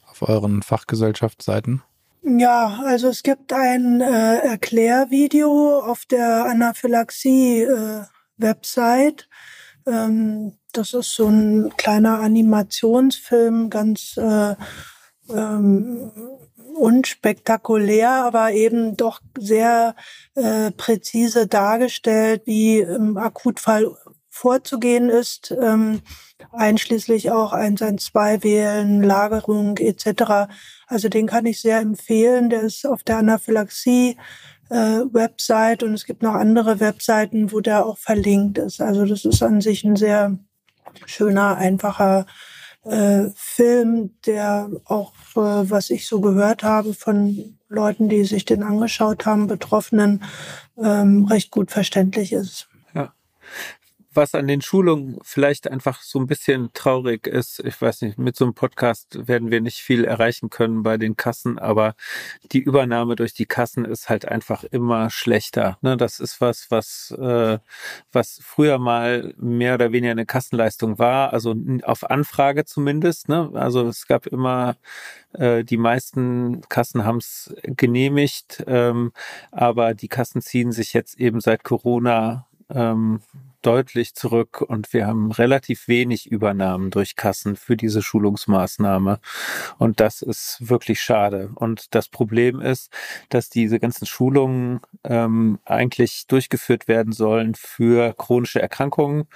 Auf 0.08 0.22
euren 0.28 0.62
Fachgesellschaftsseiten? 0.62 1.82
Ja, 2.24 2.82
also 2.84 3.08
es 3.10 3.22
gibt 3.22 3.52
ein 3.54 4.02
äh, 4.02 4.38
Erklärvideo 4.38 5.80
auf 5.80 6.06
der 6.06 6.46
Anaphylaxie-Website. 6.46 9.30
Äh, 9.86 9.92
ähm, 9.92 10.54
das 10.72 10.96
ist 10.96 11.14
so 11.14 11.28
ein 11.28 11.72
kleiner 11.78 12.22
Animationsfilm, 12.22 13.70
ganz 13.70 14.18
äh, 14.18 14.56
ähm, 15.30 16.12
unspektakulär, 16.76 18.10
aber 18.10 18.52
eben 18.52 18.98
doch 18.98 19.22
sehr 19.38 19.96
äh, 20.36 20.72
präzise 20.72 21.48
dargestellt, 21.48 22.44
wie 22.46 22.80
im 22.80 23.18
Akutfall 23.18 23.96
vorzugehen 24.36 25.10
ist, 25.10 25.56
ähm, 25.62 26.02
einschließlich 26.52 27.32
auch 27.32 27.54
112 27.54 28.44
wählen, 28.44 29.02
Lagerung 29.02 29.78
etc. 29.78 30.52
Also 30.88 31.08
den 31.08 31.26
kann 31.26 31.46
ich 31.46 31.62
sehr 31.62 31.80
empfehlen. 31.80 32.50
Der 32.50 32.62
ist 32.62 32.86
auf 32.86 33.04
der 33.04 33.18
Anaphylaxie 33.20 34.18
äh, 34.70 34.76
Website 34.76 35.84
und 35.84 35.94
es 35.94 36.06
gibt 36.06 36.22
noch 36.22 36.34
andere 36.34 36.82
Webseiten, 36.82 37.54
wo 37.54 37.62
der 37.62 37.86
auch 37.86 37.98
verlinkt 37.98 38.58
ist. 38.58 38.82
Also 38.82 39.06
das 39.06 39.24
ist 39.24 39.42
an 39.42 39.62
sich 39.62 39.86
ein 39.86 39.96
sehr 39.96 40.38
schöner, 41.06 41.56
einfacher 41.56 42.26
äh, 42.84 43.30
Film, 43.36 44.16
der 44.26 44.70
auch, 44.84 45.14
äh, 45.38 45.70
was 45.70 45.90
ich 45.90 46.08
so 46.08 46.20
gehört 46.20 46.62
habe 46.62 46.94
von 46.94 47.58
Leuten, 47.70 48.10
die 48.10 48.26
sich 48.26 48.44
den 48.44 48.64
angeschaut 48.64 49.26
haben, 49.26 49.48
Betroffenen, 49.48 50.24
ähm, 50.78 51.24
recht 51.26 51.52
gut 51.52 51.72
verständlich 51.72 52.34
ist. 52.34 52.68
Was 54.16 54.36
an 54.36 54.48
den 54.48 54.62
Schulungen 54.62 55.18
vielleicht 55.24 55.70
einfach 55.70 56.02
so 56.02 56.20
ein 56.20 56.28
bisschen 56.28 56.72
traurig 56.74 57.28
ist, 57.28 57.60
ich 57.60 57.82
weiß 57.82 58.02
nicht, 58.02 58.18
mit 58.18 58.36
so 58.36 58.46
einem 58.46 58.54
Podcast 58.54 59.28
werden 59.28 59.52
wir 59.52 59.62
nicht 59.62 59.80
viel 59.80 60.06
erreichen 60.06 60.50
können 60.50 60.84
bei 60.84 60.98
den 60.98 61.16
Kassen, 61.16 61.60
aber 61.60 61.96
die 62.52 62.60
Übernahme 62.60 63.16
durch 63.16 63.34
die 63.34 63.46
Kassen 63.46 63.86
ist 63.86 64.10
halt 64.10 64.28
einfach 64.28 64.64
immer 64.64 65.10
schlechter. 65.10 65.78
Ne? 65.82 65.98
Das 65.98 66.20
ist 66.20 66.42
was, 66.42 66.72
was, 66.72 67.12
äh, 67.18 67.60
was 68.12 68.40
früher 68.42 68.80
mal 68.80 69.34
mehr 69.38 69.76
oder 69.76 69.92
weniger 69.92 70.12
eine 70.12 70.26
Kassenleistung 70.26 71.00
war, 71.00 71.34
also 71.34 71.56
auf 71.84 72.10
Anfrage 72.10 72.66
zumindest. 72.66 73.30
Ne? 73.30 73.52
Also 73.54 73.88
es 73.88 74.08
gab 74.08 74.28
immer 74.28 74.76
äh, 75.34 75.64
die 75.64 75.78
meisten 75.78 76.62
Kassen 76.70 77.06
haben 77.06 77.18
es 77.18 77.54
genehmigt, 77.64 78.64
ähm, 78.68 79.12
aber 79.52 79.94
die 79.94 80.08
Kassen 80.08 80.42
ziehen 80.42 80.72
sich 80.72 80.94
jetzt 80.94 81.20
eben 81.20 81.42
seit 81.42 81.64
Corona 81.64 82.48
ähm, 82.70 83.22
deutlich 83.62 84.14
zurück 84.14 84.62
und 84.62 84.94
wir 84.94 85.08
haben 85.08 85.32
relativ 85.32 85.88
wenig 85.88 86.30
Übernahmen 86.30 86.92
durch 86.92 87.16
Kassen 87.16 87.56
für 87.56 87.76
diese 87.76 88.02
Schulungsmaßnahme. 88.02 89.20
Und 89.80 90.00
das 90.00 90.22
ist 90.22 90.58
wirklich 90.60 91.02
schade. 91.02 91.50
Und 91.56 91.96
das 91.96 92.08
Problem 92.10 92.62
ist, 92.62 92.92
dass 93.30 93.50
diese 93.50 93.80
ganzen 93.80 94.06
Schulungen 94.06 94.82
ähm, 95.04 95.60
eigentlich 95.66 96.28
durchgeführt 96.28 96.88
werden 96.88 97.12
sollen 97.12 97.56
für 97.56 98.14
chronische 98.14 98.62
Erkrankungen. 98.62 99.28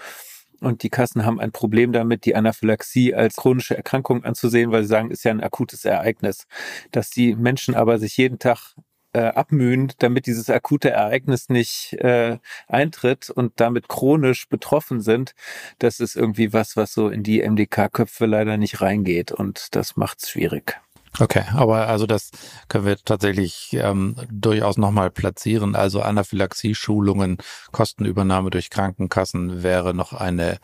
Und 0.62 0.84
die 0.84 0.90
Kassen 0.90 1.26
haben 1.26 1.40
ein 1.40 1.52
Problem 1.52 1.94
damit, 1.94 2.26
die 2.26 2.36
Anaphylaxie 2.36 3.16
als 3.16 3.36
chronische 3.38 3.78
Erkrankung 3.78 4.26
anzusehen, 4.26 4.72
weil 4.72 4.84
sie 4.84 4.90
sagen, 4.90 5.10
ist 5.10 5.24
ja 5.24 5.32
ein 5.32 5.42
akutes 5.42 5.86
Ereignis. 5.86 6.46
Dass 6.92 7.10
die 7.10 7.36
Menschen 7.36 7.76
aber 7.76 7.98
sich 7.98 8.18
jeden 8.18 8.40
Tag 8.40 8.76
äh, 9.20 9.34
abmühen, 9.36 9.92
damit 10.00 10.28
dieses 10.28 10.50
akute 10.50 10.92
Ereignis 10.92 11.50
nicht 11.50 11.94
äh, 11.94 12.38
eintritt 12.70 13.30
und 13.30 13.52
damit 13.58 13.90
chronisch 13.90 14.48
betroffen 14.48 15.02
sind, 15.02 15.36
das 15.80 16.00
ist 16.00 16.16
irgendwie 16.16 16.54
was, 16.54 16.78
was 16.78 16.94
so 16.94 17.10
in 17.10 17.22
die 17.22 17.42
MDK-Köpfe 17.42 18.26
leider 18.26 18.56
nicht 18.56 18.80
reingeht 18.80 19.34
und 19.34 19.76
das 19.76 19.98
macht's 19.98 20.30
schwierig. 20.30 20.80
Okay, 21.20 21.44
aber 21.54 21.88
also 21.88 22.06
das 22.06 22.32
können 22.70 22.86
wir 22.86 22.96
tatsächlich 22.98 23.72
ähm, 23.74 24.16
durchaus 24.32 24.78
nochmal 24.78 25.10
platzieren. 25.10 25.76
Also 25.76 26.02
Anaphylaxie-Schulungen, 26.02 27.40
Kostenübernahme 27.72 28.52
durch 28.52 28.70
Krankenkassen 28.70 29.64
wäre 29.64 29.94
noch 29.94 30.14
eine 30.14 30.60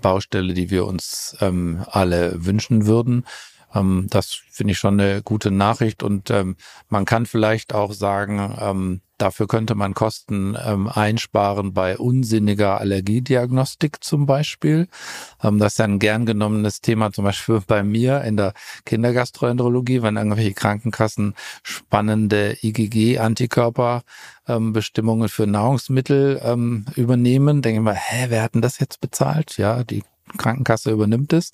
Baustelle, 0.00 0.54
die 0.54 0.70
wir 0.70 0.86
uns 0.86 1.36
ähm, 1.40 1.84
alle 1.88 2.44
wünschen 2.44 2.86
würden. 2.86 3.24
Ähm, 3.74 4.06
das 4.10 4.40
finde 4.50 4.72
ich 4.72 4.78
schon 4.78 5.00
eine 5.00 5.22
gute 5.22 5.50
Nachricht 5.50 6.02
und 6.02 6.30
ähm, 6.30 6.56
man 6.88 7.04
kann 7.04 7.26
vielleicht 7.26 7.74
auch 7.74 7.92
sagen, 7.92 8.56
ähm, 8.60 9.00
dafür 9.20 9.46
könnte 9.46 9.74
man 9.74 9.92
Kosten 9.94 10.56
ähm, 10.64 10.88
einsparen 10.88 11.74
bei 11.74 11.98
unsinniger 11.98 12.80
Allergiediagnostik 12.80 14.02
zum 14.02 14.24
Beispiel. 14.26 14.88
Ähm, 15.42 15.58
das 15.58 15.74
ist 15.74 15.78
ja 15.78 15.84
ein 15.84 15.98
gern 15.98 16.24
genommenes 16.26 16.80
Thema 16.80 17.12
zum 17.12 17.24
Beispiel 17.24 17.60
bei 17.66 17.82
mir 17.82 18.22
in 18.22 18.36
der 18.36 18.52
Kindergastroenterologie, 18.86 20.02
wenn 20.02 20.16
irgendwelche 20.16 20.54
Krankenkassen 20.54 21.34
spannende 21.62 22.56
IgG-Antikörperbestimmungen 22.62 25.24
ähm, 25.24 25.28
für 25.28 25.46
Nahrungsmittel 25.46 26.40
ähm, 26.42 26.86
übernehmen, 26.96 27.62
denke 27.62 27.80
ich 27.80 27.84
mal, 27.84 27.94
hä, 27.94 28.26
wer 28.28 28.42
hat 28.42 28.54
denn 28.54 28.62
das 28.62 28.78
jetzt 28.78 29.00
bezahlt? 29.00 29.56
Ja, 29.58 29.84
die 29.84 30.02
Krankenkasse 30.38 30.90
übernimmt 30.90 31.32
es. 31.32 31.52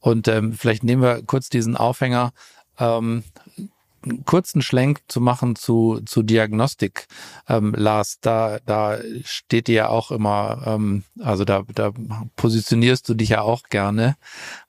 Und 0.00 0.28
ähm, 0.28 0.52
vielleicht 0.52 0.84
nehmen 0.84 1.02
wir 1.02 1.22
kurz 1.22 1.48
diesen 1.48 1.76
Aufhänger. 1.76 2.32
Ähm, 2.78 3.24
einen 4.02 4.24
kurzen 4.24 4.62
Schlenk 4.62 5.00
zu 5.08 5.20
machen 5.20 5.56
zu, 5.56 6.00
zu 6.04 6.22
Diagnostik, 6.22 7.06
ähm, 7.48 7.74
Lars, 7.76 8.18
da, 8.20 8.58
da 8.64 8.98
steht 9.24 9.66
dir 9.66 9.74
ja 9.74 9.88
auch 9.88 10.10
immer, 10.10 10.62
ähm, 10.66 11.04
also 11.20 11.44
da, 11.44 11.64
da 11.74 11.92
positionierst 12.36 13.08
du 13.08 13.14
dich 13.14 13.30
ja 13.30 13.42
auch 13.42 13.64
gerne 13.64 14.16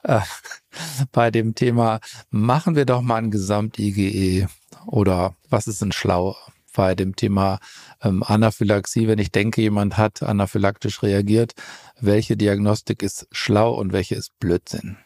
äh, 0.04 0.20
bei 1.12 1.32
dem 1.32 1.56
Thema, 1.56 2.00
machen 2.32 2.76
wir 2.76 2.86
doch 2.86 3.02
mal 3.02 3.18
ein 3.18 3.32
Gesamt-IGE 3.32 4.48
oder 4.88 5.36
was 5.50 5.68
ist 5.68 5.82
denn 5.82 5.92
schlau 5.92 6.36
bei 6.76 6.96
dem 6.96 7.16
Thema 7.16 7.60
ähm, 8.02 8.24
Anaphylaxie, 8.24 9.08
wenn 9.08 9.20
ich 9.20 9.32
denke, 9.32 9.62
jemand 9.62 9.98
hat 9.98 10.24
anaphylaktisch 10.24 11.04
reagiert, 11.04 11.54
welche 12.00 12.38
Diagnostik 12.38 13.04
ist 13.04 13.28
schlau 13.32 13.74
und 13.74 13.92
welche 13.92 14.16
ist 14.16 14.40
Blödsinn? 14.40 14.98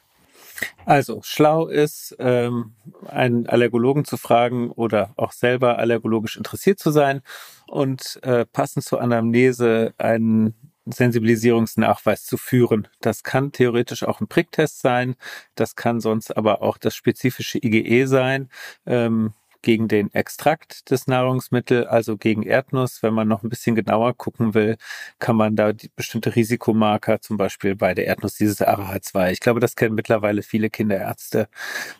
Also 0.85 1.21
schlau 1.23 1.67
ist, 1.67 2.15
ähm, 2.19 2.73
einen 3.07 3.47
Allergologen 3.47 4.05
zu 4.05 4.17
fragen 4.17 4.71
oder 4.71 5.13
auch 5.17 5.31
selber 5.31 5.77
allergologisch 5.79 6.37
interessiert 6.37 6.79
zu 6.79 6.91
sein 6.91 7.21
und 7.67 8.19
äh, 8.23 8.45
passend 8.45 8.85
zur 8.85 9.01
Anamnese 9.01 9.93
einen 9.97 10.53
Sensibilisierungsnachweis 10.85 12.25
zu 12.25 12.37
führen. 12.37 12.87
Das 12.99 13.23
kann 13.23 13.51
theoretisch 13.51 14.03
auch 14.03 14.19
ein 14.19 14.27
Pricktest 14.27 14.81
sein, 14.81 15.15
das 15.55 15.75
kann 15.75 16.01
sonst 16.01 16.35
aber 16.35 16.61
auch 16.61 16.77
das 16.77 16.95
spezifische 16.95 17.57
IgE 17.63 18.05
sein. 18.07 18.49
Ähm, 18.85 19.33
gegen 19.63 19.87
den 19.87 20.13
Extrakt 20.13 20.91
des 20.91 21.07
Nahrungsmittels, 21.07 21.87
also 21.87 22.17
gegen 22.17 22.43
Erdnuss. 22.43 23.01
Wenn 23.01 23.15
man 23.15 23.27
noch 23.27 23.41
ein 23.41 23.49
bisschen 23.49 23.75
genauer 23.75 24.13
gucken 24.13 24.53
will, 24.53 24.77
kann 25.17 25.35
man 25.35 25.55
da 25.55 25.71
bestimmte 25.95 26.35
Risikomarker, 26.35 27.21
zum 27.21 27.37
Beispiel 27.37 27.75
bei 27.75 27.95
der 27.95 28.05
Erdnuss 28.05 28.35
dieses 28.35 28.61
ARH2. 28.61 29.31
Ich 29.31 29.39
glaube, 29.39 29.59
das 29.59 29.75
kennen 29.75 29.95
mittlerweile 29.95 30.43
viele 30.43 30.69
Kinderärzte. 30.69 31.47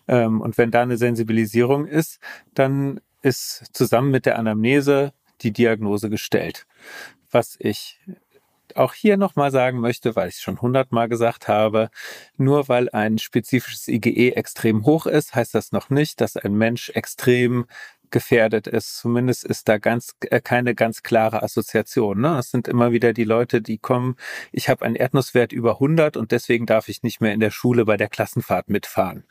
Ähm, 0.08 0.42
und 0.42 0.58
wenn 0.60 0.70
da 0.70 0.84
eine 0.84 0.98
Sensibilisierung 0.98 1.88
ist, 1.88 2.20
dann 2.54 3.00
ist 3.24 3.66
zusammen 3.74 4.12
mit 4.12 4.26
der 4.26 4.38
Anamnese 4.38 5.14
die 5.42 5.52
Diagnose 5.52 6.10
gestellt. 6.10 6.68
Was 7.32 7.56
ich 7.60 8.00
auch 8.78 8.94
hier 8.94 9.18
nochmal 9.18 9.52
sagen 9.52 9.80
möchte, 9.80 10.16
weil 10.16 10.30
ich 10.30 10.36
es 10.36 10.42
schon 10.42 10.62
hundertmal 10.62 11.10
gesagt 11.10 11.48
habe, 11.48 11.90
nur 12.38 12.68
weil 12.68 12.90
ein 12.90 13.18
spezifisches 13.18 13.88
IgE 13.88 14.36
extrem 14.36 14.86
hoch 14.86 15.06
ist, 15.06 15.36
heißt 15.36 15.56
das 15.56 15.72
noch 15.72 15.90
nicht, 15.90 16.22
dass 16.22 16.38
ein 16.38 16.54
Mensch 16.56 16.90
extrem 16.90 17.66
gefährdet 18.14 18.68
ist. 18.68 18.96
Zumindest 18.98 19.44
ist 19.44 19.68
da 19.68 19.78
ganz 19.78 20.16
äh, 20.30 20.40
keine 20.40 20.76
ganz 20.76 21.04
klare 21.04 21.44
Assoziation. 21.44 22.22
Ne? 22.22 22.38
Es 22.38 22.52
sind 22.52 22.70
immer 22.70 22.94
wieder 22.94 23.12
die 23.12 23.26
Leute, 23.26 23.62
die 23.62 23.78
kommen, 23.78 24.16
ich 24.54 24.70
habe 24.70 24.86
einen 24.86 24.96
Erdnusswert 24.96 25.52
über 25.52 25.74
100 25.74 26.16
und 26.16 26.32
deswegen 26.32 26.66
darf 26.66 26.88
ich 26.88 27.04
nicht 27.04 27.20
mehr 27.20 27.34
in 27.34 27.42
der 27.42 27.52
Schule 27.52 27.84
bei 27.84 27.98
der 27.98 28.08
Klassenfahrt 28.08 28.70
mitfahren, 28.70 29.26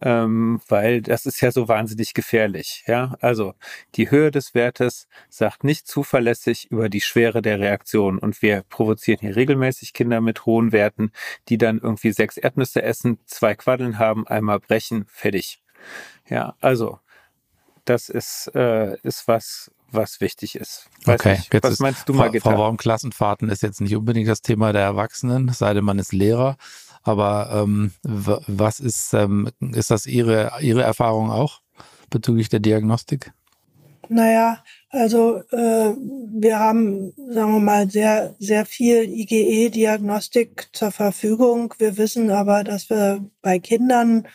ähm, 0.00 0.60
weil 0.66 1.02
das 1.02 1.26
ist 1.26 1.40
ja 1.40 1.52
so 1.52 1.68
wahnsinnig 1.68 2.14
gefährlich. 2.14 2.82
Ja, 2.88 3.14
also 3.20 3.54
die 3.94 4.10
Höhe 4.10 4.30
des 4.32 4.54
Wertes 4.54 5.06
sagt 5.28 5.62
nicht 5.62 5.86
zuverlässig 5.86 6.70
über 6.70 6.88
die 6.88 7.02
Schwere 7.02 7.42
der 7.42 7.60
Reaktion 7.60 8.18
und 8.18 8.40
wir 8.42 8.62
provozieren 8.68 9.20
hier 9.20 9.36
regelmäßig 9.36 9.92
Kinder 9.92 10.20
mit 10.20 10.46
hohen 10.46 10.72
Werten, 10.72 11.12
die 11.48 11.58
dann 11.58 11.78
irgendwie 11.78 12.12
sechs 12.12 12.38
Erdnüsse 12.38 12.82
essen, 12.82 13.18
zwei 13.26 13.54
Quaddeln 13.54 13.98
haben, 13.98 14.26
einmal 14.26 14.60
brechen, 14.60 15.04
fertig. 15.08 15.60
Ja, 16.28 16.56
also 16.60 17.00
das 17.84 18.08
ist, 18.08 18.50
äh, 18.54 18.96
ist 19.02 19.28
was, 19.28 19.70
was 19.90 20.20
wichtig 20.20 20.56
ist. 20.56 20.88
Weiß 21.04 21.20
okay, 21.20 21.36
nicht, 21.36 21.54
jetzt 21.54 21.64
was 21.64 21.78
meinst 21.78 22.08
du 22.08 22.14
mal 22.14 22.30
getan? 22.30 22.52
Verwahrung-Klassenfahrten 22.52 23.48
ist 23.48 23.62
jetzt 23.62 23.80
nicht 23.80 23.96
unbedingt 23.96 24.28
das 24.28 24.42
Thema 24.42 24.72
der 24.72 24.82
Erwachsenen, 24.82 25.48
sei 25.48 25.74
denn 25.74 25.84
man 25.84 25.98
ist 25.98 26.12
Lehrer. 26.12 26.56
Aber 27.02 27.50
ähm, 27.52 27.92
was 28.02 28.80
ist, 28.80 29.12
ähm, 29.12 29.50
ist 29.60 29.90
das 29.90 30.06
Ihre, 30.06 30.52
Ihre 30.60 30.82
Erfahrung 30.82 31.30
auch 31.30 31.60
bezüglich 32.10 32.48
der 32.48 32.60
Diagnostik? 32.60 33.32
Naja, 34.08 34.62
also 34.90 35.42
äh, 35.50 35.94
wir 35.96 36.58
haben, 36.58 37.12
sagen 37.30 37.52
wir 37.52 37.60
mal, 37.60 37.90
sehr, 37.90 38.34
sehr 38.38 38.66
viel 38.66 39.04
IgE-Diagnostik 39.04 40.68
zur 40.72 40.90
Verfügung. 40.90 41.74
Wir 41.78 41.96
wissen 41.96 42.30
aber, 42.30 42.64
dass 42.64 42.90
wir 42.90 43.24
bei 43.40 43.58
Kindern 43.58 44.26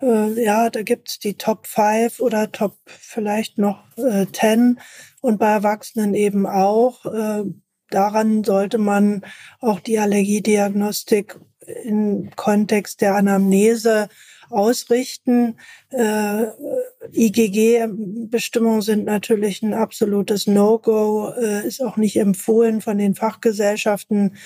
äh, 0.00 0.44
ja, 0.44 0.70
da 0.70 0.82
gibt's 0.82 1.18
die 1.18 1.34
Top 1.34 1.66
5 1.66 2.20
oder 2.20 2.52
Top 2.52 2.76
vielleicht 2.86 3.58
noch 3.58 3.84
äh, 3.96 4.26
10 4.30 4.80
und 5.20 5.38
bei 5.38 5.48
Erwachsenen 5.48 6.14
eben 6.14 6.46
auch. 6.46 7.04
Äh, 7.06 7.44
daran 7.90 8.44
sollte 8.44 8.78
man 8.78 9.24
auch 9.60 9.80
die 9.80 9.98
Allergiediagnostik 9.98 11.38
im 11.84 12.30
Kontext 12.36 13.00
der 13.00 13.14
Anamnese 13.14 14.08
ausrichten. 14.50 15.56
Äh, 15.90 16.46
IgG-Bestimmungen 17.12 18.82
sind 18.82 19.04
natürlich 19.04 19.62
ein 19.62 19.74
absolutes 19.74 20.46
No-Go, 20.46 21.30
äh, 21.30 21.66
ist 21.66 21.82
auch 21.82 21.96
nicht 21.96 22.16
empfohlen 22.16 22.80
von 22.80 22.98
den 22.98 23.14
Fachgesellschaften. 23.14 24.36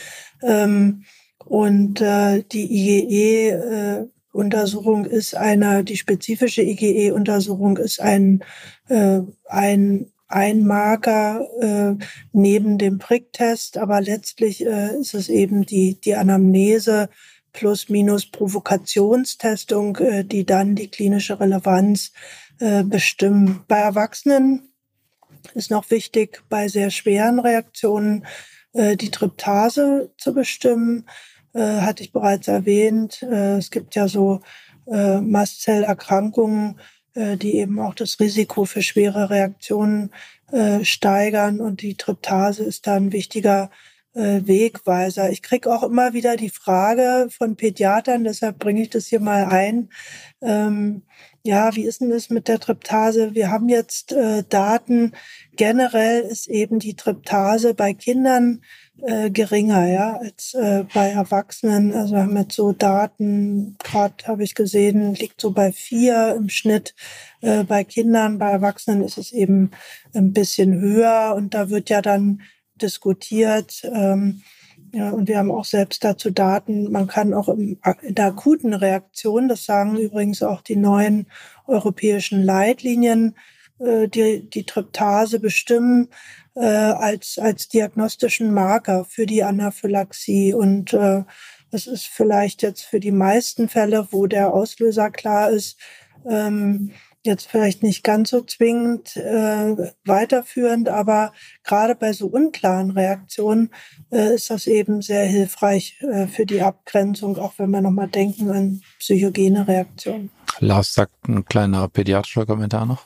Ähm, 0.43 1.05
und 1.45 2.01
äh, 2.01 2.43
die 2.43 2.67
IgE 2.71 3.51
äh, 3.51 4.07
Untersuchung 4.33 5.05
ist 5.05 5.35
eine, 5.35 5.85
die 5.85 5.97
spezifische 5.97 6.63
IgE-Untersuchung 6.63 7.77
ist 7.79 8.01
ein, 8.01 8.45
äh, 8.89 9.21
ein, 9.47 10.13
ein 10.29 10.67
Marker 10.67 11.47
äh, 11.61 12.05
neben 12.33 12.79
dem 12.79 12.99
Pricktest, 12.99 13.79
aber 13.79 14.01
letztlich 14.01 14.65
äh, 14.65 14.97
ist 15.01 15.15
es 15.15 15.29
eben 15.29 15.65
die, 15.65 15.99
die 16.01 16.15
Anamnese 16.15 17.09
plus 17.53 17.89
minus 17.89 18.31
Provokationstestung, 18.31 19.97
äh, 19.97 20.25
die 20.25 20.45
dann 20.45 20.75
die 20.75 20.91
klinische 20.91 21.41
Relevanz 21.41 22.13
äh, 22.61 22.85
bestimmen. 22.85 23.65
Bei 23.67 23.79
Erwachsenen 23.79 24.73
ist 25.55 25.71
noch 25.71 25.91
wichtig, 25.91 26.43
bei 26.49 26.69
sehr 26.69 26.91
schweren 26.91 27.41
Reaktionen 27.41 28.27
äh, 28.75 28.97
die 28.97 29.11
Tryptase 29.11 30.13
zu 30.19 30.35
bestimmen 30.35 31.07
äh, 31.55 31.81
hatte 31.81 32.03
ich 32.03 32.13
bereits 32.13 32.49
erwähnt. 32.49 33.23
Äh, 33.23 33.59
es 33.59 33.71
gibt 33.71 33.95
ja 33.95 34.09
so 34.09 34.41
äh, 34.87 35.21
Mastzellerkrankungen, 35.21 36.79
äh, 37.15 37.37
die 37.37 37.57
eben 37.57 37.81
auch 37.81 37.95
das 37.95 38.21
Risiko 38.21 38.65
für 38.65 38.83
schwere 38.83 39.31
Reaktionen 39.31 40.11
äh, 40.53 40.85
steigern 40.85 41.61
und 41.61 41.83
die 41.83 41.95
Tryptase 41.95 42.65
ist 42.65 42.87
da 42.87 42.95
ein 42.95 43.13
wichtiger 43.13 43.71
äh, 44.15 44.41
Wegweiser. 44.45 45.31
Ich 45.31 45.43
kriege 45.43 45.73
auch 45.73 45.83
immer 45.83 46.13
wieder 46.13 46.37
die 46.37 46.51
Frage 46.51 47.29
von 47.31 47.57
Pädiatern, 47.57 48.25
deshalb 48.25 48.59
bringe 48.59 48.83
ich 48.83 48.91
das 48.91 49.07
hier 49.07 49.21
mal 49.21 49.45
ein. 49.45 49.91
Ähm, 50.41 51.03
ja, 51.45 51.75
wie 51.77 51.85
ist 51.85 52.01
denn 52.01 52.11
das 52.11 52.31
mit 52.31 52.49
der 52.49 52.59
Tryptase? 52.61 53.35
Wir 53.35 53.51
haben 53.51 53.69
jetzt 53.69 54.13
äh, 54.13 54.43
Daten. 54.49 55.13
Generell 55.57 56.23
ist 56.23 56.49
eben 56.49 56.79
die 56.79 56.95
Tryptase 56.95 57.75
bei 57.75 57.95
Kindern 57.95 58.63
äh, 59.03 59.31
geringer, 59.31 59.87
ja, 59.87 60.17
als 60.17 60.55
äh, 60.55 60.85
bei 60.93 61.11
Erwachsenen. 61.11 61.95
Also 61.95 62.15
wir 62.15 62.23
haben 62.23 62.37
jetzt 62.37 62.57
so 62.57 62.73
Daten, 62.73 63.77
gerade 63.83 64.27
habe 64.27 64.45
ich 64.45 64.55
gesehen, 64.55 65.15
liegt 65.15 65.41
so 65.41 65.53
bei 65.53 65.73
vier 65.73 66.35
im 66.37 66.49
Schnitt. 66.49 66.95
Äh, 67.41 67.65
bei 67.65 67.85
Kindern, 67.85 68.39
bei 68.39 68.51
Erwachsenen 68.51 69.03
ist 69.03 69.19
es 69.19 69.33
eben 69.33 69.71
ein 70.15 70.33
bisschen 70.33 70.81
höher 70.81 71.35
und 71.37 71.55
da 71.55 71.71
wird 71.71 71.91
ja 71.91 72.03
dann 72.03 72.43
diskutiert. 72.77 73.83
Ähm, 73.85 74.43
ja, 74.93 75.11
und 75.11 75.29
wir 75.29 75.39
haben 75.39 75.51
auch 75.51 75.65
selbst 75.65 76.03
dazu 76.03 76.31
Daten. 76.31 76.91
Man 76.91 77.09
kann 77.09 77.35
auch 77.35 77.49
im, 77.49 77.79
in 78.03 78.15
der 78.15 78.27
akuten 78.27 78.73
Reaktion, 78.73 79.49
das 79.49 79.65
sagen 79.65 79.97
übrigens 79.97 80.43
auch 80.43 80.63
die 80.63 80.77
neuen 80.77 81.27
europäischen 81.67 82.43
Leitlinien, 82.43 83.35
äh, 83.79 84.09
die, 84.09 84.49
die 84.49 84.65
Tryptase 84.65 85.41
bestimmen 85.41 86.09
äh, 86.55 86.67
als, 86.67 87.39
als 87.39 87.69
diagnostischen 87.69 88.53
Marker 88.53 89.05
für 89.05 89.27
die 89.27 89.43
Anaphylaxie. 89.43 90.55
Und 90.55 90.93
äh, 90.93 91.23
das 91.71 91.87
ist 91.87 92.07
vielleicht 92.07 92.63
jetzt 92.63 92.83
für 92.83 93.01
die 93.01 93.13
meisten 93.13 93.69
Fälle, 93.69 94.09
wo 94.11 94.27
der 94.27 94.53
Auslöser 94.53 95.11
klar 95.11 95.51
ist, 95.51 95.79
ähm, 96.29 96.93
jetzt 97.23 97.49
vielleicht 97.49 97.83
nicht 97.83 98.03
ganz 98.05 98.31
so 98.31 98.41
zwingend 98.41 99.17
äh, 99.17 99.93
weiterführend, 100.05 100.89
aber 100.89 101.33
gerade 101.65 101.95
bei 101.95 102.13
so 102.13 102.27
unklaren 102.27 102.91
Reaktionen 102.91 103.71
äh, 104.11 104.35
ist 104.35 104.51
das 104.51 104.67
eben 104.67 105.03
sehr 105.03 105.25
hilfreich 105.25 106.01
äh, 106.01 106.27
für 106.27 106.47
die 106.47 106.63
Abgrenzung, 106.63 107.37
auch 107.37 107.55
wenn 107.59 107.71
wir 107.71 107.81
nochmal 107.81 108.09
denken 108.09 108.51
an 108.51 108.83
psychogene 108.99 109.67
Reaktionen. 109.67 110.31
Lars 110.61 110.95
sagt 110.95 111.29
ein 111.29 111.45
kleiner 111.45 111.89
pädiatrischer 111.89 112.47
Kommentar 112.47 112.87
noch. 112.87 113.05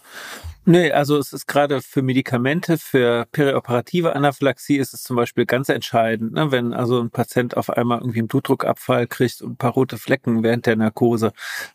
Nee, 0.64 0.92
also 0.92 1.18
es 1.18 1.32
ist 1.32 1.46
gerade 1.48 1.80
für 1.82 2.02
Medikamente, 2.02 2.78
für 2.78 3.26
perioperative 3.32 4.14
Anaphylaxie 4.14 4.76
ist 4.76 4.94
es 4.94 5.02
zum 5.02 5.16
Beispiel 5.16 5.44
ganz 5.44 5.68
entscheidend, 5.68 6.34
ne? 6.34 6.52
wenn 6.52 6.72
also 6.72 7.00
ein 7.00 7.10
Patient 7.10 7.56
auf 7.56 7.68
einmal 7.68 7.98
irgendwie 7.98 8.20
einen 8.20 8.28
Blutdruckabfall 8.28 9.08
kriegt 9.08 9.42
und 9.42 9.52
ein 9.52 9.56
paar 9.56 9.72
rote 9.72 9.98
Flecken 9.98 10.44
während 10.44 10.66
der 10.66 10.76
Narkose, 10.76 11.32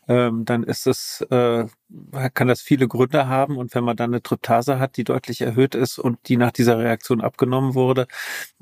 ähm, 0.08 0.46
dann 0.46 0.62
ist 0.62 0.86
es, 0.86 1.20
äh, 1.30 1.66
kann 2.32 2.48
das 2.48 2.62
viele 2.62 2.88
Gründe 2.88 3.28
haben 3.28 3.58
und 3.58 3.74
wenn 3.74 3.84
man 3.84 3.96
dann 3.96 4.10
eine 4.10 4.22
Tryptase 4.22 4.78
hat, 4.78 4.96
die 4.96 5.04
deutlich 5.04 5.42
erhöht 5.42 5.74
ist 5.74 5.98
und 5.98 6.26
die 6.28 6.38
nach 6.38 6.52
dieser 6.52 6.78
Reaktion 6.78 7.20
abgenommen 7.20 7.74
wurde, 7.74 8.06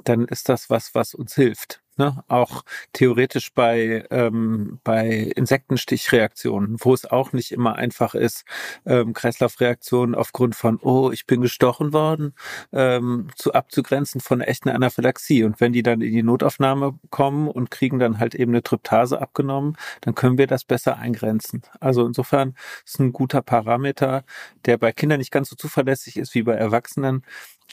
dann 0.03 0.25
ist 0.27 0.49
das 0.49 0.71
was, 0.71 0.93
was 0.95 1.15
uns 1.15 1.35
hilft. 1.37 1.81
Ne? 1.99 2.23
Auch 2.29 2.63
theoretisch 2.93 3.55
bei, 3.55 4.05
ähm, 4.11 4.81
bei 4.85 5.33
Insektenstichreaktionen, 5.35 6.77
wo 6.81 6.93
es 6.93 7.07
auch 7.07 7.33
nicht 7.33 7.53
immer 7.53 7.77
einfach 7.77 8.15
ist, 8.15 8.45
ähm, 8.85 9.15
Kreislaufreaktionen 9.15 10.15
aufgrund 10.15 10.55
von, 10.57 10.79
oh, 10.83 11.11
ich 11.11 11.25
bin 11.27 11.41
gestochen 11.41 11.95
worden, 11.95 12.35
ähm, 12.73 13.29
zu 13.35 13.55
abzugrenzen 13.55 14.21
von 14.21 14.43
echten 14.43 14.69
Anaphylaxie. 14.69 15.43
Und 15.45 15.59
wenn 15.61 15.73
die 15.73 15.83
dann 15.83 16.03
in 16.03 16.13
die 16.13 16.23
Notaufnahme 16.23 16.99
kommen 17.09 17.49
und 17.49 17.71
kriegen 17.71 17.99
dann 17.99 18.19
halt 18.19 18.35
eben 18.35 18.53
eine 18.53 18.63
Tryptase 18.63 19.21
abgenommen, 19.21 19.77
dann 20.03 20.15
können 20.15 20.37
wir 20.37 20.47
das 20.47 20.65
besser 20.65 20.99
eingrenzen. 20.99 21.63
Also 21.81 22.07
insofern 22.07 22.55
ist 22.85 23.01
ein 23.01 23.13
guter 23.13 23.41
Parameter, 23.41 24.25
der 24.67 24.77
bei 24.77 24.93
Kindern 24.93 25.19
nicht 25.19 25.31
ganz 25.31 25.49
so 25.49 25.57
zuverlässig 25.57 26.19
ist 26.19 26.35
wie 26.35 26.43
bei 26.43 26.55
Erwachsenen, 26.55 27.23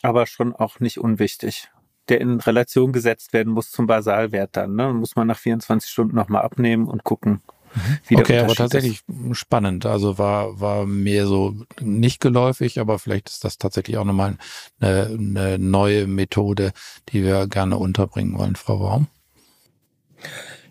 aber 0.02 0.28
schon 0.28 0.56
auch 0.56 0.80
nicht 0.80 1.00
unwichtig 1.00 1.70
der 2.10 2.22
in 2.22 2.40
Relation 2.40 2.92
gesetzt 2.92 3.34
werden 3.34 3.54
muss 3.54 3.72
zum 3.72 3.88
Basalwert 3.88 4.56
dann. 4.58 4.76
Ne? 4.76 4.94
Muss 4.94 5.16
man 5.16 5.28
nach 5.28 5.38
24 5.38 5.90
Stunden 5.90 6.16
nochmal 6.16 6.44
abnehmen 6.44 6.88
und 6.88 7.04
gucken, 7.04 7.42
mhm. 7.74 7.98
wie 8.08 8.16
der 8.16 8.24
Okay, 8.24 8.40
aber 8.40 8.56
tatsächlich 8.56 9.04
ist. 9.08 9.38
spannend. 9.38 9.86
Also 9.86 10.18
war, 10.18 10.60
war 10.60 10.86
mir 10.86 11.28
so 11.28 11.56
nicht 11.82 12.20
geläufig, 12.20 12.80
aber 12.80 13.00
vielleicht 13.00 13.30
ist 13.30 13.44
das 13.44 13.58
tatsächlich 13.58 13.98
auch 13.98 14.06
nochmal 14.06 14.38
eine, 14.80 15.18
eine 15.18 15.60
neue 15.60 16.08
Methode, 16.08 16.74
die 17.10 17.24
wir 17.24 17.48
gerne 17.48 17.78
unterbringen 17.78 18.38
wollen, 18.38 18.56
Frau 18.56 18.80
Baum. 18.80 19.08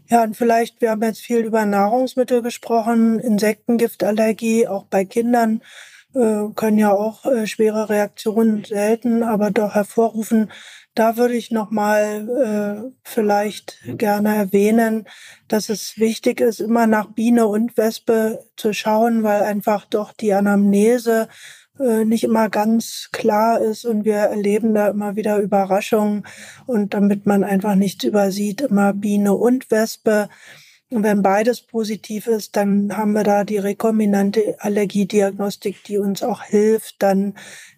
Ja, 0.08 0.22
und 0.24 0.36
vielleicht, 0.36 0.82
wir 0.82 0.90
haben 0.90 1.02
jetzt 1.02 1.20
viel 1.20 1.38
über 1.38 1.64
Nahrungsmittel 1.64 2.42
gesprochen, 2.42 3.18
Insektengiftallergie, 3.18 4.68
auch 4.68 4.84
bei 4.84 5.06
Kindern 5.06 5.62
äh, 6.14 6.52
können 6.54 6.78
ja 6.78 6.92
auch 6.92 7.24
äh, 7.26 7.46
schwere 7.46 7.88
Reaktionen 7.88 8.64
selten, 8.64 9.22
aber 9.22 9.50
doch 9.50 9.74
hervorrufen, 9.74 10.50
da 10.94 11.16
würde 11.16 11.34
ich 11.34 11.50
nochmal 11.50 12.28
äh, 12.84 12.92
vielleicht 13.02 13.78
gerne 13.86 14.36
erwähnen, 14.36 15.06
dass 15.48 15.70
es 15.70 15.96
wichtig 15.96 16.40
ist, 16.40 16.60
immer 16.60 16.86
nach 16.86 17.06
Biene 17.12 17.46
und 17.46 17.76
Wespe 17.78 18.44
zu 18.56 18.74
schauen, 18.74 19.22
weil 19.22 19.42
einfach 19.42 19.86
doch 19.86 20.12
die 20.12 20.34
Anamnese 20.34 21.28
äh, 21.80 22.04
nicht 22.04 22.24
immer 22.24 22.50
ganz 22.50 23.08
klar 23.12 23.60
ist 23.60 23.86
und 23.86 24.04
wir 24.04 24.16
erleben 24.16 24.74
da 24.74 24.88
immer 24.88 25.16
wieder 25.16 25.38
Überraschungen. 25.38 26.26
Und 26.66 26.92
damit 26.92 27.24
man 27.24 27.44
einfach 27.44 27.74
nichts 27.74 28.04
übersieht, 28.04 28.60
immer 28.60 28.92
Biene 28.92 29.34
und 29.34 29.70
Wespe. 29.70 30.28
Und 30.92 31.04
wenn 31.04 31.22
beides 31.22 31.62
positiv 31.62 32.26
ist, 32.26 32.54
dann 32.54 32.94
haben 32.94 33.12
wir 33.12 33.24
da 33.24 33.44
die 33.44 33.56
rekombinante 33.56 34.56
Allergiediagnostik, 34.58 35.82
die 35.84 35.96
uns 35.96 36.22
auch 36.22 36.42
hilft, 36.42 37.02
dann 37.02 37.34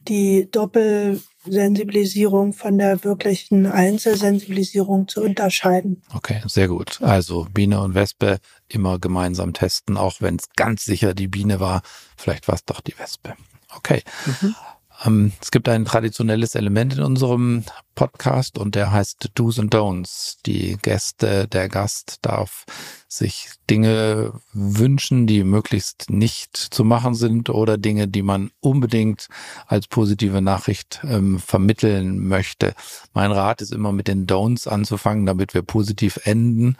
die 0.09 0.51
Doppelsensibilisierung 0.51 2.53
von 2.53 2.77
der 2.77 3.05
wirklichen 3.05 3.67
Einzelsensibilisierung 3.67 5.07
zu 5.07 5.23
unterscheiden. 5.23 6.03
Okay, 6.13 6.43
sehr 6.47 6.67
gut. 6.67 7.01
Also 7.03 7.47
Biene 7.55 7.81
und 7.81 7.95
Wespe 7.95 8.41
immer 8.67 8.99
gemeinsam 8.99 9.53
testen, 9.53 9.97
auch 9.97 10.21
wenn 10.21 10.35
es 10.35 10.49
ganz 10.57 10.85
sicher 10.85 11.15
die 11.15 11.29
Biene 11.29 11.61
war. 11.61 11.83
Vielleicht 12.17 12.49
war 12.49 12.57
es 12.57 12.65
doch 12.65 12.81
die 12.81 12.99
Wespe. 12.99 13.35
Okay. 13.77 14.03
Mhm. 14.27 14.57
Ähm, 15.03 15.33
es 15.41 15.51
gibt 15.51 15.69
ein 15.69 15.85
traditionelles 15.85 16.55
Element 16.55 16.95
in 16.95 17.03
unserem 17.03 17.65
Podcast 17.95 18.59
und 18.59 18.75
der 18.75 18.93
heißt 18.93 19.31
Do's 19.35 19.59
and 19.59 19.75
Don'ts. 19.75 20.39
Die 20.47 20.77
Gäste, 20.81 21.49
der 21.49 21.69
Gast 21.69 22.19
darf 22.23 22.65
sich 23.09 23.51
Dinge 23.71 24.33
wünschen, 24.53 25.27
die 25.27 25.45
möglichst 25.45 26.11
nicht 26.11 26.57
zu 26.57 26.85
machen 26.85 27.15
sind 27.15 27.51
oder 27.51 27.79
Dinge, 27.79 28.09
die 28.09 28.23
man 28.23 28.51
unbedingt 28.61 29.29
als 29.67 29.87
positive 29.87 30.43
Nachricht 30.43 31.01
ähm, 31.05 31.39
vermitteln 31.39 32.27
möchte. 32.27 32.75
Mein 33.13 33.33
Rat 33.33 33.63
ist 33.63 33.73
immer 33.73 33.93
mit 33.93 34.09
den 34.09 34.27
Don'ts 34.27 34.69
anzufangen, 34.69 35.27
damit 35.27 35.55
wir 35.55 35.63
positiv 35.63 36.19
enden. 36.25 36.77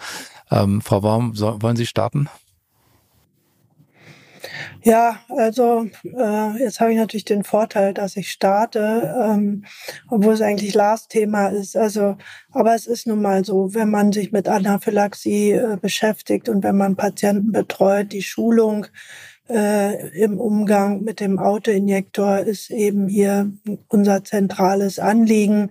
Ähm, 0.51 0.81
Frau 0.81 1.01
Baum, 1.01 1.35
so, 1.35 1.61
wollen 1.63 1.77
Sie 1.77 1.87
starten? 1.87 2.29
Ja, 4.83 5.21
also 5.29 5.87
äh, 6.05 6.59
jetzt 6.63 6.81
habe 6.81 6.93
ich 6.93 6.99
natürlich 6.99 7.25
den 7.25 7.45
Vorteil, 7.45 7.95
dass 7.95 8.17
ich 8.17 8.31
starte, 8.31 9.15
ähm, 9.23 9.65
obwohl 10.09 10.35
es 10.35 10.43
eigentlich 10.43 10.75
Lars 10.75 11.09
Thema 11.09 11.49
ist. 11.49 11.77
Also, 11.77 12.17
aber 12.53 12.75
es 12.75 12.87
ist 12.87 13.07
nun 13.07 13.23
mal 13.23 13.45
so, 13.45 13.75
wenn 13.75 13.91
man 13.91 14.13
sich 14.13 14.33
mit 14.33 14.49
Anaphylaxie 14.49 15.53
äh, 15.53 15.77
beschäftigt 15.81 16.49
und 16.49 16.63
wenn 16.63 16.77
man 16.77 16.97
Patienten 16.97 17.53
betreut, 17.53 18.13
die 18.13 18.23
Schulung 18.23 18.87
äh, 19.49 20.09
im 20.19 20.39
Umgang 20.39 21.03
mit 21.03 21.21
dem 21.21 21.39
Autoinjektor 21.39 22.39
ist 22.41 22.71
eben 22.71 23.09
hier 23.09 23.53
unser 23.89 24.25
zentrales 24.25 24.99
Anliegen 24.99 25.71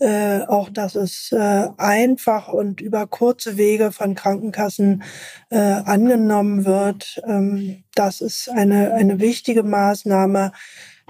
äh, 0.00 0.40
auch, 0.46 0.70
dass 0.70 0.94
es 0.94 1.32
äh, 1.32 1.68
einfach 1.76 2.48
und 2.48 2.80
über 2.80 3.06
kurze 3.06 3.56
Wege 3.56 3.92
von 3.92 4.14
Krankenkassen 4.14 5.02
äh, 5.50 5.58
angenommen 5.58 6.64
wird. 6.64 7.20
Ähm, 7.26 7.84
das 7.94 8.20
ist 8.20 8.48
eine, 8.48 8.94
eine 8.94 9.20
wichtige 9.20 9.62
Maßnahme 9.62 10.52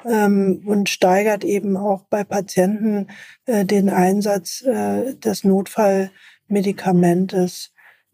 ähm, 0.05 0.63
und 0.67 0.89
steigert 0.89 1.45
eben 1.45 1.77
auch 1.77 2.05
bei 2.11 2.25
Patienten 2.25 3.07
äh, 3.47 3.65
den 3.65 3.91
Einsatz 3.91 4.63
äh, 4.63 5.15
des 5.15 5.45
Notfallmedikamentes. 5.45 7.73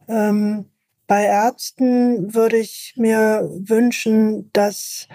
Ähm, 0.08 0.66
bei 1.06 1.24
Ärzten 1.24 2.34
würde 2.34 2.58
ich 2.58 2.92
mir 2.96 3.48
wünschen, 3.60 4.50
dass 4.52 5.08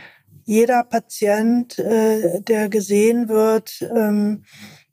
jeder 0.43 0.84
Patient, 0.84 1.78
äh, 1.80 2.41
der 2.41 2.68
gesehen 2.70 3.30
wird, 3.30 3.88
ähm, 3.95 4.43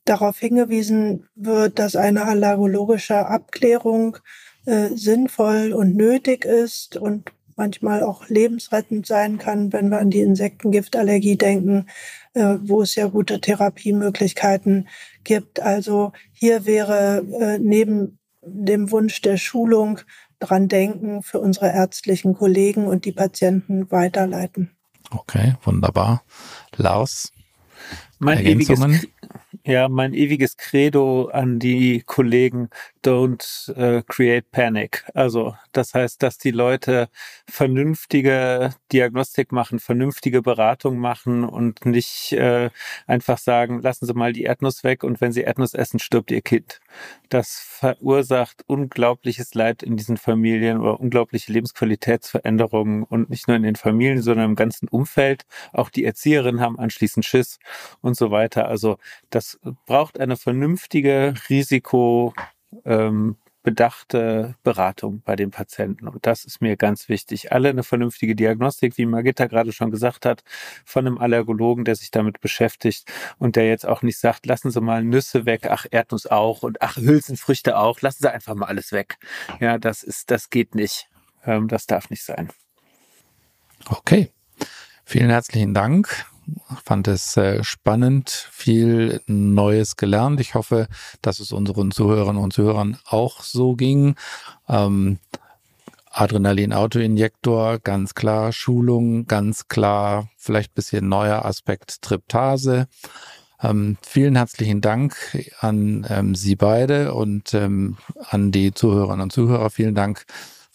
darauf 0.09 0.39
hingewiesen 0.39 1.29
wird, 1.35 1.79
dass 1.79 1.97
eine 1.97 2.25
allergologische 2.25 3.27
Abklärung 3.27 4.19
äh, 4.67 4.89
sinnvoll 4.95 5.73
und 5.73 5.97
nötig 5.97 6.45
ist 6.45 6.97
und 6.97 7.33
manchmal 7.57 8.03
auch 8.03 8.29
lebensrettend 8.29 9.07
sein 9.07 9.39
kann, 9.39 9.73
wenn 9.73 9.91
wir 9.91 9.99
an 9.99 10.11
die 10.11 10.21
Insektengiftallergie 10.21 11.37
denken, 11.37 11.87
äh, 12.35 12.57
wo 12.63 12.83
es 12.83 12.95
ja 12.95 13.09
gute 13.09 13.41
Therapiemöglichkeiten 13.41 14.89
gibt. 15.25 15.61
Also 15.61 16.13
hier 16.33 16.65
wäre 16.67 17.25
äh, 17.41 17.59
neben 17.59 18.19
dem 18.43 18.91
Wunsch 18.91 19.21
der 19.21 19.37
Schulung 19.37 20.01
dran 20.39 20.69
denken, 20.69 21.23
für 21.23 21.41
unsere 21.41 21.73
ärztlichen 21.73 22.35
Kollegen 22.35 22.87
und 22.87 23.05
die 23.05 23.13
Patienten 23.13 23.91
weiterleiten. 23.91 24.71
Okay, 25.11 25.55
wunderbar. 25.63 26.23
Lars, 26.77 27.33
mein 28.19 28.39
Ergänzungen? 28.39 28.91
Ewiges, 28.93 29.09
ja, 29.69 29.89
mein 29.89 30.15
ewiges 30.15 30.57
Credo 30.57 31.27
an 31.29 31.59
die 31.59 32.03
Kollegen, 32.07 32.71
don't 33.05 33.73
uh, 33.77 34.03
create 34.07 34.51
panic. 34.51 35.05
Also 35.15 35.57
das 35.73 35.95
heißt, 35.95 36.23
dass 36.23 36.39
die 36.39 36.51
Leute 36.51 37.09
vernünftige 37.49 38.75
Diagnostik 38.93 39.53
machen, 39.53 39.79
vernünftige 39.79 40.43
Beratung 40.43 40.99
machen 40.99 41.45
und 41.45 41.85
nicht 41.87 42.33
äh, 42.33 42.71
einfach 43.07 43.39
sagen, 43.39 43.81
lassen 43.83 44.07
Sie 44.07 44.15
mal 44.15 44.33
die 44.33 44.45
Erdnuss 44.45 44.85
weg 44.85 45.05
und 45.05 45.21
wenn 45.21 45.33
Sie 45.33 45.43
Erdnuss 45.43 45.75
essen, 45.75 45.99
stirbt 45.99 46.31
Ihr 46.31 46.43
Kind. 46.43 46.81
Das 47.29 47.61
verursacht 47.61 48.65
unglaubliches 48.67 49.55
Leid 49.55 49.83
in 49.83 49.97
diesen 49.97 50.17
Familien 50.17 50.81
oder 50.81 51.01
unglaubliche 51.01 51.53
Lebensqualitätsveränderungen 51.53 53.05
und 53.05 53.31
nicht 53.31 53.49
nur 53.49 53.57
in 53.57 53.63
den 53.63 53.77
Familien, 53.77 54.23
sondern 54.23 54.51
im 54.51 54.57
ganzen 54.57 54.89
Umfeld. 54.89 55.45
Auch 55.73 55.91
die 55.91 56.05
Erzieherinnen 56.05 56.61
haben 56.61 56.79
anschließend 56.79 57.25
Schiss 57.25 57.59
und 58.01 58.17
so 58.17 58.31
weiter. 58.31 58.69
Also 58.69 58.99
das 59.31 59.59
braucht 59.87 60.19
eine 60.19 60.37
vernünftige 60.37 61.35
Risiko 61.49 62.35
ähm, 62.85 63.37
bedachte 63.63 64.55
Beratung 64.63 65.21
bei 65.25 65.37
den 65.37 65.51
Patienten. 65.51 66.09
Und 66.09 66.25
das 66.27 66.45
ist 66.45 66.63
mir 66.63 66.77
ganz 66.77 67.09
wichtig. 67.09 67.53
Alle 67.53 67.69
eine 67.69 67.83
vernünftige 67.83 68.35
Diagnostik, 68.35 68.97
wie 68.97 69.05
Margitta 69.05 69.47
gerade 69.47 69.73
schon 69.73 69.91
gesagt 69.91 70.25
hat, 70.25 70.43
von 70.87 71.07
einem 71.07 71.19
Allergologen, 71.19 71.85
der 71.85 71.95
sich 71.95 72.11
damit 72.11 72.41
beschäftigt 72.41 73.13
und 73.39 73.57
der 73.57 73.69
jetzt 73.69 73.87
auch 73.87 74.01
nicht 74.03 74.19
sagt, 74.19 74.47
lassen 74.47 74.71
Sie 74.71 74.81
mal 74.81 75.05
Nüsse 75.05 75.45
weg, 75.45 75.67
ach 75.69 75.85
Erdnuss 75.91 76.27
auch 76.27 76.63
und 76.63 76.81
ach 76.81 76.97
Hülsenfrüchte 76.97 77.77
auch, 77.77 78.01
lassen 78.01 78.23
Sie 78.23 78.33
einfach 78.33 78.55
mal 78.55 78.67
alles 78.67 78.93
weg. 78.93 79.19
Ja, 79.61 79.77
das 79.77 80.03
ist, 80.03 80.31
das 80.31 80.49
geht 80.49 80.75
nicht. 80.75 81.11
Ähm, 81.45 81.69
das 81.69 81.87
darf 81.87 82.09
nicht 82.11 82.25
sein. 82.25 82.49
Okay. 83.87 84.31
Vielen 85.05 85.31
herzlichen 85.31 85.75
Dank 85.75 86.27
fand 86.85 87.09
es 87.09 87.37
äh, 87.37 87.63
spannend, 87.65 88.31
viel 88.31 89.21
Neues 89.27 89.97
gelernt. 89.97 90.41
Ich 90.41 90.55
hoffe, 90.55 90.89
dass 91.23 91.41
es 91.41 91.53
unseren 91.53 91.91
Zuhörern 91.91 92.37
und 92.37 92.53
Zuhörern 92.53 92.99
auch 93.07 93.43
so 93.43 93.75
ging. 93.75 94.17
Ähm, 94.69 95.19
Adrenalin-Autoinjektor, 96.11 97.79
ganz 97.79 98.15
klar, 98.15 98.53
Schulung, 98.53 99.27
ganz 99.27 99.69
klar, 99.69 100.29
vielleicht 100.37 100.75
bisschen 100.75 101.09
neuer 101.09 101.45
Aspekt 101.45 102.03
Triptase. 102.03 102.89
Ähm, 103.63 103.99
vielen 104.03 104.37
herzlichen 104.37 104.81
Dank 104.81 105.17
an 105.61 106.07
ähm, 106.09 106.35
Sie 106.35 106.57
beide 106.57 107.15
und 107.15 107.55
ähm, 107.55 107.97
an 108.31 108.53
die 108.53 108.73
Zuhörerinnen 108.73 109.23
und 109.23 109.33
Zuhörer. 109.33 109.71
Vielen 109.71 109.95
Dank 109.95 110.27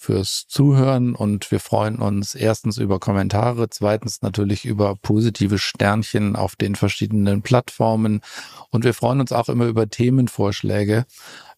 fürs 0.04 0.46
Zuhören 0.48 1.16
und 1.16 1.50
wir 1.50 1.62
freuen 1.62 1.96
uns 1.98 2.36
erstens 2.36 2.78
über 2.78 3.00
Kommentare, 3.00 3.70
zweitens 3.70 4.22
natürlich 4.22 4.66
über 4.66 4.96
positive 4.96 5.58
Sternchen 5.58 6.36
auf 6.36 6.56
den 6.58 6.76
verschiedenen 6.76 7.42
Plattformen 7.42 8.22
und 8.70 8.84
wir 8.84 8.94
freuen 8.94 9.22
uns 9.22 9.32
auch 9.32 9.48
immer 9.48 9.66
über 9.66 9.90
Themenvorschläge. 9.90 11.06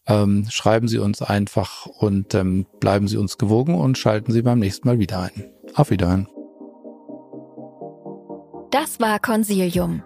Ähm, 0.08 0.46
schreiben 0.52 0.88
Sie 0.88 1.00
uns 1.00 1.24
einfach 1.24 1.88
und 1.88 2.36
ähm, 2.36 2.68
bleiben 2.80 3.08
Sie 3.08 3.18
uns 3.18 3.40
gewogen 3.40 3.74
und 3.74 3.98
schalten 3.98 4.32
Sie 4.32 4.44
beim 4.44 4.60
nächsten 4.60 4.88
Mal 4.88 5.00
wieder 5.00 5.20
ein. 5.20 5.50
Auf 5.74 5.90
Wiederhören. 5.90 6.28
Das 8.70 9.00
war 9.00 9.20
Consilium, 9.20 10.04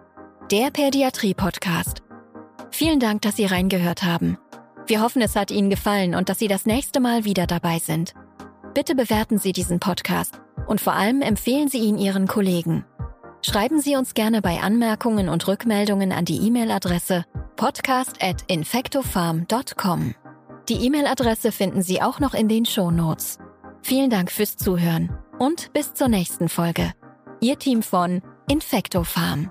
der 0.50 0.72
Pädiatrie-Podcast. 0.72 2.02
Vielen 2.72 3.02
Dank, 3.02 3.22
dass 3.24 3.36
Sie 3.36 3.46
reingehört 3.46 4.04
haben. 4.04 4.38
Wir 4.88 5.02
hoffen, 5.02 5.22
es 5.22 5.36
hat 5.36 5.52
Ihnen 5.52 5.70
gefallen 5.70 6.16
und 6.16 6.30
dass 6.30 6.40
Sie 6.40 6.48
das 6.48 6.66
nächste 6.66 7.00
Mal 7.00 7.26
wieder 7.26 7.46
dabei 7.46 7.80
sind. 7.80 8.14
Bitte 8.74 8.96
bewerten 8.96 9.38
Sie 9.40 9.52
diesen 9.52 9.80
Podcast 9.80 10.40
und 10.68 10.80
vor 10.80 10.94
allem 10.94 11.22
empfehlen 11.22 11.70
Sie 11.70 11.80
ihn 11.80 11.98
Ihren 11.98 12.28
Kollegen. 12.28 12.86
Schreiben 13.42 13.80
Sie 13.80 13.96
uns 13.96 14.14
gerne 14.14 14.42
bei 14.42 14.62
Anmerkungen 14.62 15.30
und 15.30 15.48
Rückmeldungen 15.48 16.12
an 16.12 16.26
die 16.26 16.46
E-Mail-Adresse 16.46 17.26
podcast@infectofarm.com. 17.56 20.16
Die 20.68 20.86
E-Mail-Adresse 20.86 21.52
finden 21.52 21.82
Sie 21.82 22.02
auch 22.02 22.20
noch 22.20 22.34
in 22.34 22.48
den 22.48 22.66
Show 22.66 22.92
Notes. 22.92 23.40
Vielen 23.82 24.10
Dank 24.10 24.32
fürs 24.32 24.58
Zuhören 24.58 25.18
und 25.40 25.72
bis 25.74 25.94
zur 25.94 26.10
nächsten 26.10 26.50
Folge. 26.50 26.92
Ihr 27.42 27.58
Team 27.58 27.82
von 27.82 28.22
Infectofarm. 28.50 29.50